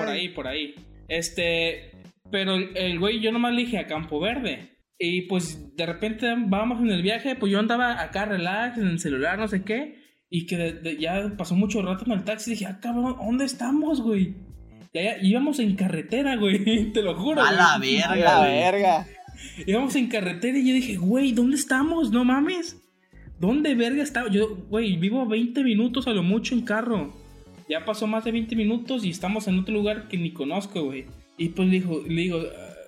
[0.09, 0.75] ahí, por ahí.
[1.09, 1.91] Este,
[2.31, 4.72] pero el- el güey yo nomás le dije a Campo Verde.
[4.99, 8.99] Y pues de repente vamos en el viaje, pues yo andaba acá relax en el
[8.99, 10.01] celular, no sé qué.
[10.29, 12.51] Y que de- de- ya pasó mucho rato en el taxi.
[12.51, 14.35] Dije, ah, cabrón, ¿dónde estamos, güey?
[14.93, 16.91] Ya, íbamos en carretera, güey.
[16.93, 17.41] Te lo juro.
[17.41, 17.45] A
[17.77, 17.97] güey.
[17.97, 18.51] la A verga, la güey.
[18.51, 19.07] verga.
[19.67, 22.11] Íbamos en carretera y yo dije, güey, ¿dónde estamos?
[22.11, 22.79] No mames.
[23.39, 24.31] ¿Dónde verga estamos?
[24.31, 27.13] Yo, güey, vivo 20 minutos a lo mucho en carro.
[27.69, 31.05] Ya pasó más de 20 minutos y estamos en otro lugar que ni conozco, güey.
[31.37, 32.39] Y pues le digo, le digo,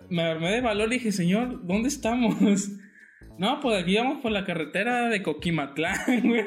[0.09, 2.35] me armé de valor y dije, señor, ¿dónde estamos?
[3.37, 6.45] No, pues aquí vamos por la carretera de Coquimatlán, güey.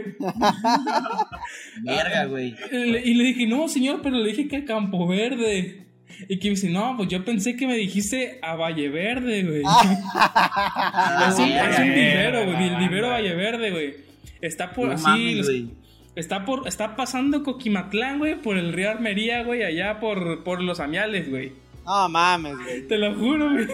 [1.82, 2.56] Verga, güey.
[2.72, 5.86] Y le- dije, no, señor, pero le dije que a Campo Verde.
[6.30, 9.60] Y que me dice, no, pues yo pensé que me dijiste a Valle Verde, güey.
[11.28, 12.68] es, un, es un vivero, güey.
[12.68, 13.94] El vivero Valle Verde, güey.
[14.40, 15.04] Está por No así.
[15.04, 15.70] mames, los- güey.
[16.16, 16.66] está por.
[16.66, 21.52] Está pasando Coquimatlán, güey, por el río Armería, güey, allá por, por los Amiales, güey.
[21.88, 22.86] No mames, güey.
[22.86, 23.66] Te lo juro, güey.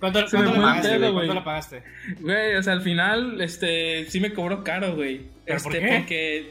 [0.00, 1.26] ¿Cuánto, cuánto le pagaste, pedo, güey?
[1.26, 1.82] ¿Cuánto le pagaste?
[2.20, 5.20] Güey, o sea, al final, este, sí me cobró caro, güey.
[5.44, 5.94] ¿Pero Este, por qué?
[5.98, 6.50] porque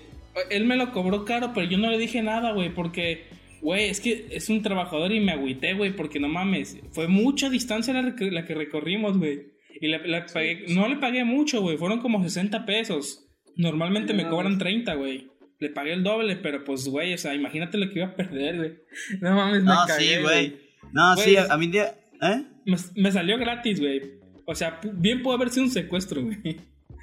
[0.49, 3.25] él me lo cobró caro, pero yo no le dije nada, güey, porque,
[3.61, 7.49] güey, es que es un trabajador y me agüité, güey, porque no mames, fue mucha
[7.49, 9.51] distancia la, la que recorrimos, güey.
[9.81, 13.25] Y le, le pagué- no le pagué mucho, güey, fueron como 60 pesos.
[13.57, 15.27] Normalmente me cobran 30, güey.
[15.59, 18.55] Le pagué el doble, pero pues, güey, o sea, imagínate lo que iba a perder,
[18.57, 18.73] güey.
[19.19, 20.70] No mames, me No, cagué, sí, güey.
[20.93, 21.95] No, sí, a mí día.
[22.21, 22.45] ¿Eh?
[22.65, 24.21] Me, me salió gratis, güey.
[24.45, 26.57] O sea, bien pudo haber sido un secuestro, güey.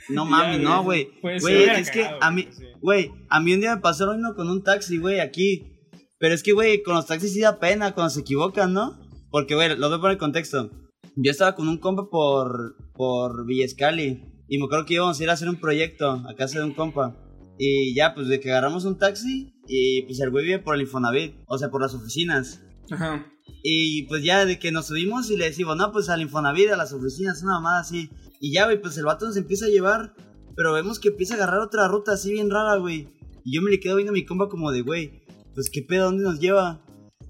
[0.08, 1.10] No mames, no, güey.
[1.22, 1.64] güey.
[1.70, 2.48] Es que a mí,
[2.80, 5.72] güey, a mí un día me pasó mismo con un taxi, güey, aquí.
[6.18, 8.98] Pero es que, güey, con los taxis sí da pena cuando se equivocan, ¿no?
[9.30, 10.70] Porque, güey, lo voy a poner en contexto.
[11.16, 14.24] Yo estaba con un compa por, por Villescali.
[14.48, 16.74] Y me acuerdo que íbamos a ir a hacer un proyecto a casa de un
[16.74, 17.16] compa.
[17.58, 19.54] Y ya, pues, de que agarramos un taxi.
[19.66, 21.36] Y pues el güey vive por el Infonavit.
[21.46, 22.62] O sea, por las oficinas.
[22.90, 23.26] Ajá.
[23.62, 26.76] Y pues ya de que nos subimos y le decimos, no, pues al Infonavit, a
[26.76, 28.10] las oficinas, una mamada así.
[28.40, 30.14] Y ya, güey, pues el vato nos empieza a llevar,
[30.56, 33.08] pero vemos que empieza a agarrar otra ruta así bien rara, güey.
[33.44, 35.22] Y yo me le quedo viendo a mi compa como de, güey,
[35.54, 36.84] pues qué pedo, ¿dónde nos lleva?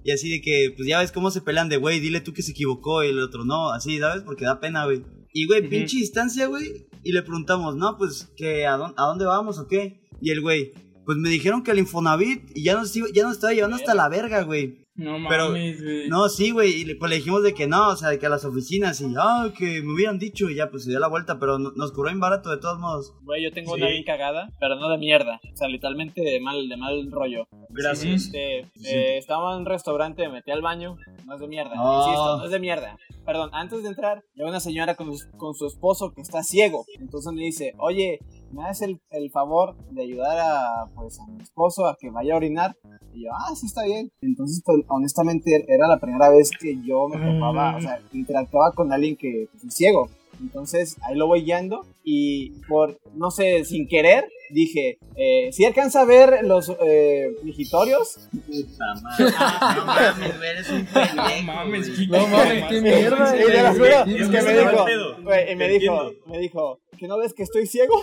[0.04, 2.42] Y así de que, pues ya ves cómo se pelean de, güey, dile tú que
[2.42, 4.22] se equivocó y el otro no, así, ¿sabes?
[4.22, 5.02] Porque da pena, güey.
[5.32, 6.86] Y, güey, pinche distancia, güey.
[7.04, 10.00] Y le preguntamos, no, pues, que a, dónde, ¿a dónde vamos o qué?
[10.20, 10.72] Y el güey,
[11.04, 13.94] pues me dijeron que al Infonavit y ya nos, iba- ya nos estaba llevando hasta
[13.94, 14.87] la verga, güey.
[14.98, 16.08] No Pero- mames, güey.
[16.08, 18.26] No, sí, güey, y le, pues le dijimos de que no, o sea, de que
[18.26, 21.08] a las oficinas y, ah, que me hubieran dicho y ya, pues se dio la
[21.08, 23.14] vuelta, pero no- nos cobró bien barato de todos modos.
[23.22, 23.80] Güey, yo tengo Sí.
[23.80, 25.40] una bien cagada, pero no de mierda.
[25.52, 27.46] O sea, literalmente de mal, de mal rollo.
[27.70, 28.24] Gracias.
[28.26, 30.96] Este, eh, estaba en un restaurante, me metí al baño.
[31.26, 31.98] No es de mierda, Oh.
[32.04, 32.98] insisto, no es de mierda.
[33.24, 36.84] Perdón, antes de entrar, llega una señora con, con su esposo que está ciego.
[36.98, 38.18] Entonces me dice, oye,
[38.52, 42.34] ¿me haces el, el favor de ayudar a, pues, a mi esposo a que vaya
[42.34, 42.76] a orinar?
[43.12, 44.10] Y yo, ah, sí, está bien.
[44.20, 48.92] Entonces, pues, honestamente, era la primera vez que yo me topaba, o sea, interactuaba con
[48.92, 50.08] alguien que pues, es ciego.
[50.40, 56.02] Entonces ahí lo voy guiando y por, no sé, sin querer, dije, eh, si alcanza
[56.02, 57.28] a ver los eh,
[58.46, 59.32] Puta madre.
[59.76, 61.16] No mames, eres un pendejo.
[61.16, 61.90] No mames.
[61.90, 62.16] Kiko.
[62.16, 64.86] No mames, qué mierda, Y te lo juro, es que me dijo,
[65.50, 67.94] y me dijo, me dijo, ¿que no ves que estoy ciego?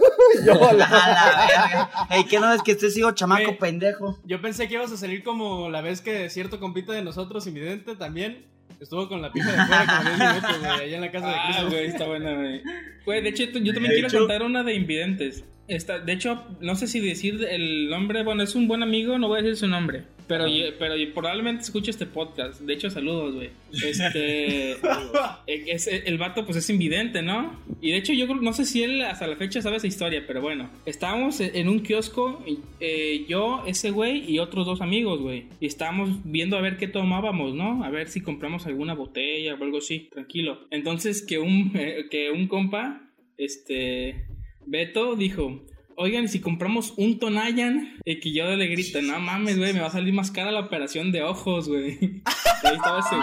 [0.44, 1.90] Yo, A la- la verga.
[2.10, 4.18] Ey, ¿qué no ves que esté sigo chamaco pendejo?
[4.24, 7.96] Yo pensé que ibas a salir como la vez que cierto compita de nosotros, invidente,
[7.96, 8.46] también
[8.84, 11.34] estuvo con la pija de fuera como 10 minutos, güey, allá en la casa de
[11.34, 11.68] Ah, Cristo.
[11.70, 12.62] güey, está buena, güey.
[13.04, 15.44] Güey, de hecho, yo también De quiero hecho- contar una de invidentes.
[15.66, 19.28] Esta, de hecho, no sé si decir el nombre, bueno, es un buen amigo, no
[19.28, 20.02] voy a decir su nombre.
[20.26, 22.60] Pero, yo- pero yo probablemente escuche este podcast.
[22.62, 23.50] De hecho, saludos, güey.
[23.72, 24.72] Este.
[25.46, 27.60] eh, es, el vato, pues es invidente, ¿no?
[27.82, 30.24] Y de hecho, yo creo, no sé si él hasta la fecha sabe esa historia,
[30.26, 30.70] pero bueno.
[30.86, 32.42] Estábamos en en un kiosco,
[32.80, 35.44] eh, yo, ese güey y otros dos amigos, güey.
[35.60, 37.84] Y estábamos viendo a ver qué tomábamos, ¿no?
[37.84, 40.66] A ver si compramos alguna botella o algo así, tranquilo.
[40.70, 43.02] Entonces, que un, eh, que un compa,
[43.38, 44.26] este.
[44.66, 45.64] Beto dijo.
[45.96, 49.78] Oigan, ¿y si compramos un Tonayan, y que yo le grito, no mames, güey, me
[49.80, 51.92] va a salir más cara la operación de ojos, güey.
[52.64, 53.20] Y ahí estaba ese güey.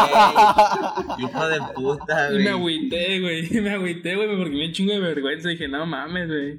[0.00, 1.16] Ah.
[1.18, 2.44] Hijo de puta, Y güey.
[2.44, 3.50] me agüité, güey.
[3.62, 5.48] Me agüité, güey, porque me dio un chingo de vergüenza.
[5.50, 6.58] Dije, no mames, güey.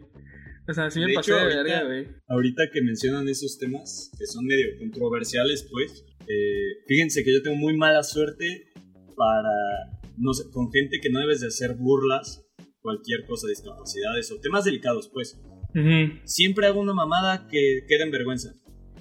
[0.69, 2.07] O sea, sí me De pasé hecho, de ahorita- verga, güey.
[2.29, 7.55] Ahorita que mencionan esos temas, que son medio controversiales, pues, eh, fíjense que yo tengo
[7.57, 8.69] muy mala suerte
[9.15, 12.43] para, no sé, con gente que no debes de hacer burlas,
[12.87, 15.37] cualquier cosa, discapacidades o temas delicados, pues.
[15.75, 16.21] Ujú.
[16.23, 18.53] Siempre hago una mamada que queda en vergüenza.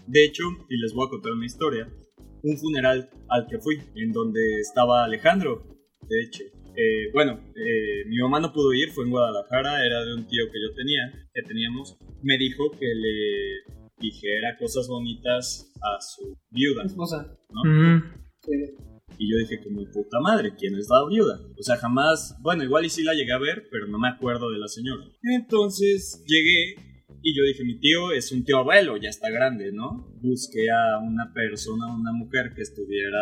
[0.09, 1.89] De hecho, y les voy a contar una historia,
[2.43, 5.62] un funeral al que fui, en donde estaba Alejandro,
[6.09, 6.43] de hecho.
[6.74, 10.45] Eh, bueno, eh, mi mamá no pudo ir, fue en Guadalajara, era de un tío
[10.53, 11.97] que yo tenía, que teníamos.
[12.22, 13.62] Me dijo que le
[13.99, 17.39] dijera cosas bonitas a su viuda, Esposa.
[17.51, 17.61] ¿no?
[17.62, 18.05] Ujú.
[19.19, 21.41] Y yo dije, como puta madre, ¿quién es la viuda?
[21.59, 24.51] O sea, jamás, bueno, igual y sí la llegué a ver, pero no me acuerdo
[24.51, 25.05] de la señora.
[25.23, 26.77] Entonces llegué
[27.23, 30.12] y yo dije, mi tío es un tío abuelo, ya está grande, ¿no?
[30.21, 33.19] Busqué a una persona, una mujer que estuviera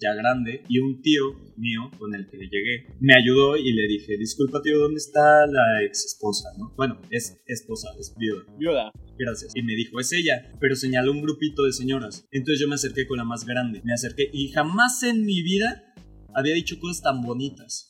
[0.00, 4.16] ya grande y un tío mío con el que llegué me ayudó y le dije,
[4.16, 6.48] disculpa tío, ¿dónde está la ex esposa?
[6.58, 6.72] ¿no?
[6.76, 8.44] Bueno, es esposa, es viuda.
[8.58, 8.92] Viuda.
[9.18, 9.52] Gracias.
[9.56, 12.26] Y me dijo, es ella, pero señaló un grupito de señoras.
[12.30, 13.80] Entonces yo me acerqué con la más grande.
[13.84, 15.94] Me acerqué y jamás en mi vida
[16.34, 17.88] había dicho cosas tan bonitas.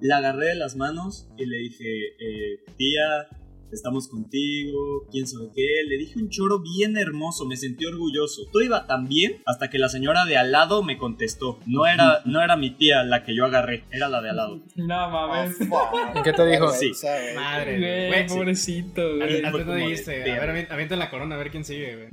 [0.00, 1.84] La agarré de las manos y le dije,
[2.20, 3.28] eh, tía,
[3.72, 5.66] estamos contigo, quién sabe qué.
[5.88, 8.42] Le dije un choro bien hermoso, me sentí orgulloso.
[8.52, 11.58] Todo iba tan bien hasta que la señora de al lado me contestó.
[11.66, 14.60] No era, no era mi tía la que yo agarré, era la de al lado.
[14.76, 15.56] No mames.
[15.60, 16.70] ¿Y qué te dijo?
[16.72, 16.92] Sí.
[17.34, 18.26] Madre, Güey, güey.
[18.26, 19.44] pobrecito, güey.
[19.44, 22.08] Antes no de dijiste, a ver, avienta- la corona, a ver quién sigue, güey.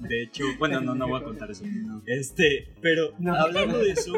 [0.00, 1.64] De hecho, bueno, no, no voy a contar eso.
[2.06, 4.12] Este, pero hablando de eso,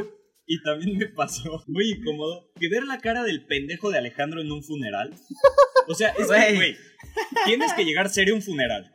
[0.49, 4.51] y también me pasó muy incómodo que ver la cara del pendejo de Alejandro en
[4.51, 5.13] un funeral.
[5.89, 6.77] O sea, es que, Güey.
[7.45, 8.91] tienes que llegar serio a un funeral,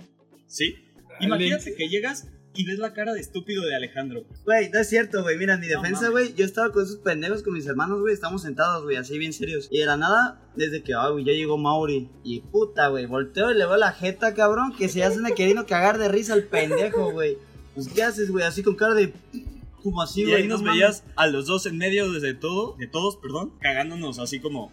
[0.47, 0.75] ¿sí?
[1.19, 4.25] Imagínate que llegas y ves la cara de estúpido de Alejandro.
[4.43, 5.37] Güey, no es cierto, güey.
[5.37, 8.13] Mira, en mi No defensa, güey, yo estaba con esos pendejos con mis hermanos, güey.
[8.13, 9.67] Estamos sentados, güey, así bien serios.
[9.71, 12.09] Y de la nada, desde que, ah, güey, ya llegó Mauri.
[12.23, 15.97] Y puta, güey, volteo y le veo la jeta, cabrón, que se hace queriendo cagar
[15.97, 17.37] de risa al pendejo, güey.
[17.73, 18.43] Pues, ¿qué haces, güey?
[18.43, 19.13] Así con cara de.
[19.83, 20.35] Como así, Y güey.
[20.43, 20.79] ahí nos no mames.
[20.79, 24.69] veías a los dos en medio de todo, de todos, perdón, cagándonos así como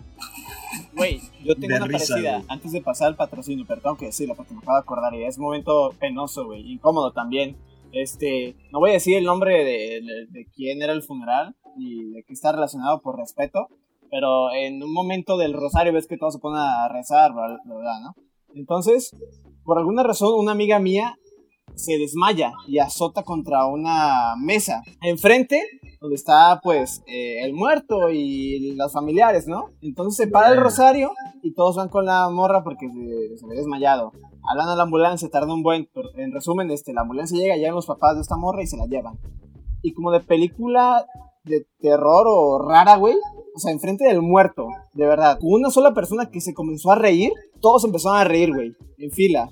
[0.95, 2.47] Güey, yo tengo De una risa, parecida güey.
[2.49, 5.25] antes de pasar al patrocinio, pero tengo que decirlo porque me acabo de acordar y
[5.25, 7.57] es un momento penoso, güey, incómodo también.
[7.93, 12.11] Este, no voy a decir el nombre de, de- de quién era el funeral y
[12.11, 13.69] de qué está relacionado por respeto,
[14.11, 17.33] pero en un momento del rosario ves que todos se ponen a rezar.
[17.35, 18.15] ¿verdad, ¿no?
[18.55, 19.17] Entonces,
[19.65, 21.17] por alguna razón, una amiga mía
[21.75, 24.83] se desmaya y azota contra una mesa.
[25.03, 25.63] Enfrente,
[26.01, 29.71] donde está pues eh, el muerto y los familiares, ¿no?
[29.81, 31.13] Entonces se para el rosario
[31.43, 34.13] y todos van con la morra porque se, se había desmayado.
[34.51, 37.75] Hablan a la ambulancia, tarda un buen, pero en resumen, este, la ambulancia llega, llegan
[37.75, 39.19] los papás de esta morra y se la llevan.
[39.83, 41.07] Y como de película
[41.45, 43.17] de terror o rara, güey,
[43.59, 46.95] o sea, enfrente del muerto, de verdad, con una sola persona que se comenzó a
[46.97, 49.49] reír, todos empezaron a reír, güey, en fila.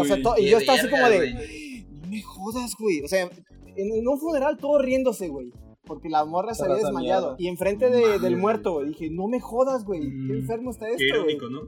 [0.00, 3.00] O sea, y yo estaba así como de, no me jodas, güey.
[3.02, 5.50] O sea, en, en un funeral todo riéndose, güey.
[5.84, 7.36] Porque la morra se había desmayado.
[7.38, 8.88] Y enfrente de- del muerto, güey.
[8.88, 10.00] Dije, no me jodas, güey.
[10.00, 10.38] Qué Mm.
[10.40, 11.36] enfermo está esto, güey.
[11.36, 11.60] ¿no?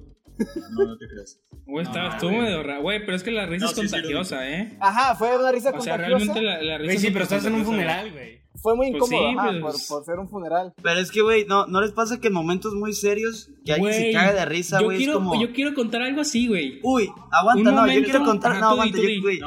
[0.71, 1.41] No, no te creas.
[1.67, 2.39] Güey, No, estaba, no, güey.
[2.41, 2.83] medio raro.
[2.83, 4.77] Güey, pero es que la risa No, es sí, sí, contagiosa, ¿eh?
[4.81, 6.07] Ajá, fue una risa O sea, contagiosa.
[6.07, 8.39] realmente la, la risa Güey, sí, pero estás en un contagiosa, funeral, güey.
[8.61, 10.75] Fue muy Pues incómodo, sí, ajá, pues- por, por ser un funeral.
[10.83, 13.93] Pero es que, güey, no, ¿no les pasa que en momentos muy serios que alguien
[13.93, 14.97] se Güey, caga de risa, yo güey?
[14.97, 15.41] Es quiero, como.
[15.41, 16.81] yo quiero contar algo así, güey.
[16.83, 18.51] Uy, aguanta, Un no, yo momento- quiero contar.
[18.53, 19.41] Ajá, no, tú aguanta, tú yo, güey.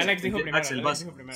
[0.00, 0.64] Alex dijo primero.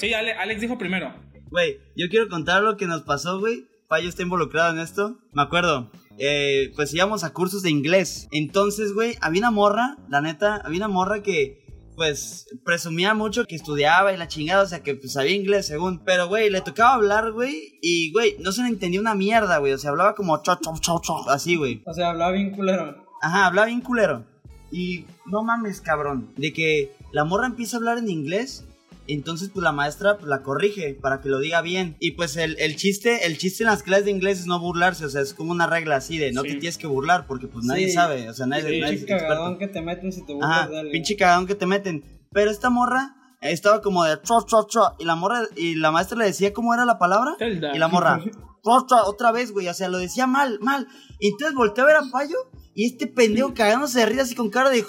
[0.00, 1.14] Sí, Ale- Alex dijo primero.
[1.50, 3.66] Güey, yo quiero contar lo que nos pasó, güey.
[3.86, 5.18] Payo está involucrado en esto.
[5.32, 5.92] Me acuerdo.
[6.18, 8.28] Eh, pues íbamos a cursos de inglés.
[8.30, 11.64] Entonces, güey, había una morra, la neta, había una morra que,
[11.96, 16.00] pues, presumía mucho que estudiaba y la chingada, o sea, que pues, sabía inglés según.
[16.04, 19.72] Pero, güey, le tocaba hablar, güey, y, güey, no se le entendía una mierda, güey.
[19.72, 21.82] O sea, hablaba como cho, cho, cho, cho, así, güey.
[21.86, 23.04] O sea, hablaba bien culero.
[23.20, 24.24] Ajá, hablaba bien culero.
[24.70, 26.32] Y no mames, cabrón.
[26.36, 28.64] De que la morra empieza a hablar en inglés.
[29.06, 31.96] Entonces, pues la maestra pues, la corrige para que lo diga bien.
[32.00, 35.04] Y pues el, el chiste, el chiste en las clases de inglés es no burlarse.
[35.04, 36.58] O sea, es como una regla así de no te Sí.
[36.58, 37.92] tienes que burlar porque pues nadie Sí.
[37.94, 38.28] sabe.
[38.30, 39.34] O sea, nadie, Sí, nadie es pinche experto.
[39.34, 40.92] cagadón que te meten si te burlas Ajá, alguien.
[40.92, 42.04] pinche cagadón que te meten.
[42.32, 44.94] Pero esta morra estaba como de cho, cho, cho.
[44.98, 47.34] Y la morra, y la maestra le decía cómo era la palabra.
[47.38, 47.74] Zelda.
[47.74, 48.20] Y la morra,
[48.64, 49.68] cho, otra vez, güey.
[49.68, 50.88] O sea, lo decía mal, mal.
[51.20, 52.36] Y entonces volteé a ver a Payo.
[52.74, 54.84] Y este pendejo cagándose de risa así con cara de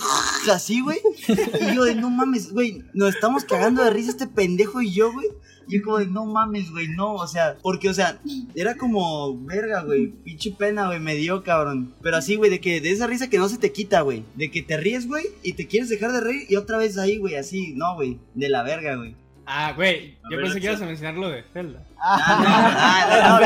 [0.52, 0.98] así, güey.
[1.28, 2.84] Y yo de no mames, güey.
[2.94, 5.28] Nos estamos cagando de risa este pendejo y yo, güey.
[5.68, 7.14] Y yo como de no mames, güey, no.
[7.14, 8.20] O sea, porque, o sea,
[8.56, 10.08] era como verga, güey.
[10.24, 11.94] Pinche pena, güey, me dio, cabrón.
[12.02, 14.24] Pero así, güey, de que de esa risa que no se te quita, güey.
[14.36, 17.18] De que te ríes, güey, y te quieres dejar de reír y otra vez ahí,
[17.18, 17.74] güey, así.
[17.76, 18.20] No, güey.
[18.34, 19.16] De la verga, güey.
[19.48, 21.86] Ah, güey, yo pensé que ibas a mencionar lo de Zelda.
[22.00, 23.40] Ah,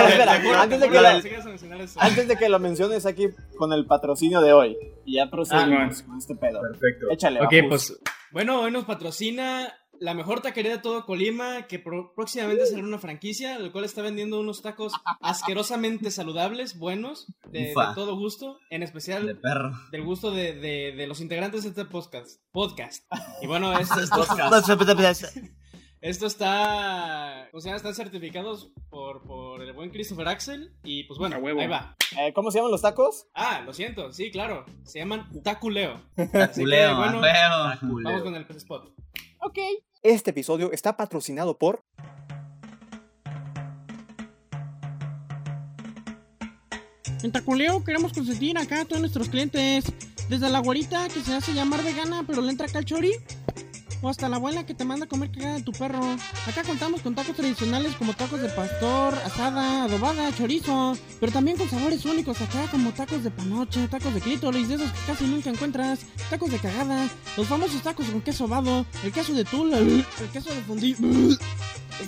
[0.61, 3.27] antes de que lo- de menciones aquí
[3.57, 4.77] con el patrocinio de hoy.
[5.05, 6.61] Y ya proseguimos Ah, con este pedo.
[6.61, 7.07] Perfecto.
[7.11, 7.67] Échale, Ok, Bajus.
[7.67, 7.99] pues.
[8.31, 12.99] Bueno, hoy nos patrocina la mejor taquería de todo Colima, que pro- próximamente será una
[12.99, 18.79] franquicia, el cual está vendiendo unos tacos asquerosamente saludables, buenos, de, de todo gusto, en
[18.79, 19.71] De especial perro.
[19.91, 22.39] del gusto de, de- de los integrantes de este podcast.
[22.51, 23.03] Podcast.
[23.41, 24.23] Y bueno, esto, esto,
[26.01, 27.49] esto está.
[27.51, 30.73] O sea, están certificados por, por el buen Christopher Axel.
[30.83, 31.95] Y pues bueno, ahí va.
[32.17, 33.27] Eh, ¿Cómo se llaman los tacos?
[33.33, 34.65] Ah, lo siento, sí, claro.
[34.83, 36.01] Se llaman Taculeo.
[36.17, 38.93] Así que, Culeo, bueno, ah, vamos con el spot.
[40.01, 41.83] Este episodio está patrocinado por.
[47.21, 49.85] En Taculeo queremos consentir acá a todos nuestros clientes.
[50.29, 53.11] Desde la güerita que se hace llamar vegana pero le entra acá el chori.
[54.01, 55.99] O hasta la abuela que te manda comer cagada de tu perro.
[56.47, 60.97] Acá contamos con tacos tradicionales como tacos de pastor, asada, adobada, chorizo.
[61.19, 64.91] Pero también con sabores únicos acá como tacos de panoche, tacos de clítoris, de esos
[64.91, 65.99] que casi nunca encuentras.
[66.29, 70.53] Tacos de cagada, los famosos tacos con queso vado, el queso de tula, el queso
[70.53, 70.97] de fundillo.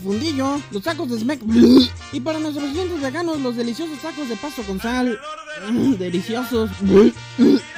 [0.01, 1.41] Fundillo, los tacos de smack
[2.13, 5.19] y para nuestros clientes veganos los deliciosos tacos de pasto con sal.
[5.99, 6.69] Deliciosos.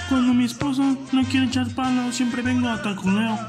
[0.09, 3.39] Cuando mi esposa no quiere echar palo, siempre vengo a Taculeo,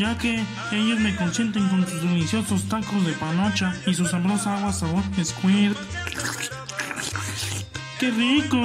[0.00, 0.42] ya que
[0.72, 5.76] ellos me consienten con sus deliciosos tacos de panocha y su sabrosa agua sabor squirt.
[7.98, 8.56] ¡Qué rico!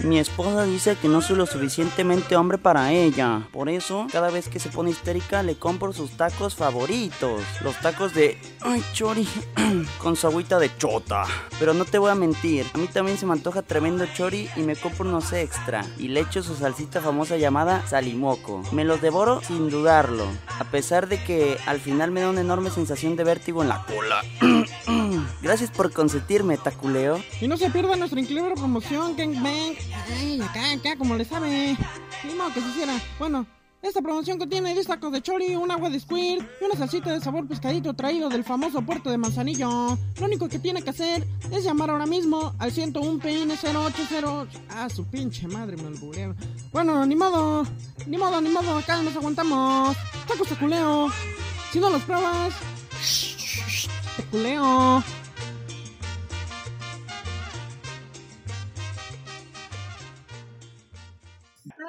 [0.00, 3.48] Mi esposa dice que no soy lo suficientemente hombre para ella.
[3.52, 7.42] Por eso, cada vez que se pone histérica, le compro sus tacos favoritos.
[7.62, 8.38] Los tacos de...
[8.60, 9.28] Ay, chori.
[9.98, 11.24] con su agüita de chota.
[11.58, 14.60] Pero no te voy a mentir, a mí también se me antoja tremendo chori y
[14.60, 15.84] me compro unos extra.
[15.98, 18.62] Y le echo su salsita famosa llamada salimoco.
[18.72, 20.26] Me los devoro sin dudarlo.
[20.58, 23.84] A pesar de que al final me da una enorme sensación de vértigo en la
[23.84, 24.22] cola.
[25.42, 27.20] Gracias por consentirme, taculeo.
[27.40, 29.76] Y no se pierda nuestra increíble promoción Gangbang.
[29.94, 31.76] Ay, acá, acá, como le sabe.
[32.24, 32.94] Ni modo que se hiciera.
[33.18, 33.46] Bueno,
[33.80, 37.20] esta promoción contiene 10 tacos de chori, un agua de squirt y una salsita de
[37.20, 39.96] sabor pescadito traído del famoso puerto de Manzanillo.
[40.18, 44.48] Lo único que tiene que hacer es llamar ahora mismo al 101 PN 080.
[44.70, 46.36] Ah, su pinche madre, me alburearon.
[46.72, 47.64] Bueno, ni modo,
[48.06, 49.96] ni modo, ni modo, acá nos aguantamos.
[50.26, 51.12] Tacos taculeo.
[51.72, 52.54] Si no los pruebas,
[54.16, 54.64] taculeo.
[54.98, 55.04] A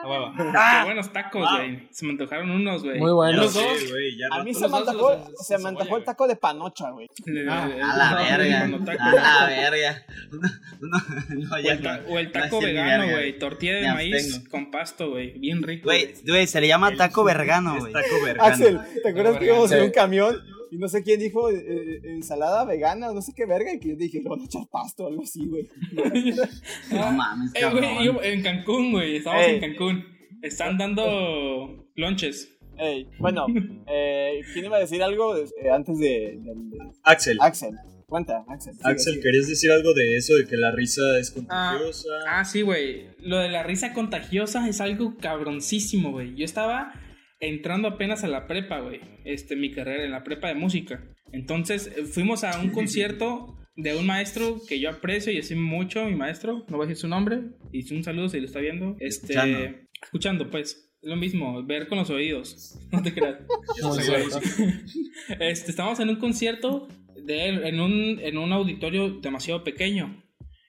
[0.08, 0.34] huevo.
[0.38, 1.88] Qué buenos tacos, güey.
[1.92, 3.00] Se me antojaron unos, güey.
[3.00, 3.46] Muy buenos.
[3.46, 3.78] Los dos.
[3.80, 6.04] Sí, ya A mí se me dos antojó, los de- se me cebolla, antojó el
[6.04, 7.08] taco de panocha, güey.
[7.50, 8.64] Ah, A la verga.
[8.64, 10.06] A la verga.
[10.32, 12.08] No, no, O el, ta- no.
[12.14, 13.38] o el taco No, vegano, güey.
[13.40, 15.38] Tortilla de maíz con pasto, güey.
[15.40, 15.86] Bien rico.
[15.86, 17.94] Güey, güey, se le llama taco vergano, güey.
[17.94, 18.50] taco vergano.
[18.50, 20.36] Axel, ¿te acuerdas que íbamos en un camión?
[20.72, 23.90] Y no sé quién dijo eh, eh, ensalada vegana, no sé qué verga, y que
[23.90, 25.68] yo dije, le van a echar pasto o algo así, güey.
[26.92, 28.04] No mames, Eh, güey, cabrón.
[28.04, 29.18] yo- en Cancún, güey.
[29.18, 29.56] Estábamos Ey.
[29.56, 30.04] en Cancún.
[30.42, 32.56] Están dando lonches.
[32.78, 33.46] Ey, bueno,
[33.88, 37.76] eh, ¿quién iba a decir algo eh, antes de, de- de- Axel, Axel?
[38.08, 38.74] Cuenta, Axel.
[38.74, 39.24] sigue, Axel, sigue.
[39.24, 42.08] ¿querías decir algo de eso, de que la risa es Ah, contagiosa?
[42.28, 43.06] ah, sí, güey.
[43.20, 46.34] Lo de la risa contagiosa es algo cabroncísimo, güey.
[46.36, 46.94] Yo estaba
[47.40, 49.02] entrando apenas a la prepa, güey.
[49.26, 51.04] Este, mi carrera en la prepa de música.
[51.32, 56.06] Entonces, eh, fuimos a un concierto de un maestro que yo aprecio y estimo mucho,
[56.06, 56.66] mi maestro.
[56.70, 57.42] No voy a decir su nombre.
[57.72, 58.96] Y un saludo si lo está viendo.
[59.00, 59.78] Este, Escuchando.
[60.02, 60.86] escuchando, pues.
[61.02, 62.78] Es lo mismo, ver con los oídos.
[62.92, 63.38] No te creas.
[65.40, 70.24] Este, estábamos en un concierto de él en un, en un auditorio demasiado pequeño.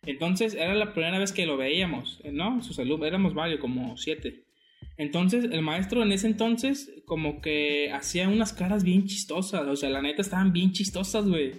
[0.06, 2.62] Entonces era la primera vez que lo veíamos, ¿no?
[2.62, 4.44] Sus alumnos, éramos varios, como siete.
[5.00, 9.88] Entonces el maestro en ese entonces como que hacía unas caras bien chistosas, o sea,
[9.88, 11.52] la neta estaban bien chistosas, güey.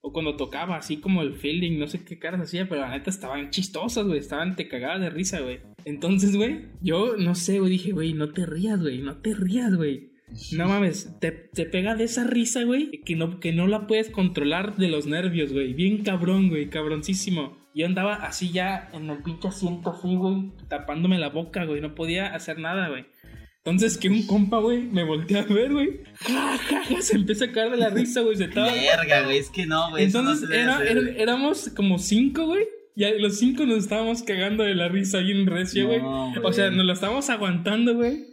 [0.00, 3.10] O cuando tocaba, así como el feeling, no sé qué caras hacía, pero la neta
[3.10, 4.18] estaban chistosas, güey.
[4.18, 5.60] Estaban te cagadas de risa, güey.
[5.84, 9.74] Entonces, güey, yo no sé, güey, dije, güey, no te rías, güey, no te rías,
[9.74, 10.12] güey.
[10.52, 14.08] No mames, te, te pega de esa risa, güey, que no, que no la puedes
[14.08, 15.74] controlar de los nervios, güey.
[15.74, 17.67] Bien cabrón, güey, cabroncísimo.
[17.78, 21.80] Yo andaba así ya en el pinche asiento así, güey, tapándome la boca, güey.
[21.80, 23.06] No podía hacer nada, güey.
[23.64, 26.00] Entonces que un compa, güey, me volteó a ver, güey.
[26.22, 28.34] Ja, ja, ja, se empieza a caer de la risa, güey.
[28.36, 28.72] Se estaba...
[28.72, 30.08] Verga, güey, es que no, güey.
[30.08, 32.64] no Entonces era- hacer, era- éramos como cinco, güey.
[32.96, 36.00] Y los cinco nos estábamos cagando de la risa bien recio, güey.
[36.02, 38.24] No, o sea, nos la estábamos aguantando, güey.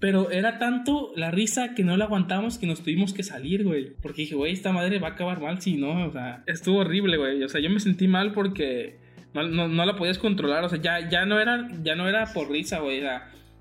[0.00, 3.92] Pero era tanto la risa que no la aguantamos que nos tuvimos que salir, güey.
[4.02, 6.06] Porque dije, güey, esta madre va a acabar mal si no.
[6.06, 7.42] O sea, estuvo horrible, güey.
[7.42, 8.98] O sea, yo me sentí mal porque
[9.32, 10.64] no, no, no la podías controlar.
[10.64, 13.02] O sea, ya, ya, no, era, ya no era por risa, güey.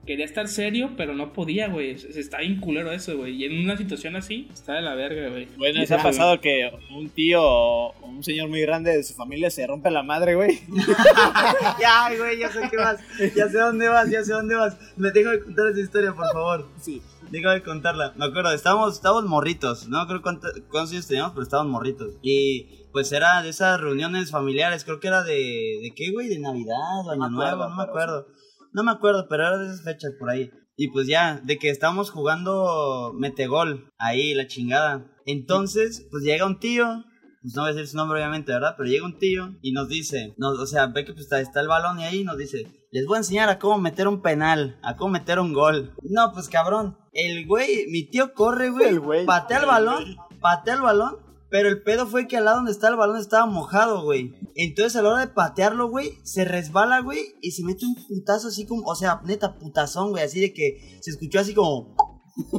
[0.06, 1.98] Quería estar serio, pero no podía, güey.
[1.98, 3.36] Se- Está bien culero eso, güey.
[3.42, 5.48] Y en una situación así, está de la verga, güey.
[5.58, 9.14] Bueno, ¿les ha ya, pasado que un tío o un señor muy grande de su
[9.14, 10.60] familia se rompe la madre, güey?
[11.80, 13.00] ya, güey, ya sé qué vas.
[13.36, 14.78] Ya sé dónde vas, ya sé dónde vas.
[14.98, 16.70] Me dejo de contar esa historia, por favor.
[16.82, 17.02] Sí.
[17.30, 18.14] Dejo de contarla.
[18.16, 19.88] Me acuerdo, estábamos, estábamos morritos.
[19.88, 22.14] No creo cuánto- cuántos años teníamos, pero estábamos morritos.
[22.22, 24.84] Y pues era de esas reuniones familiares.
[24.84, 25.34] Creo que era de.
[25.82, 26.28] ¿De qué, güey?
[26.28, 28.28] De Navidad o Año me acuerdo, Nuevo, no me pero acuerdo.
[28.74, 30.52] No me acuerdo, pero era de esas fechas por ahí.
[30.76, 33.90] Y pues ya, de que estábamos jugando metegol.
[33.98, 35.12] Ahí, la chingada.
[35.26, 37.06] Entonces, pues llega un tío.
[37.42, 38.76] Pues no voy a decir su nombre, obviamente, ¿verdad?
[38.78, 41.60] Pero llega un tío y nos dice, nos, o sea, ve que pues está, está
[41.60, 44.80] el balón y ahí nos dice, les voy a enseñar a cómo meter un penal,
[44.82, 45.94] a cómo meter un gol.
[46.04, 51.18] No, pues cabrón, el güey, mi tío corre, güey, patea el balón, patea el balón,
[51.54, 54.34] pero el pedo fue que al lado donde estaba el balón estaba mojado, güey.
[54.56, 58.48] Entonces a la hora de patearlo, güey, se resbala, güey, y se mete un putazo
[58.48, 61.96] así como, o sea, neta, putazón, güey, así de que se escuchó así como,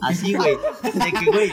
[0.00, 1.50] así, güey, de que, güey,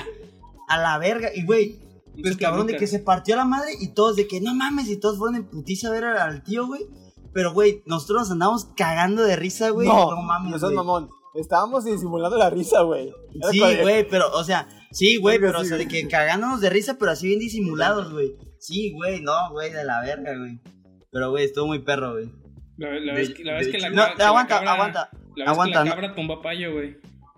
[0.68, 1.80] a la verga, y güey,
[2.22, 5.00] pues cabrón, de que se partió la madre y todos de que no mames, y
[5.00, 6.86] todos fueron en putiza a ver al, al tío, güey.
[7.34, 9.88] Pero, güey, nosotros nos andamos cagando de risa, güey.
[9.88, 10.76] no, No, mames, no seas güey.
[10.76, 11.10] mamón.
[11.34, 13.12] Estábamos disimulando la risa, güey.
[13.50, 16.98] Sí, güey, pero, o sea, sí, güey, pero, o sea, de que cagándonos de risa,
[17.00, 18.36] pero así bien disimulados, güey.
[18.60, 20.60] Sí, güey, no, güey, de la verga, güey.
[21.12, 22.32] Pero, güey, estuvo muy perro, güey.
[22.78, 25.46] La, la vez, que- la vez que la, No, que la aguanta, cabra- aguanta, La
[25.46, 25.96] vez aguanta, que no.
[25.96, 26.98] la cabra tumba payo, güey.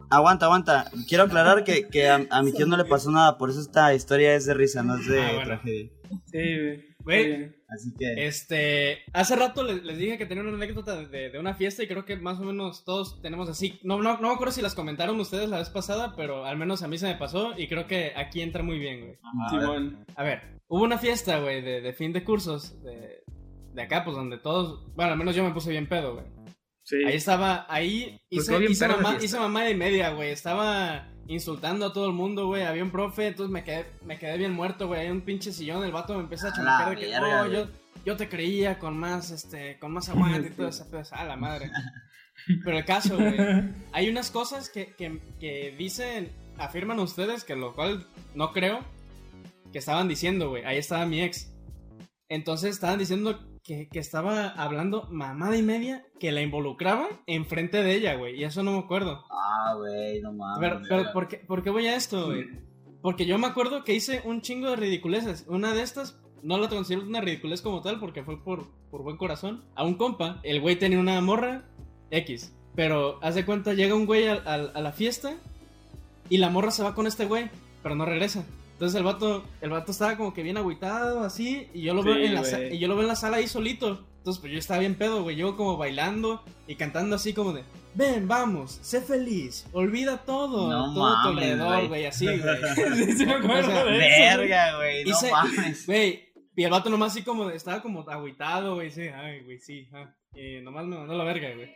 [0.09, 0.91] Aguanta, aguanta.
[1.07, 3.93] Quiero aclarar que, que a, a mi tío no le pasó nada, por eso esta
[3.95, 5.45] historia es de risa, no es de Ah, bueno.
[5.45, 5.89] tragedia.
[6.27, 6.92] Sí, güey.
[7.03, 8.27] Güey, Así que.
[8.27, 11.87] Este, hace rato les, les dije que tenía una anécdota de, de una fiesta y
[11.87, 13.79] creo que más o menos todos tenemos así.
[13.83, 16.81] No, no, no me acuerdo si las comentaron ustedes la vez pasada, pero al menos
[16.83, 19.17] a mí se me pasó y creo que aquí entra muy bien, güey.
[19.49, 20.05] Simón.
[20.15, 23.23] A ver, hubo una fiesta, güey, de, de fin de cursos de,
[23.73, 26.25] de acá, pues donde todos, bueno, al menos yo me puse bien pedo, güey.
[26.83, 26.97] Sí.
[27.05, 30.31] Ahí estaba, ahí Pues hice, hice mamá, hice mamá de media, güey.
[30.31, 32.63] Estaba insultando a todo el mundo, güey.
[32.63, 35.01] Había un profe, entonces me quedé, me quedé bien muerto, güey.
[35.01, 37.53] Hay un pinche sillón, el vato me empieza a la de que no, güey.
[37.53, 37.67] yo,
[38.05, 41.03] yo te creía con más, este, con más aguante y todo ese pedo.
[41.11, 41.71] A la madre.
[42.63, 43.35] Pero el caso, güey.
[43.91, 48.05] Hay unas cosas que, que, que dicen, afirman ustedes, que lo cual
[48.35, 48.79] no creo,
[49.71, 50.65] que estaban diciendo, güey.
[50.65, 51.51] Ahí estaba mi ex.
[52.29, 57.95] Entonces estaban diciendo que, que estaba hablando mamada y media que la involucraba enfrente de
[57.95, 58.39] ella, güey.
[58.39, 59.23] Y eso no me acuerdo.
[59.31, 60.59] Ah, güey, no mames.
[60.59, 62.45] Pero, pero ¿por, qué, por qué voy a esto, güey?
[63.01, 65.45] Porque yo me acuerdo que hice un chingo de ridiculeces.
[65.47, 69.17] Una de estas, no la considero una ridiculez como tal, porque fue por, por buen
[69.17, 69.63] corazón.
[69.75, 71.63] A un compa, el güey tenía una morra
[72.11, 72.53] X.
[72.75, 75.33] Pero, haz de cuenta, llega un güey a, a- a la fiesta
[76.29, 77.49] y la morra se va con este güey,
[77.81, 78.45] pero no regresa.
[78.83, 82.17] Entonces el vato, el vato estaba como que bien agüitado, así, y yo lo veo
[82.17, 84.05] en la y yo lo veo en la sala ahí solito.
[84.17, 85.37] Entonces, pues yo estaba bien pedo, güey.
[85.37, 87.63] Yo como bailando y cantando así como de,
[87.95, 92.05] ven, vamos, sé feliz, olvida todo, No todo a tu alrededor, güey.
[92.07, 92.37] así, güey.
[93.05, 94.37] Sí, sí me acuerdo O sea, de eso, güey.
[94.49, 95.85] Verga, güey, no mames.
[95.85, 96.23] Güey,
[96.57, 99.87] y el vato nomás así como, de- estaba como agüitado, güey, sí, ay, güey, sí,
[99.93, 100.13] ah.
[100.35, 101.73] Y nomás me mandó la verga, güey.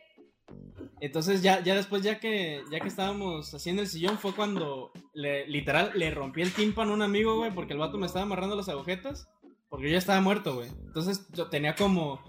[0.99, 5.47] Entonces ya, ya después, ya que, ya que estábamos haciendo el sillón, fue cuando le,
[5.47, 8.55] literal le rompí el tímpano a un amigo, güey, porque el vato me estaba amarrando
[8.55, 9.27] las agujetas,
[9.69, 10.69] porque yo ya estaba muerto, güey.
[10.87, 12.19] Entonces yo tenía como,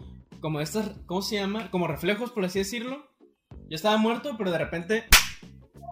[0.40, 1.70] como estas, ¿cómo se llama?
[1.70, 3.06] Como reflejos, por así decirlo.
[3.70, 5.04] Yo estaba muerto, pero de repente,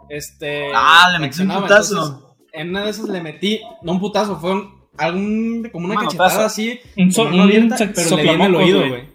[0.09, 0.71] este...
[0.75, 1.95] Ah, le metí un putazo.
[1.95, 5.97] Entonces, en una de esas le metí, no un putazo, fue un, algún, como una
[6.01, 9.09] cachetada así, Un so- un abierta, pero le di en el oído, güey.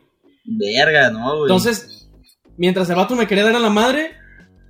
[0.45, 1.41] Verga, no, güey.
[1.43, 1.90] Entonces,
[2.57, 4.11] mientras el vato me quería dar a la madre,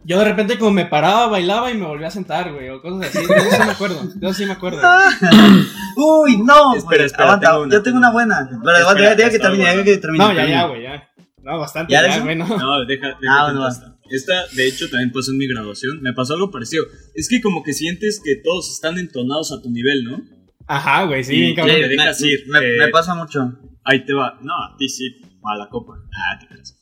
[0.04, 3.10] yo de repente como me paraba, bailaba y me volvía a sentar, güey, o cosas
[3.10, 3.20] así.
[3.24, 4.82] Eso sí me acuerdo, eso sí me acuerdo.
[5.96, 6.76] Uy, no.
[6.76, 7.06] Espera, güey.
[7.06, 8.50] espera, Aguanta, tengo una, yo tengo una buena.
[8.50, 10.24] Pero Espera, deja, deja que termine, deja que termine.
[10.26, 11.08] No, ya, ya, güey, ya.
[11.44, 12.46] No, bastante, ¿Ya ya, güey, no.
[12.48, 13.98] No, deja, deja Ah, que bueno, consta.
[14.10, 16.02] Esta, de hecho, también pasó en mi graduación.
[16.02, 16.86] Me pasó algo parecido.
[17.16, 20.20] Es que como que sientes que todos están entonados a tu nivel, ¿no?
[20.68, 21.76] Ajá, güey, sí, bien cabrón.
[21.78, 22.40] te dejas me, ir.
[22.48, 23.54] me- eh, me pasa mucho.
[23.84, 24.38] Ahí te va.
[24.42, 25.22] No, a ti sí.
[25.44, 25.94] A la copa.
[26.14, 26.78] Ah, te creas.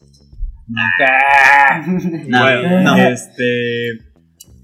[0.70, 2.98] No, bueno, no.
[2.98, 3.90] este.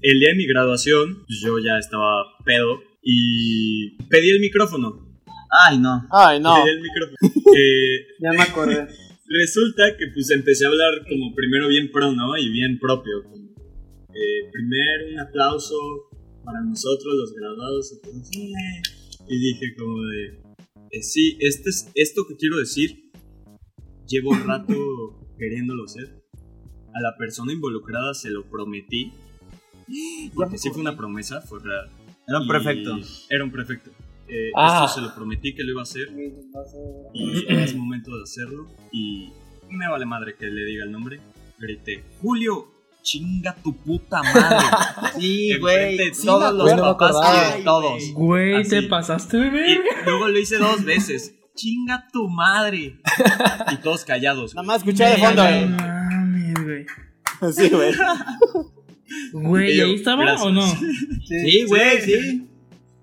[0.02, 5.18] El día de mi graduación, pues, yo ya estaba pedo y pedí el micrófono.
[5.66, 6.06] Ay, no.
[6.12, 6.54] Ay, no.
[6.62, 7.16] Pedí el micrófono.
[7.56, 8.86] Eh, Ya me acordé.
[9.28, 12.36] resulta que pues empecé a hablar como primero bien pro, ¿no?
[12.36, 13.22] Y bien propio.
[13.24, 13.46] como,
[14.14, 15.76] eh, primero un aplauso
[16.44, 17.92] para nosotros los graduados.
[18.32, 18.82] y "Eh".
[19.28, 20.40] Y dije como de,
[20.92, 23.10] eh, sí, este es, esto que quiero decir,
[24.06, 24.74] llevo un rato
[25.38, 26.22] queriéndolo ser.
[26.94, 29.12] A la persona involucrada se lo prometí.
[30.34, 31.88] Porque sí fue una promesa, fue real.
[32.26, 32.98] Era un Y- prefecto.
[33.30, 33.90] Era un prefecto.
[34.28, 34.84] Eh, Ah.
[34.86, 36.08] Esto se lo prometí que lo iba a hacer.
[37.14, 38.66] Y es momento de hacerlo.
[38.92, 39.30] Y
[39.70, 41.20] me vale madre que le diga el nombre.
[41.58, 42.66] Grité, Julio,
[43.02, 44.66] chinga tu puta madre.
[45.20, 45.96] Sí, güey.
[46.24, 48.02] todos los papás y todos.
[48.12, 48.64] güey.
[48.68, 49.78] Te pasaste, Y bebé.
[50.04, 51.35] luego lo hice dos veces.
[51.56, 53.00] Chinga tu madre.
[53.72, 54.54] Y todos callados.
[54.54, 55.66] Nada más escuché de fondo, No eh.
[55.66, 56.86] mames, güey.
[57.52, 57.92] Sí, güey.
[59.32, 60.46] Güey, ¿ahí estaba gracias.
[60.46, 60.62] o no?
[61.26, 62.46] Sí, güey, sí.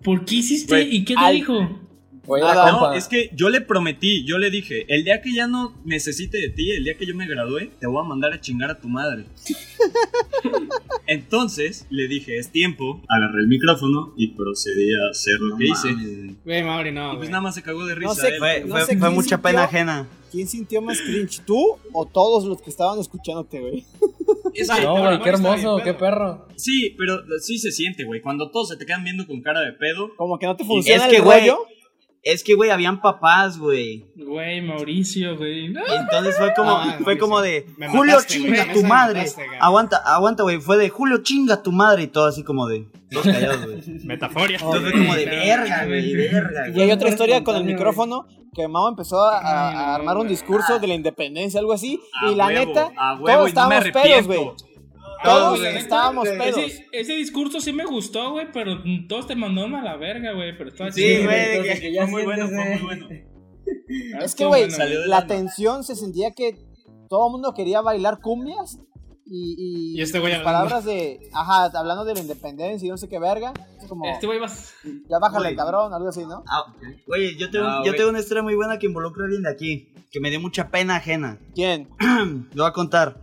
[0.04, 0.74] ¿Por qué hiciste?
[0.74, 1.80] Güey, ¿Y qué te al- dijo?
[2.28, 2.88] Nada, compa.
[2.92, 6.38] No, es que yo le prometí, yo le dije, el día que ya no necesite
[6.38, 8.80] de ti, el día que yo me gradúe, te voy a mandar a chingar a
[8.80, 9.26] tu madre.
[11.08, 16.36] Entonces le dije, es tiempo, agarré el micrófono y procedí a hacer lo que hice.
[16.46, 18.08] Güey, Mauri, no, Y pues nada más se cagó de risa.
[18.10, 18.40] No sé, él.
[18.40, 19.42] Fue, No fue- sé fue quién mucha sintió.
[19.42, 20.08] pena ajena.
[20.32, 21.42] ¿Quién sintió más cringe?
[21.46, 23.86] ¿Tú o todos los que estaban escuchándote, güey?
[24.54, 26.48] Es que- No, güey, qué hermoso, qué perro.
[26.56, 28.22] Sí, pero sí se siente, güey.
[28.22, 30.16] Cuando todos se te quedan viendo con cara de pedo.
[30.16, 31.58] Como que no te funciona Es que, el güey, rollo.
[32.24, 34.06] Es que, güey, habían papás, güey.
[34.16, 35.66] Güey, Mauricio, güey.
[35.68, 39.20] Entonces fue como, Ah, fue como de, Me Julio mataste, chinga tu madre.
[39.20, 40.60] mataste, aguanta, aguanta, güey.
[40.62, 43.82] Fue de, Julio chinga tu madre y todo así como de, todos callados, güey.
[44.06, 44.58] Metaforia.
[44.58, 48.68] Entonces fue como de, verga, güey, verga, Y hay otra historia con el micrófono que
[48.68, 52.00] Mao empezó a, a- a armar un discurso de la independencia, algo así.
[52.22, 54.52] A y la huevo, neta, huevo, todos estábamos pedos, güey.
[55.24, 56.72] Ah, Todos güey, estábamos ese- pedos.
[56.92, 60.58] Ese, discurso sí me gustó, güey, pero todos te mandaron a la verga, güey.
[60.58, 63.08] Pero estaba Sí, chido, güey, Entonces, que- que ya Fue muy bueno, fue muy bueno.
[64.20, 66.58] Ah, Es que, güey, bueno, la tensión se sentía que
[67.10, 68.80] todo el mundo quería bailar cumbias.
[69.26, 73.08] Y, y, Y este güey palabras de, ajá, hablando de la independencia y no sé
[73.08, 73.54] qué verga.
[73.82, 74.74] Es como, Este güey vas.
[75.10, 75.56] ya bájale, Güey.
[75.56, 76.44] cabrón, algo así, ¿no?
[76.46, 76.74] Ah,
[77.08, 79.50] Güey, yo tengo, No, yo tengo una historia muy buena que involucra a alguien de
[79.50, 81.40] aquí, que me dio mucha pena ajena.
[81.56, 81.88] ¿Quién?
[82.54, 83.18] Lo voy a contar.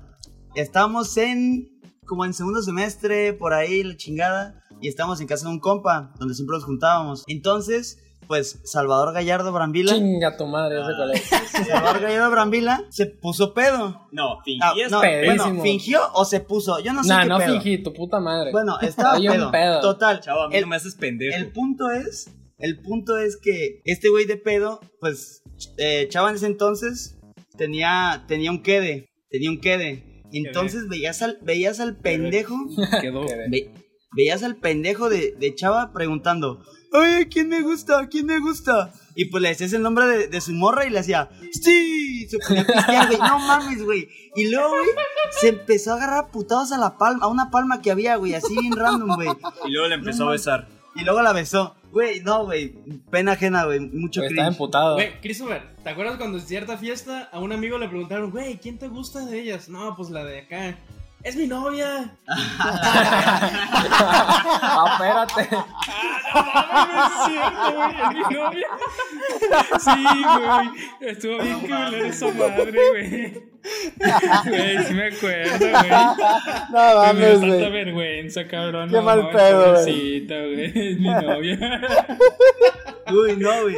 [0.55, 1.70] Estábamos en,
[2.11, 6.13] como en segundo semestre, por ahí, la chingada, y estábamos en casa de un compa,
[6.19, 7.23] donde siempre nos juntábamos.
[7.29, 11.23] Entonces, pues, Salvador Gallardo Brambila, Chinga tu madre, ese cuál es.
[11.69, 14.09] Salvador Gallardo Brambila, se puso pedo.
[14.11, 17.39] No, Ah, fingías no, bueno, fingió o se puso, yo no sé Nah, qué no
[17.39, 17.53] pedo.
[17.61, 18.51] fingí, tu puta madre.
[18.51, 19.51] Bueno, estaba Hay un pedo.
[19.53, 19.81] pedo.
[19.81, 20.19] Total.
[20.21, 21.37] Chavo, a mí El- no me haces pendejo.
[21.37, 25.43] El punto es, el punto es que este güey de pedo, pues,
[25.79, 27.17] eh, Chava en ese entonces
[27.57, 30.05] tenía, tenía un quede, tenía un quede.
[30.33, 32.57] Entonces veías al, veías al pendejo,
[33.01, 33.22] Quedó.
[33.51, 33.72] ve-
[34.16, 36.62] veías al pendejo de, de Chava preguntando,
[36.93, 38.09] oye, ¿quién me gusta?
[38.09, 38.93] ¿quién me gusta?
[39.14, 42.39] Y pues le decías el nombre de, de su morra y le hacía, sí, se
[42.39, 44.09] ponía a pistear, güey, no mames, güey.
[44.37, 44.89] Y luego, güey,
[45.41, 48.35] se empezó a agarrar a putados a la palma, a una palma que había, güey,
[48.35, 49.28] así bien random, güey.
[49.66, 50.68] Y luego le empezó a besar.
[50.97, 51.76] Y luego la besó.
[51.93, 52.74] Güey, no, güey.
[53.11, 53.80] Pena ajena, güey.
[53.80, 54.47] Mucho cringe.
[54.47, 54.95] emputado.
[54.95, 58.78] Güey, Christopher, ¿te acuerdas cuando en cierta fiesta a un amigo le preguntaron, güey, ¿quién
[58.78, 59.68] te gusta de ellas?
[59.68, 60.78] No, pues la de acá.
[61.23, 62.11] Es mi novia.
[63.93, 65.43] Ah, espérate.
[65.43, 67.93] es cierto, güey.
[68.01, 68.68] Es mi novia.
[69.79, 70.66] Sí, güey.
[71.11, 73.51] Estuvo bien culero esa madre, güey.
[74.47, 75.91] Güey, sí me acuerdo, güey.
[75.91, 76.14] No
[76.71, 77.71] Güey, me mames, tanta güey.
[77.71, 78.89] vergüenza, cabrón.
[78.89, 79.73] Qué no, mal pedo, güey.
[79.75, 80.64] pobrecita, güey.
[80.64, 81.59] Es mi novia.
[83.13, 83.77] Uy, no, güey.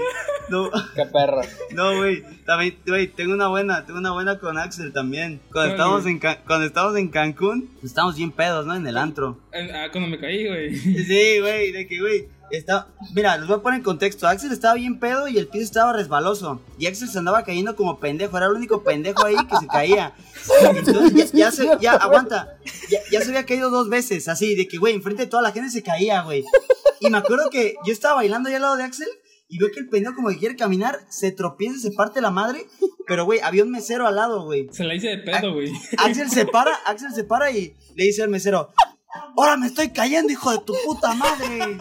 [0.49, 1.41] No, Qué perro.
[1.73, 2.23] no, güey.
[2.45, 3.87] También, güey, tengo una buena.
[3.87, 5.41] Tengo una buena con Axel también.
[5.51, 8.75] Cuando ¿Cuál, estábamos en, cuando estábamos en Cancún, estábamos bien pedos, ¿no?
[8.75, 9.39] En el antro.
[9.53, 10.75] Ah, cuando me caí, güey.
[10.77, 12.29] Sí, güey, de que, güey.
[12.51, 12.89] Está...
[13.15, 14.27] Mira, les voy a poner en contexto.
[14.29, 16.61] Axel estaba bien pedo y el piso estaba resbaloso.
[16.79, 18.37] Y Axel se andaba cayendo como pendejo.
[18.37, 20.13] Era el único pendejo ahí que se caía.
[20.75, 22.59] Entonces ya, ya se, ya, aguanta.
[22.91, 25.53] Ya, ya se había caído dos veces, así, de que, güey, enfrente de toda la
[25.53, 26.45] gente se caía, güey.
[27.01, 29.09] Y me acuerdo que yo estaba bailando ahí al lado de Axel
[29.53, 32.65] y veo que el pendejo como que quiere caminar, se tropieza, se parte la madre.
[33.07, 34.67] Pero, güey, había un mesero al lado, güey.
[34.73, 35.71] Se la hice de pedo, güey.
[35.99, 38.71] Axel se para, Axel se para y le dice al mesero,
[39.37, 41.77] ahora me estoy cayendo, hijo de tu puta madre.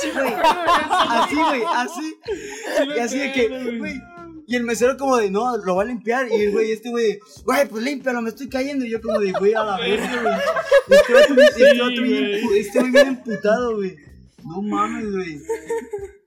[0.00, 0.32] Sí, güey.
[0.40, 2.16] Así, güey, así.
[2.96, 4.00] Y así de que, güey.
[4.46, 6.26] Y el mesero como de, no, lo va a limpiar.
[6.32, 8.86] Y el güey, este güey, güey, pues límpialo, me estoy cayendo.
[8.86, 10.34] Y yo como de, güey, a la verga, güey.
[10.88, 11.12] Este
[11.42, 14.07] este este güey bien emputado, güey.
[14.48, 15.38] No mames, güey.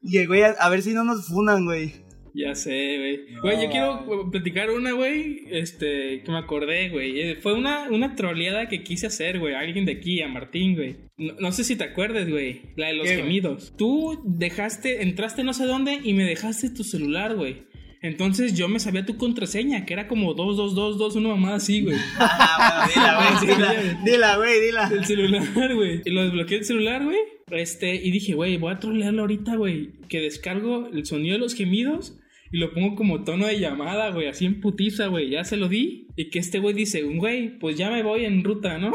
[0.04, 1.94] Y el güey, a, ver si no nos funan, güey.
[2.34, 3.20] Ya sé, güey.
[3.42, 7.20] Güey, yo quiero platicar una, güey, este, que me acordé, güey.
[7.20, 10.76] Eh, Fue una, una troleada que quise hacer, güey, a alguien de aquí, a Martín,
[10.76, 10.96] güey.
[11.18, 13.74] No, no sé si te acuerdas, güey, la de los gemidos.
[13.78, 17.66] Tú dejaste, entraste no sé dónde y me dejaste tu celular, güey.
[18.02, 21.98] Entonces yo me sabía tu contraseña, que era como 2222, una mamada así, güey.
[22.20, 24.02] Ah, bueno, dila, güey, dila.
[24.04, 24.92] Dila, güey, dila.
[24.92, 26.02] El celular, güey.
[26.04, 27.18] Y lo desbloqueé el celular, güey.
[27.52, 29.92] Este, y dije, güey, voy a trolearlo ahorita, güey.
[30.10, 32.18] Que descargo el sonido de los gemidos
[32.52, 34.28] y lo pongo como tono de llamada, güey.
[34.28, 35.30] Así en putiza, güey.
[35.30, 36.08] Ya se lo di.
[36.16, 38.92] Y que este güey dice, güey, pues ya me voy en ruta, ¿no?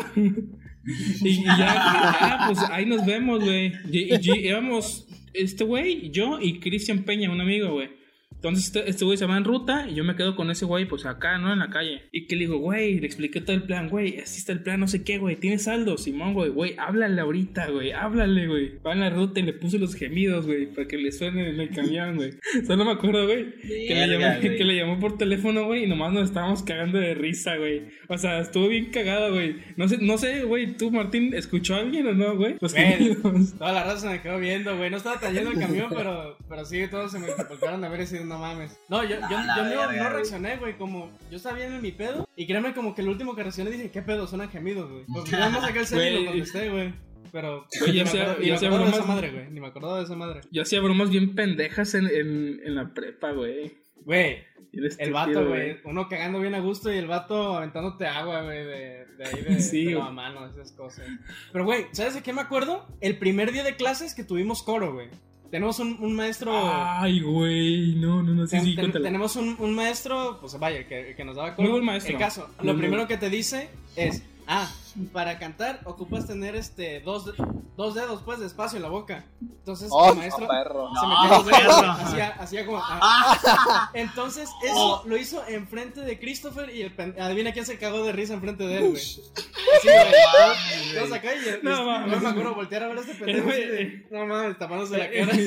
[1.22, 3.72] y, y ya, ya, pues ahí nos vemos, güey.
[3.90, 7.88] Y, y- y íbamos, este güey, yo y Cristian Peña, un amigo, güey.
[8.36, 10.86] Entonces este- este güey se va en ruta y yo me quedo con ese güey,
[10.86, 11.52] pues acá, ¿no?
[11.52, 12.02] En la calle.
[12.12, 14.78] Y que le digo, güey, le expliqué todo el plan, güey, así está el plan,
[14.80, 18.72] no sé qué, güey, tienes saldo, Simón, güey, güey, háblale ahorita, güey, háblale, güey.
[18.86, 21.60] Va en la ruta y le puse los gemidos, güey, para que le suene en
[21.60, 22.32] el camión, güey.
[22.66, 26.12] Solo me acuerdo, güey, que, le llamó- que le llamó por teléfono, güey, y nomás
[26.12, 27.82] nos estábamos cagando de risa, güey.
[28.08, 29.56] O sea, estuvo bien cagado, güey.
[29.76, 32.56] No sé, no sé, güey, tú, Martín, ¿escuchó a alguien o no, güey?
[32.60, 33.54] Los gemidos.
[33.58, 34.90] toda la raza se me quedó viendo, güey.
[34.90, 38.25] No estaba lleno el camión, pero, pero sí, todos se me voltearon a ver decir,
[38.26, 38.78] no mames.
[38.88, 39.56] No, yo, yo, A la
[39.94, 40.76] yo no, reaccioné, güey.
[40.76, 42.28] Como yo estaba bien en mi pedo.
[42.36, 44.26] Y créeme, como que el último que reaccioné dije, ¿qué pedo?
[44.26, 45.04] Suenan gemidos, güey.
[45.06, 46.26] Pues nada más saqué el cel y lo Güey.
[46.40, 46.94] contesté, güey.
[47.32, 49.30] Pero ni yo me hacía- acuerdo, yo ni me hacía acuerdo de esa bromas- madre,
[49.32, 49.50] güey.
[49.50, 50.40] Ni me acordaba de esa madre.
[50.50, 53.76] Yo hacía bromas bien pendejas en, en, en la prepa, güey.
[54.04, 54.38] Güey,
[54.72, 55.78] el vato, güey.
[55.84, 59.60] Uno cagando bien a gusto y el vato aventándote agua, güey, de, de ahí de,
[59.60, 61.04] Sí, de la mano, esas cosas.
[61.52, 62.86] Pero, güey, ¿sabes de qué me acuerdo?
[63.00, 65.08] El primer día de clases que tuvimos coro, güey.
[65.50, 66.52] Tenemos un, un maestro.
[66.54, 69.04] Ay, güey, no, no, no, sí, Ten- sí, ten- cuéntala.
[69.04, 72.12] tenemos un, un maestro, pues vaya, que, que nos daba Muy buen maestro.
[72.12, 74.68] El caso, lo primero que te dice es, ah,
[75.12, 77.32] para cantar ocupas tener este dos,
[77.76, 79.24] dos dedos pues de espacio en la boca.
[79.40, 80.88] Entonces Oh, el maestro no, perro.
[80.94, 83.90] se No, metía los dedos, hacía, hacía como ah.
[83.94, 88.12] Entonces eso lo hizo enfrente de Christopher y el pen- adivina quién se cagó de
[88.12, 88.96] risa enfrente de él, güey.
[89.02, 90.94] Así, güey.
[90.94, 92.10] Todos acá y el- No, mames.
[92.16, 95.10] no me acuerdo voltear a ver a este pendejo así de, no mames, tapándose la
[95.10, 95.32] cara.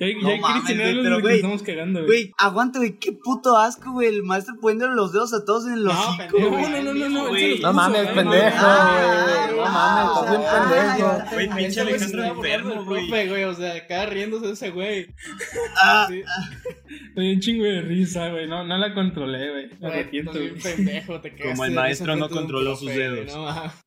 [0.00, 0.62] Ya, No mames,
[1.02, 2.08] pero, güey, estamos cagando, güey.
[2.08, 4.08] Güey, aguanta, güey, qué puto asco, güey.
[4.08, 6.62] El maestro poniéndole los dedos a todos en los No, hocico, pendejo, güey.
[6.62, 8.53] No, no, no, no, No mames, pendejo, Ah.
[8.54, 11.34] No mames, estás bien pendejo.
[11.34, 13.08] Güey, pinche Alejandro enfermo, güey.
[13.08, 13.44] profe, güey.
[13.44, 15.06] O sea, acá riéndose ese güey.
[15.82, 18.46] Ah, dio un chingo de risa, güey.
[18.46, 19.68] No, no la controlé, güey.
[19.80, 20.32] Me arrepiento,
[20.62, 23.32] pendejo, te Como el maestro no controló sus dedos.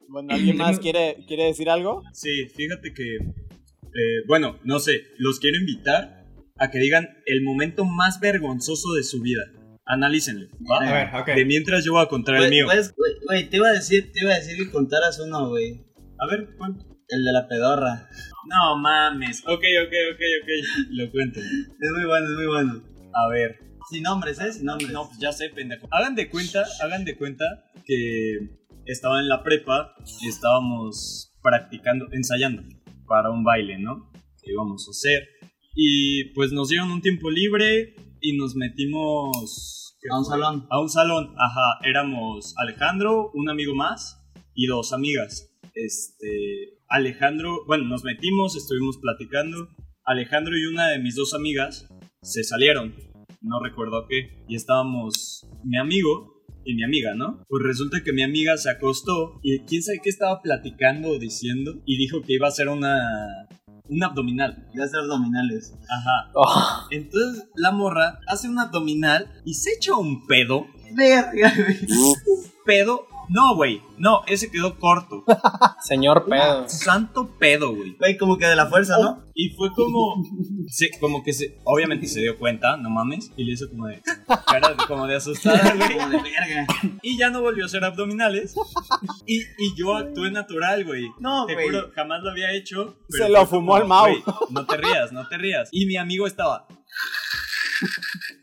[0.08, 2.04] Bueno, ¿alguien más quiere, quiere decir algo?
[2.14, 3.16] Sí, fíjate que.
[3.16, 6.26] eh, bueno, no sé, los quiero invitar
[6.60, 9.44] a que digan el momento más vergonzoso de su vida.
[9.88, 10.48] Analícenlo.
[10.70, 10.88] ¿va?
[10.88, 11.28] A ver, ok.
[11.36, 12.66] De mientras yo voy a contar el mío.
[12.66, 12.94] pues,
[13.26, 15.86] güey, te iba a decir, te iba a decir que contaras uno, güey.
[16.20, 16.76] A ver, ¿cuál?
[17.08, 18.10] El de la pedorra.
[18.50, 19.42] No mames.
[19.46, 20.50] Ok, ok, ok, ok.
[20.92, 21.40] Lo cuento.
[21.40, 22.84] Es muy bueno, es muy bueno.
[23.14, 23.60] A ver.
[23.90, 24.52] Sin nombres, ¿eh?
[24.52, 24.92] Sin nombres.
[24.92, 25.88] No, pues ya sé, pendejo.
[25.92, 27.46] Hagan de cuenta, hagan de cuenta
[27.86, 28.40] que
[28.86, 32.64] estaba en la prepa y estábamos practicando, ensayando
[33.08, 34.12] para un baile, ¿no?
[34.44, 35.30] Que íbamos a hacer.
[35.76, 37.96] Y pues nos dieron un tiempo libre
[38.28, 39.98] y nos metimos...
[40.02, 40.68] ¿qué A un salón.
[40.70, 41.80] A un salón, ajá.
[41.90, 44.22] Éramos Alejandro, un amigo más
[44.54, 45.50] y dos amigas.
[45.74, 49.70] Este, Alejandro, bueno, nos metimos, estuvimos platicando.
[50.04, 51.88] Alejandro y una de mis dos amigas
[52.22, 52.96] se salieron,
[53.42, 57.44] no recuerdo qué, y estábamos mi amigo y mi amiga, ¿no?
[57.48, 61.82] Pues resulta que mi amiga se acostó y quién sabe qué estaba platicando o diciendo
[61.86, 63.48] y dijo que iba a hacer una
[63.90, 64.68] un abdominal.
[64.80, 65.74] A hacer abdominales.
[65.90, 66.32] Ajá.
[66.34, 70.68] Oh, Entonces la morra hace un abdominal y se echa un pedo.
[70.94, 71.80] Verga, güey.
[72.66, 73.08] Pedo.
[73.30, 73.82] No, güey.
[73.98, 75.24] No, ese quedó corto.
[75.84, 76.68] señor pedo.
[76.70, 77.96] Santo pedo, güey.
[77.98, 79.24] Güey, como que de la fuerza, ¿no?
[79.34, 80.24] Y fue como.
[80.68, 81.58] Sí, como que se.
[81.64, 83.32] Obviamente se dio cuenta, no mames.
[83.38, 84.02] Y le hizo como de.
[84.46, 85.98] Cara de- como de asustada, güey.
[85.98, 86.68] Como de verga.
[87.02, 88.56] Y ya no volvió a hacer abdominales.
[89.26, 91.08] Y, y yo actué natural, güey.
[91.20, 91.68] No, Te güey.
[91.68, 92.98] juro, jamás lo había hecho.
[93.10, 94.04] Se lo fue fumó como, Mau.
[94.08, 95.70] "Güey, No te rías, no te rías.
[95.72, 96.66] Y mi amigo estaba.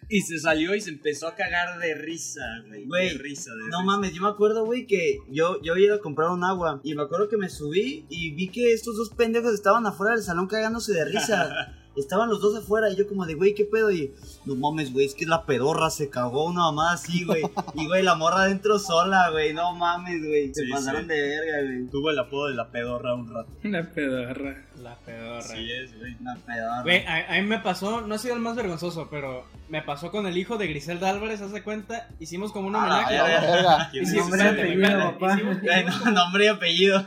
[0.09, 2.85] Y se salió y se empezó a cagar de risa, güey.
[2.87, 3.83] Güey, de risa, de No risa.
[3.85, 6.81] mames, yo me acuerdo, güey, que yo, yo había ido a comprar un agua.
[6.85, 10.23] Y me acuerdo que me subí y vi que estos dos pendejos estaban afuera del
[10.25, 11.75] salón cagándose de risa.
[11.97, 13.91] estaban los dos afuera y yo como de, güey, ¿qué pedo?
[13.91, 14.13] Y
[14.45, 17.43] no mames, güey, es que la pedorra se cagó una mamá así, güey.
[17.75, 20.53] Y, güey, la morra adentro sola, güey, no mames, güey.
[20.55, 21.09] Se Sí, pasaron sí.
[21.09, 21.87] de verga, güey.
[21.91, 23.49] Tuvo el apodo de la pedorra un rato.
[23.63, 24.65] La pedorra.
[24.83, 25.43] La pedorra.
[25.43, 26.17] Sí es, güey.
[26.23, 26.83] La pedorra.
[26.83, 30.11] Güey, a, a mí me pasó, no ha sido el más vergonzoso, pero me pasó
[30.11, 34.01] con el hijo de Griselda Álvarez, hace cuenta, hicimos como un Ah, homenaje.
[34.01, 35.35] Hicimos- Nombre y espérate, apellido, espérate, papá.
[35.35, 37.05] hicimos- Güey, no, nombre y apellido.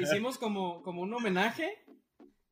[0.00, 1.78] hicimos como, como un homenaje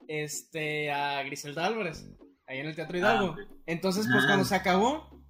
[0.08, 2.06] este, a Griselda Álvarez,
[2.46, 3.30] ahí en el Teatro Hidalgo.
[3.32, 3.38] ok.
[3.66, 4.26] Entonces, pues Ah.
[4.28, 5.22] cuando se acabó,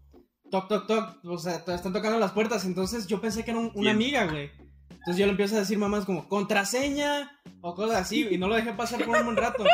[0.51, 3.73] toc, toc, toc, o sea, están tocando las puertas, entonces yo pensé que era un-
[3.75, 4.51] una amiga, güey.
[4.91, 8.55] Entonces yo le empiezo a decir mamás como contraseña o cosas así, y no lo
[8.55, 9.65] dejé pasar por un buen rato.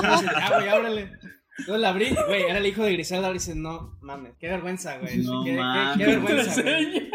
[0.00, 1.12] Entonces, ya, güey, ábrele.
[1.56, 4.98] Entonces la abrí, güey, era el hijo de Griselda, y dice, no, mames, qué vergüenza,
[4.98, 5.18] güey.
[5.18, 5.96] No qué, qué- mames.
[5.98, 7.10] qué vergüenza, güey.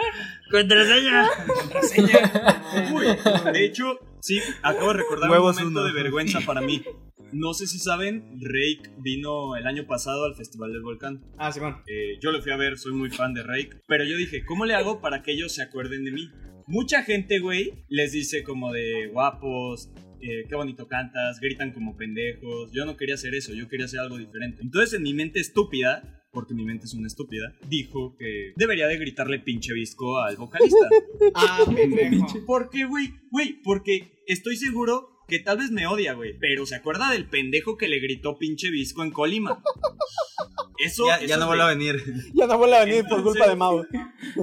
[0.52, 1.30] Contraseña.
[1.62, 2.92] Contraseña.
[2.94, 5.88] Uy, de hecho, sí, acabo de recordar Huevos un momento uno.
[5.88, 6.84] de vergüenza para mí.
[7.32, 11.22] No sé si saben, Rake vino el año pasado al Festival del Volcán.
[11.38, 11.78] Ah, Simón.
[11.86, 13.82] Eh, yo lo fui a ver, soy muy fan de Rake.
[13.88, 16.30] Pero yo dije, ¿cómo le hago para que ellos se acuerden de mí?
[16.66, 19.92] Mucha gente, güey, les dice como de guapos,
[20.22, 22.72] eh, qué bonito cantas, gritan como pendejos.
[22.72, 24.62] Yo no quería hacer eso, yo quería hacer algo diferente.
[24.64, 28.98] Entonces en mi mente estúpida, porque mi mente es una estúpida, dijo que debería de
[28.98, 30.78] gritarle pinche visco al vocalista.
[31.36, 32.28] Ah, pendejo.
[32.46, 36.38] Porque, güey, güey, porque estoy seguro que tal vez me odia, güey.
[36.40, 39.62] Pero se acuerda del pendejo que le gritó pinche visco en Colima.
[40.84, 42.02] Eso, Ya, eso ya no vuelve a venir.
[42.34, 43.86] Ya no vuelve a venir por Entonces- culpa de Mau.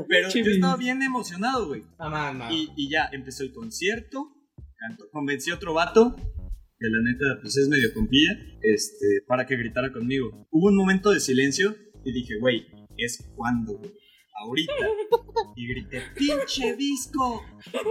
[0.07, 1.83] Pero yo Pinche estaba bien emocionado, güey.
[1.99, 2.51] Ah.
[2.53, 4.35] Y, y ya empezó el concierto.
[4.77, 6.15] Cantó, convencí a otro vato.
[6.79, 8.33] Que la neta, pues es medio compilla.
[8.63, 10.47] Este, para que gritara conmigo.
[10.51, 11.75] Hubo un momento de silencio.
[12.05, 12.67] Y dije, güey,
[12.97, 13.93] es cuando, güey.
[14.39, 14.73] Ahorita.
[15.57, 17.43] Y grité, pinche visco.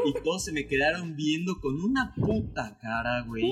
[0.05, 3.51] Y todos se me quedaron viendo con una puta cara, güey.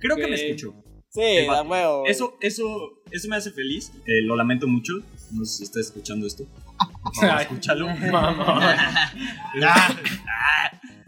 [0.00, 0.74] Creo que me escuchó.
[1.08, 1.68] Sí, vato.
[1.68, 2.06] huevo.
[2.06, 3.92] Eso, eso, eso me hace feliz.
[4.06, 4.94] Eh, lo lamento mucho.
[5.32, 6.46] No sé si estás escuchando esto.
[7.02, 7.86] Por favor, Ay, escúchalo.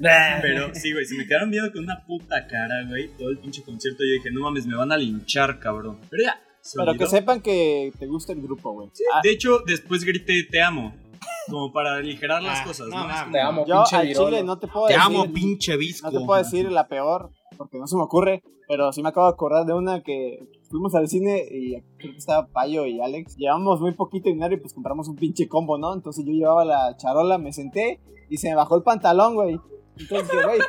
[0.43, 3.09] Pero sí, güey, se me quedaron viendo con una puta cara, güey.
[3.17, 4.03] Todo el pinche concierto.
[4.05, 5.99] Yo dije, no mames, me van a linchar, cabrón.
[6.11, 6.41] Pero ya.
[6.61, 8.89] se Pero que sepan que te gusta el grupo, güey.
[9.15, 10.95] Ah, De hecho, después grité, te amo.
[11.49, 14.27] Como para aligerar las Ah, cosas, no Te amo, yo pinche al virolo.
[14.29, 15.07] chile no te puedo Te decir.
[15.07, 16.11] amo, pinche visco.
[16.11, 18.43] No te puedo decir la peor, porque no se me ocurre.
[18.69, 20.39] Pero sí me acabo de acordar de una que
[20.73, 23.37] fuimos al cine y creo que estaba Payo y Alex.
[23.37, 25.95] Llevamos muy poquito dinero y pues compramos un pinche combo, ¿no?
[25.95, 28.01] Entonces yo llevaba la charola, me senté
[28.31, 29.61] y se me bajó el pantalón, güey.
[29.99, 30.61] Entonces güey,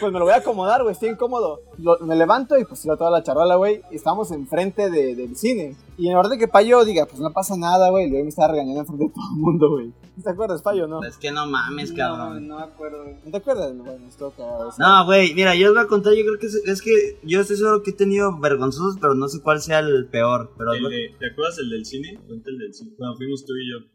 [0.00, 1.60] pues me lo voy a acomodar, güey, estoy incómodo.
[1.78, 3.82] Lo- me levanto y pues tiro toda la charola, güey.
[3.90, 5.76] Y estamos enfrente de- del cine.
[5.96, 8.06] Y en verdad de que Payo diga, pues no pasa nada, güey.
[8.06, 9.92] Y luego me estaba regañando enfrente de todo el mundo, güey.
[10.22, 11.02] ¿Te acuerdas, Payo, no?
[11.04, 12.48] Es que no mames, No, cabrón.
[12.48, 13.04] no me acuerdo.
[13.24, 13.76] ¿No te acuerdas?
[13.76, 14.70] Bueno, esto cagado.
[14.78, 17.40] No, güey, mira, yo os voy a contar, yo creo que es, es que yo
[17.40, 20.52] estoy seguro que he tenido vergonzosos, pero no sé cuál sea el peor.
[20.58, 22.18] Pero El de- ¿Te acuerdas el del cine?
[22.26, 22.92] Cuenta el del cine.
[22.96, 23.86] Cuando fuimos tú y yo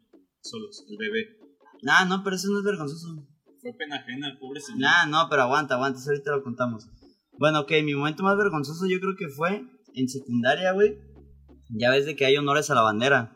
[0.42, 1.26] solos, el bebé.
[1.82, 3.08] Nah, no, pero eso no es vergonzoso.
[3.64, 4.80] Fue pena ajena, pobre señor.
[4.82, 6.86] Nah, no, pero aguanta, aguanta, eso ahorita lo contamos.
[7.38, 10.98] Bueno, ok, mi momento más vergonzoso yo creo que fue en secundaria, güey.
[11.70, 13.34] Ya ves de que hay honores a la bandera.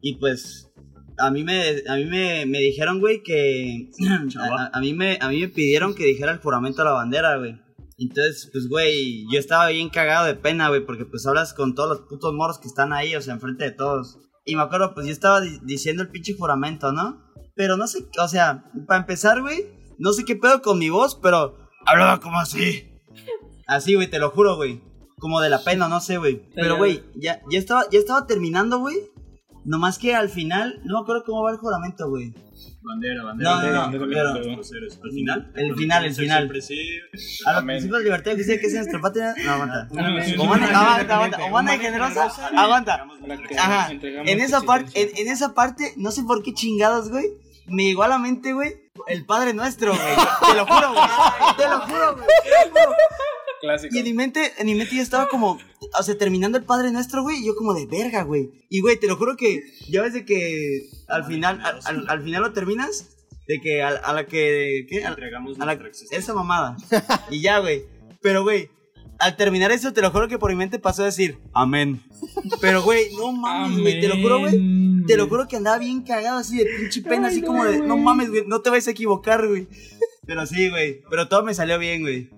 [0.00, 0.70] Y pues,
[1.18, 3.90] a mí me, a mí me, me dijeron, güey, que...
[4.38, 7.36] A, a mí me, a mí me pidieron que dijera el juramento a la bandera,
[7.36, 7.60] güey.
[7.98, 11.88] Entonces, pues, güey, yo estaba bien cagado de pena, güey, porque pues hablas con todos
[11.98, 14.20] los putos morros que están ahí, o sea, enfrente de todos.
[14.44, 17.27] Y me acuerdo, pues yo estaba di- diciendo el pinche juramento, ¿no?
[17.58, 19.66] Pero no sé, o sea, para empezar, güey,
[19.98, 22.88] no sé qué pedo con mi voz, pero hablaba como así.
[23.66, 24.80] Así, güey, te lo juro, güey.
[25.18, 26.48] Como de la pena, no sé, güey.
[26.54, 28.96] Pero, güey, ya, ya, estaba, ya estaba terminando, güey.
[29.64, 32.32] Nomás que al final, no me acuerdo cómo va el juramento, güey.
[32.80, 33.50] Bandera, bandera.
[33.50, 34.52] No, bandera, no, no, bandera, pero-.
[35.02, 35.52] Al final.
[35.56, 36.42] El final, el final.
[37.44, 39.34] A los principios de libertad que que sea nuestra patria.
[39.44, 39.88] No, aguanta.
[40.38, 41.44] Humana aguanta, aguanta.
[41.44, 42.28] humana generosa.
[42.56, 43.06] Aguanta.
[43.58, 43.90] Ajá.
[43.92, 47.26] En esa, parte, en, en esa parte, no sé por qué chingados, güey.
[47.68, 48.74] Me llegó a la mente, güey,
[49.06, 50.14] el Padre Nuestro, güey.
[50.50, 51.04] Te lo juro, güey.
[51.56, 52.26] Te lo juro, güey.
[52.44, 52.92] Te lo juro.
[53.60, 53.94] Clásico.
[53.94, 55.58] Y en mi mente, en mi mente yo estaba como,
[55.98, 58.50] o sea, terminando el Padre Nuestro, güey, y yo como de verga, güey.
[58.70, 62.22] Y, güey, te lo juro que ya ves de que al final, al, al- al
[62.22, 63.16] final lo terminas,
[63.48, 65.04] de que a, a la que, ¿qué?
[65.04, 65.78] A, a la-
[66.12, 66.76] esa mamada.
[67.30, 67.84] Y ya, güey.
[68.22, 68.70] Pero, güey,
[69.18, 72.00] al terminar eso, te lo juro que por mi mente pasó a decir, amén.
[72.60, 75.04] Pero, güey, no mames, güey, te lo juro, güey.
[75.06, 77.96] Te lo juro que andaba bien cagado así de pinche pena, así como de, no
[77.96, 79.66] mames, güey, no te vayas a equivocar, güey.
[80.26, 81.00] Pero sí, güey.
[81.08, 82.28] Pero todo me salió bien, güey.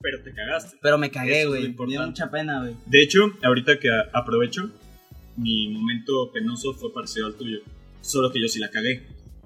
[0.00, 0.78] Pero te cagaste.
[0.80, 1.74] Pero me cagué, güey.
[1.74, 2.76] Me dio mucha pena, güey.
[2.86, 4.70] De hecho, ahorita que aprovecho,
[5.36, 7.58] mi momento penoso fue parecido al tuyo.
[8.00, 9.02] Solo que yo sí la cagué.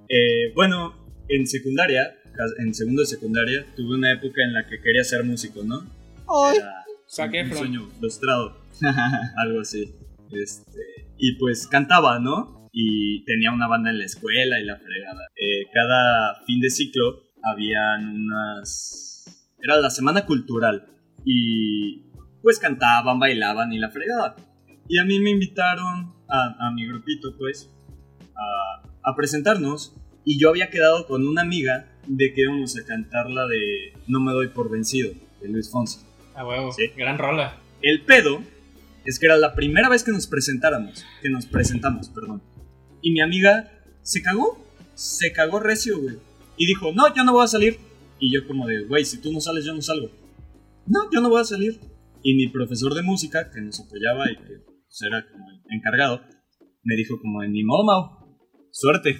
[0.08, 0.94] Eh, bueno,
[1.28, 2.14] en secundaria,
[2.58, 5.86] en segundo de secundaria, tuve una época en la que quería ser músico, ¿no?
[6.28, 6.58] Ay.
[6.58, 7.58] Era Zac un Efron.
[7.58, 8.60] sueño frustrado,
[9.36, 9.94] algo así.
[10.30, 10.80] Este,
[11.18, 12.68] y pues cantaba, ¿no?
[12.72, 15.26] Y tenía una banda en la escuela y la fregada.
[15.36, 19.24] Eh, cada fin de ciclo habían unas...
[19.62, 20.86] Era la semana cultural.
[21.24, 22.02] Y
[22.42, 24.34] pues cantaban, bailaban y la fregada.
[24.88, 27.70] Y a mí me invitaron a, a mi grupito, pues,
[28.34, 29.94] a, a presentarnos.
[30.24, 34.20] Y yo había quedado con una amiga de que íbamos a cantar la de No
[34.20, 36.00] me doy por vencido, de Luis Fonsi.
[36.34, 36.72] A huevo.
[36.72, 36.88] Sí.
[36.96, 37.60] Gran rola.
[37.82, 38.42] El pedo
[39.04, 42.42] es que era la primera vez que nos presentáramos, que nos presentamos, perdón.
[43.02, 43.70] Y mi amiga
[44.02, 44.64] se cagó,
[44.94, 46.16] se cagó recio, güey.
[46.56, 47.78] Y dijo, no, yo no voy a salir.
[48.18, 50.10] Y yo como de, güey, si tú no sales, yo no salgo.
[50.86, 51.80] No, yo no voy a salir.
[52.22, 56.22] Y mi profesor de música, que nos apoyaba y que pues, era como el encargado,
[56.82, 58.38] me dijo como, de, ni modo, Mau,
[58.70, 59.10] suerte.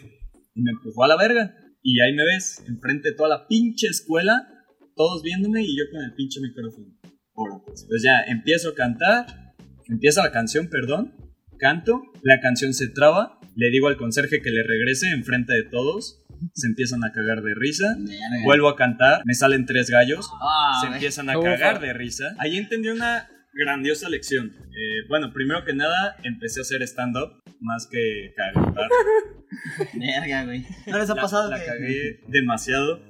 [0.54, 1.54] Y me empujó a la verga.
[1.82, 4.48] Y ahí me ves, enfrente de toda la pinche escuela,
[4.95, 6.86] todos viéndome y yo con el pinche micrófono.
[7.34, 9.55] Pues, pues ya empiezo a cantar,
[9.88, 11.14] empieza la canción, perdón,
[11.59, 16.24] canto, la canción se traba, le digo al conserje que le regrese enfrente de todos,
[16.53, 17.97] se empiezan a cagar de risa,
[18.45, 22.34] vuelvo a cantar, me salen tres gallos, Ah, se empiezan a cagar de risa.
[22.38, 24.48] Ahí entendí una grandiosa lección.
[24.70, 28.88] Eh, bueno, primero que nada, empecé a hacer stand-up más que cantar.
[29.94, 30.64] Verga, güey.
[30.86, 33.00] ¿No les ha La- pasado La que- cagué demasiado.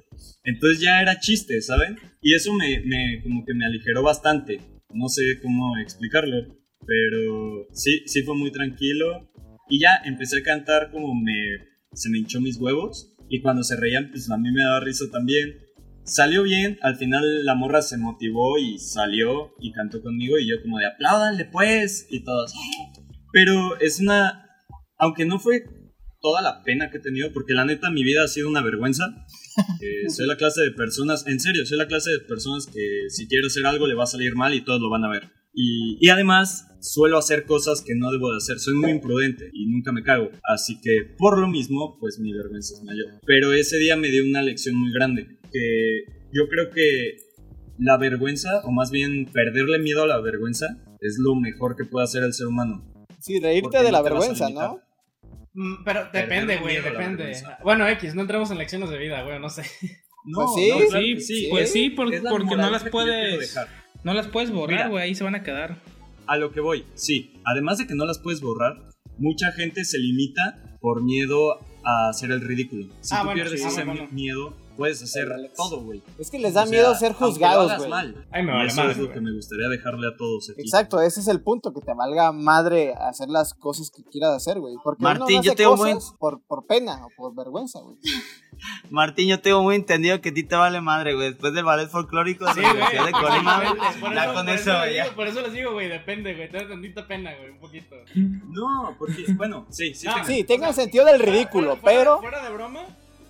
[0.43, 1.97] Entonces ya era chiste, ¿saben?
[2.21, 4.59] Y eso me, me- como que me aligeró bastante.
[4.93, 9.31] No sé cómo explicarlo, pero sí, sí fue muy tranquilo.
[9.69, 11.33] Y ya empecé a cantar como me,
[11.93, 13.11] se me hinchó mis huevos.
[13.29, 15.57] Y cuando se reían, pues a mí me daba risa también.
[16.05, 20.61] Salió bien, al final la morra se motivó y salió y cantó conmigo y yo
[20.61, 22.53] como de apláudanle pues y todos.
[23.33, 24.47] Pero es una,
[24.99, 25.63] aunque no fue
[26.21, 29.05] toda la pena que he tenido, porque la neta mi vida ha sido una vergüenza.
[29.81, 33.25] Eh, soy la clase de personas, en serio, soy la clase de personas que si
[33.25, 35.31] quiero hacer algo le va a salir mal y todos lo van a ver.
[35.53, 39.67] Y, y además suelo hacer cosas que no debo de hacer, soy muy imprudente y
[39.67, 40.29] nunca me cago.
[40.43, 43.21] Así que por lo mismo, pues mi vergüenza es mayor.
[43.25, 47.17] Pero ese día me dio una lección muy grande, que yo creo que
[47.77, 52.03] la vergüenza, o más bien perderle miedo a la vergüenza, es lo mejor que puede
[52.05, 52.83] hacer el ser humano.
[53.21, 54.49] Sí, reírte Porque de la vergüenza.
[54.49, 54.79] ¿no?
[55.53, 57.33] Mm, Pero depende, güey, depende.
[57.63, 59.63] Bueno, X, no entremos en lecciones de vida, güey, no sé.
[60.33, 60.69] Pues sí.
[60.69, 63.39] no, claro Sí, que sí, pues sí, porque no las puedes.
[63.39, 63.67] dejar.
[64.03, 65.77] No las puedes borrar, güey, ahí se van a quedar.
[66.27, 67.33] A lo que voy, sí.
[67.45, 68.73] Además de que no las puedes borrar,
[69.17, 72.87] mucha gente se limita por miedo a hacer el ridículo.
[73.01, 74.07] Si Ah, tú bueno, pierdes sí, ese bueno.
[74.11, 75.53] miedo, puedes hacer El Alex.
[75.55, 76.01] todo, güey.
[76.19, 77.89] Es que les da O sea, miedo ser juzgados, güey.
[77.89, 78.27] mal.
[78.31, 80.61] Ay, me Y vale eso madre, es lo que me gustaría dejarle a todos aquí.
[80.61, 84.59] Exacto, ese es el punto, que te valga madre hacer las cosas que quieras hacer,
[84.59, 84.75] güey.
[84.83, 87.97] Porque uno Martín, no yo tengo muy- cosas por, por pena o por vergüenza, güey.
[88.89, 91.29] Martín, yo tengo muy entendido que a ti te vale madre, güey.
[91.31, 92.71] Después del ballet folclórico de Sí, la.
[92.71, 93.69] Universidad de Colima, güey.
[93.99, 96.49] Por ya eso- con por eso, les digo- Por eso les digo, güey, depende, güey.
[96.49, 97.95] Te da tantita pena, güey, un poquito.
[98.15, 100.05] No, porque, bueno, sí, sí.
[100.07, 102.19] No, tengan- Sí, tengan sentido del ridículo, Fuera- pero...
[102.21, 102.85] Fuera de broma,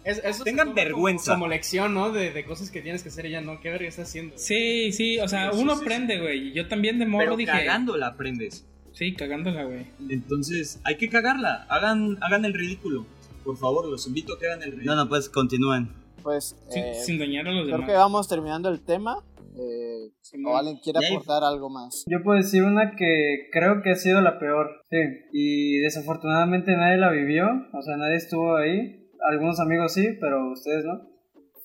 [0.05, 1.33] es- eso se Tengan como- vergüenza.
[1.33, 2.11] Como, lección, ¿no?
[2.11, 3.59] De, de cosas que tienes que hacer y ya no.
[3.59, 4.37] ¿Qué verga estás haciendo?
[4.37, 6.53] Sí, sí, o sea, Sí, uno sí, aprende, güey.
[6.53, 7.51] Yo también de morro Pero dije.
[7.51, 8.65] cagándola aprendes.
[8.93, 9.87] Sí, cagándola, güey.
[10.09, 11.65] Entonces, hay que cagarla.
[11.69, 13.05] Hagan, hagan el ridículo.
[13.43, 14.95] Por favor, los invito a que hagan el ridículo.
[14.95, 15.89] No, no, pues continúen.
[16.23, 17.89] Pues Sí, eh, sin dañar a los creo demás.
[17.89, 19.17] que vamos terminando el tema.
[19.57, 20.11] Eh,
[20.45, 22.03] o alguien quiere aportar algo más.
[22.07, 24.81] Yo puedo decir una que creo que ha sido la peor.
[24.89, 24.97] Sí.
[25.31, 27.45] Y desafortunadamente nadie la vivió.
[27.73, 29.04] O sea, nadie estuvo ahí.
[29.29, 31.01] Algunos amigos sí, pero ustedes no.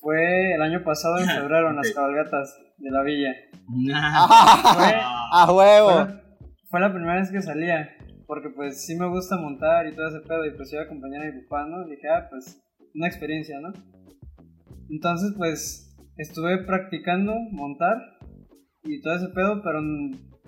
[0.01, 3.35] Fue el año pasado en febrero en las cabalgatas de la villa.
[5.33, 5.91] ¡A huevo!
[5.91, 6.23] Fue,
[6.71, 7.91] fue la primera vez que salía.
[8.27, 10.47] Porque pues sí me gusta montar y todo ese pedo.
[10.47, 11.85] Y pues iba a acompañar a mi papá, ¿no?
[11.85, 12.63] Dije, ah, pues
[12.95, 13.73] una experiencia, ¿no?
[14.89, 17.97] Entonces pues estuve practicando montar
[18.85, 19.81] y todo ese pedo, pero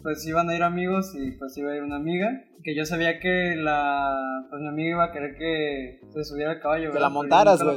[0.03, 2.45] pues iban a ir amigos y pues iba a ir una amiga.
[2.63, 4.47] Que yo sabía que la.
[4.49, 6.85] Pues mi amiga iba a querer que se subiera al caballo.
[6.85, 7.01] Que ¿verdad?
[7.01, 7.77] la montaras, güey.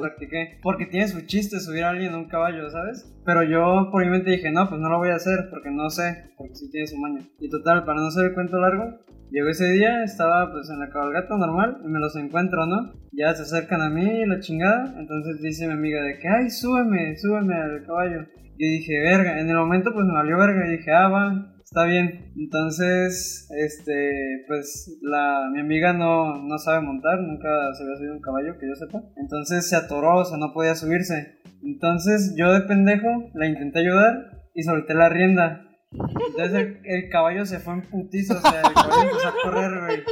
[0.61, 3.11] Porque tiene su chiste subir a alguien a un caballo, ¿sabes?
[3.25, 5.89] Pero yo por mi mente dije, no, pues no lo voy a hacer porque no
[5.89, 7.21] sé, porque sí tiene su maña.
[7.39, 8.99] Y total, para no hacer el cuento largo,
[9.31, 12.93] llegó ese día, estaba pues en la cabalgata normal y me los encuentro, ¿no?
[13.11, 14.93] Ya se acercan a mí, la chingada.
[14.99, 18.27] Entonces dice mi amiga de que, ay, súbeme, súbeme al caballo.
[18.57, 21.85] Y dije, verga, en el momento pues me valió verga y dije, ah, va, está
[21.85, 22.31] bien.
[22.37, 28.21] Entonces, este, pues la, mi amiga no, no sabe montar, nunca se había subido un
[28.21, 29.03] caballo, que yo sepa.
[29.17, 31.41] Entonces se atoró, o sea, no podía subirse.
[31.61, 35.63] Entonces yo de pendejo la intenté ayudar y solté la rienda.
[35.91, 40.03] Entonces el, el caballo se fue en putizo, o sea, el caballo empezó a correr.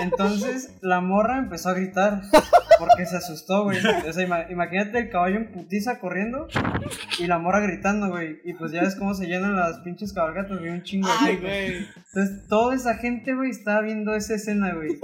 [0.00, 2.22] Entonces la morra empezó a gritar
[2.78, 3.78] porque se asustó, güey.
[4.08, 6.48] O sea, ima- imagínate el caballo en putiza corriendo
[7.18, 8.40] y la morra gritando, güey.
[8.44, 11.26] Y pues ya ves cómo se llenan las pinches cabalgatas, güey, un chingo de Ay,
[11.36, 11.46] gente.
[11.46, 11.86] güey.
[12.14, 14.98] Entonces toda esa gente, güey, estaba viendo esa escena, güey.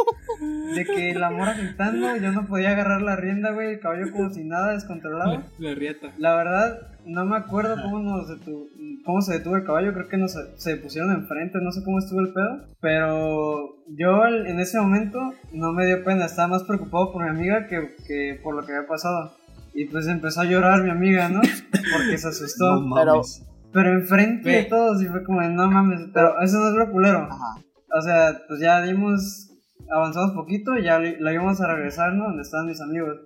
[0.75, 4.31] De que la morra gritando, yo no podía agarrar la rienda, güey, el caballo como
[4.31, 5.43] si nada descontrolado.
[5.59, 6.09] La, la rieta.
[6.19, 8.69] La verdad, no me acuerdo cómo, nos detu-
[9.05, 9.93] cómo se detuvo el caballo.
[9.93, 12.67] Creo que nos, se pusieron enfrente, no sé cómo estuvo el pedo.
[12.81, 15.19] Pero yo en ese momento
[15.53, 16.27] no me dio pena.
[16.27, 19.33] Estaba más preocupado por mi amiga que, que por lo que había pasado.
[19.75, 21.41] Y pues empezó a llorar mi amiga, ¿no?
[21.41, 22.81] Porque se asustó.
[22.81, 23.43] No Pero, mames.
[23.73, 24.65] Pero enfrente de Ve.
[24.65, 26.01] todos y fue como de, no mames.
[26.13, 27.19] Pero eso no es lo culero.
[27.31, 27.57] ajá.
[27.97, 29.51] O sea, pues ya dimos,
[29.91, 32.25] avanzamos poquito y ya la íbamos a regresar, ¿no?
[32.25, 33.19] Donde estaban mis amigos.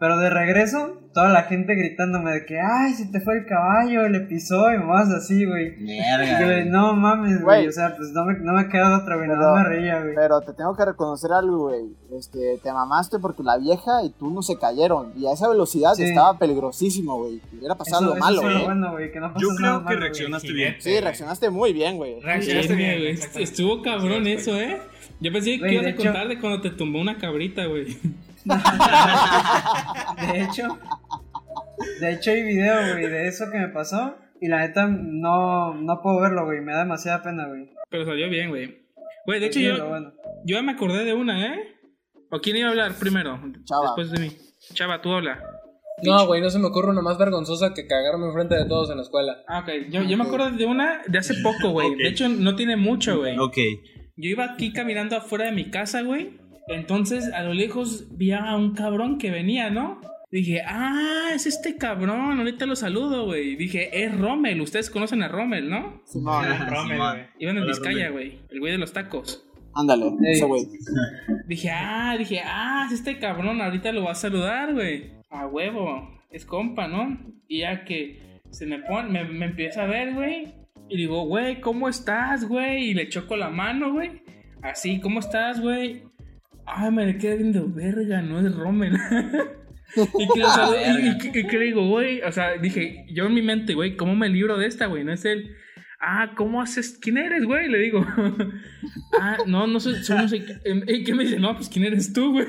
[0.00, 4.08] Pero de regreso, toda la gente gritándome de que, ay, se te fue el caballo,
[4.08, 5.74] le pisó y más así, güey.
[5.76, 6.70] Y yo de, Verga.
[6.70, 7.66] no mames, güey.
[7.66, 9.26] O sea, pues no me, no me queda otra, güey.
[9.28, 10.14] Más me reía, güey.
[10.14, 11.82] Pero te tengo que reconocer algo, güey.
[12.16, 15.12] Este, te mamaste porque la vieja y tú no se cayeron.
[15.16, 16.04] Y a esa velocidad Sí.
[16.04, 17.40] estaba peligrosísimo, güey.
[17.58, 18.64] Hubiera pasado Eso- lo eso malo, güey.
[18.66, 20.76] bueno, no Yo creo que malo, reaccionaste bien.
[20.78, 22.20] Sí, reaccionaste muy bien, güey.
[22.20, 23.18] Reaccionaste Bien, güey.
[23.42, 24.78] Estuvo cabrón eso, ¿eh?
[25.20, 27.98] Yo pensé que ibas a hecho- contar de cuando te tumbó una cabrita, güey.
[30.32, 30.78] De hecho,
[32.00, 34.16] de hecho hay video, güey, de eso que me pasó.
[34.40, 36.60] Y la neta, no, no puedo verlo, güey.
[36.60, 37.70] Me da demasiada pena, güey.
[37.90, 38.86] Pero salió bien, güey.
[39.26, 40.12] Güey, de hecho Sí, yo, bueno.
[40.44, 41.58] yo ya me acordé de una, ¿eh?
[42.30, 43.40] ¿O quién iba a hablar primero?
[43.64, 43.94] Chava.
[43.96, 44.32] Después de mí.
[44.74, 45.42] Chava, tú habla.
[46.02, 48.98] No, güey, no se me ocurre una más vergonzosa que cagarme enfrente de todos en
[48.98, 49.38] la escuela.
[49.48, 49.90] Ah, ok.
[49.90, 51.96] Yo, yo me acuerdo de una de hace poco, güey.
[51.96, 53.36] De hecho, no tiene mucho, güey.
[53.38, 53.56] Ok.
[54.16, 56.38] Yo iba aquí caminando afuera de mi casa, güey.
[56.68, 60.00] Entonces, a lo lejos vi a un cabrón que venía, ¿no?
[60.30, 63.56] Dije, ah, es este cabrón, ahorita lo saludo, güey.
[63.56, 66.02] Dije, es Rommel, ustedes conocen a Rommel, ¿no?
[66.04, 66.96] Simón, Rommel, Simón.
[67.16, 67.26] güey.
[67.38, 68.12] Iban en Hola, Vizcaya, Rommel.
[68.12, 68.38] güey.
[68.50, 69.46] El güey de los tacos.
[69.74, 70.62] ándale, ese güey.
[71.46, 75.12] Dije, ah, dije, ah, es este cabrón, ahorita lo va a saludar, güey.
[75.30, 77.16] A huevo, es compa, ¿no?
[77.48, 78.20] Y ya que
[78.50, 80.52] se me pone, me, me empieza a ver, güey.
[80.90, 82.90] Y digo, güey, ¿cómo estás, güey?
[82.90, 84.22] Y le choco la mano, güey.
[84.62, 86.02] Así, ¿cómo estás, güey?
[86.76, 88.92] Ay, me le quedé viendo, verga, no es Rommel.
[89.96, 90.68] y que, o sea,
[91.00, 94.14] y- y y que digo, güey, o sea, dije, yo en mi mente, güey, ¿cómo
[94.14, 95.04] me libro de esta, güey?
[95.04, 95.56] No es él.
[96.00, 96.96] Ah, ¿cómo haces?
[97.00, 97.68] ¿Quién eres, güey?
[97.68, 98.06] Le digo.
[99.20, 100.44] ah, no, no sé, soy no sé.
[100.86, 101.40] ¿Y qué me dice?
[101.40, 102.46] No, pues ¿quién eres tú, güey?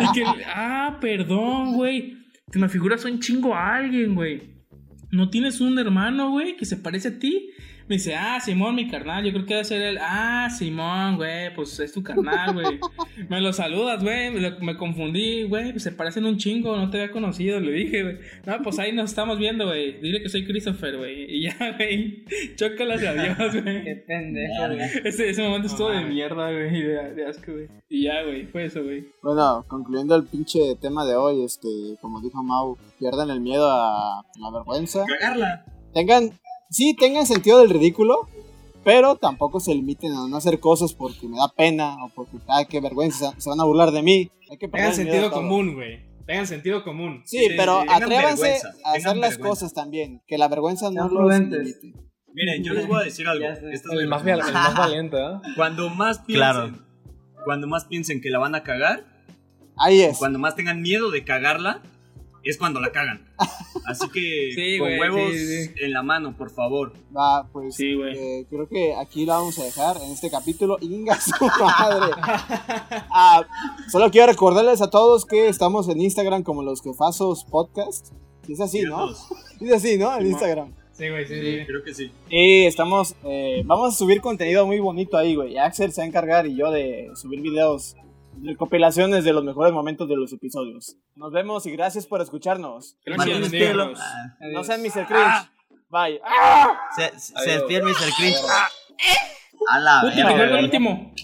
[0.00, 2.16] y que, ah, perdón, güey.
[2.50, 4.54] Te me figuras un chingo a alguien, güey.
[5.10, 7.50] ¿No tienes un hermano, güey, que se parece a ti?
[7.86, 9.98] Me dice, ah, Simón, mi carnal, yo creo que debe ser él.
[10.00, 12.80] Ah, Simón, güey, pues es tu carnal, güey.
[13.28, 17.12] me lo saludas, güey, me, confundí, güey, pues se parecen un chingo, no te había
[17.12, 18.18] conocido, le dije, güey.
[18.46, 20.00] No, pues ahí nos estamos viendo, güey.
[20.00, 21.24] Dile que soy Christopher, güey.
[21.28, 22.24] Y ya, güey,
[22.56, 24.06] chócalas y adiós, Qué güey.
[24.06, 24.80] pendejo, güey.
[25.04, 27.68] Ese, ese momento estuvo de mierda, güey, de, de asco, güey.
[27.90, 29.06] Y ya, güey, fue eso, güey.
[29.22, 31.68] Bueno, concluyendo el pinche tema de hoy, este,
[32.00, 35.04] como dijo Mau, pierdan el miedo a la vergüenza.
[35.06, 35.66] Cagarla.
[35.92, 36.30] Tengan,
[36.70, 38.28] sí, tengan sentido del ridículo,
[38.84, 42.66] pero tampoco se limiten a no hacer cosas porque me da pena o porque, ay,
[42.66, 44.30] qué vergüenza, se van a burlar de mí.
[44.50, 46.04] Hay que Tengan sentido común, güey.
[46.26, 47.22] Tengan sentido común.
[47.26, 51.92] Sí, pero tengan atrévanse a hacer las cosas también, que la vergüenza no los limite.
[52.32, 53.46] Miren, yo les voy a decir algo.
[53.46, 55.38] Esto es El más, el más valiente, ¿eh?
[55.56, 56.72] Cuando más piensen, Claro.
[57.44, 59.04] cuando más piensen que la van a cagar,
[59.76, 60.18] Ahí es.
[60.18, 61.80] cuando más tengan miedo de cagarla,
[62.44, 63.26] es cuando la cagan.
[63.86, 65.70] Así que Sí, con huevos sí, sí.
[65.80, 66.92] en la mano, por favor.
[67.16, 70.76] Va, pues Sí, eh, creo que aquí la vamos a dejar en este capítulo.
[70.80, 72.12] Inga su madre.
[73.10, 73.42] Ah,
[73.90, 78.12] solo quiero recordarles a todos que estamos en Instagram como los jefazos podcast.
[78.48, 78.96] Es así, ¿no?
[78.96, 79.26] Todos.
[79.60, 80.14] Es así, ¿no?
[80.18, 80.74] En Instagram.
[80.92, 81.66] Sí, güey, sí, sí.
[81.66, 82.12] Creo que sí.
[82.28, 85.58] Y estamos, eh, vamos a subir contenido muy bonito ahí, güey.
[85.58, 87.96] Axel se va a encargar y yo de subir videos,
[88.42, 90.96] recopilaciones de los mejores momentos de los episodios.
[91.14, 92.96] Nos vemos y gracias por escucharnos.
[93.04, 94.52] Gracias, Martín.
[94.52, 95.06] No sean Mr.
[95.06, 95.50] Cringe.
[95.90, 96.20] Bye.
[96.24, 96.78] Ah.
[96.96, 98.12] Se, se despide el Mr.
[98.16, 98.38] Cringe.
[99.70, 100.58] A la Último, verga.
[100.58, 101.14] el último.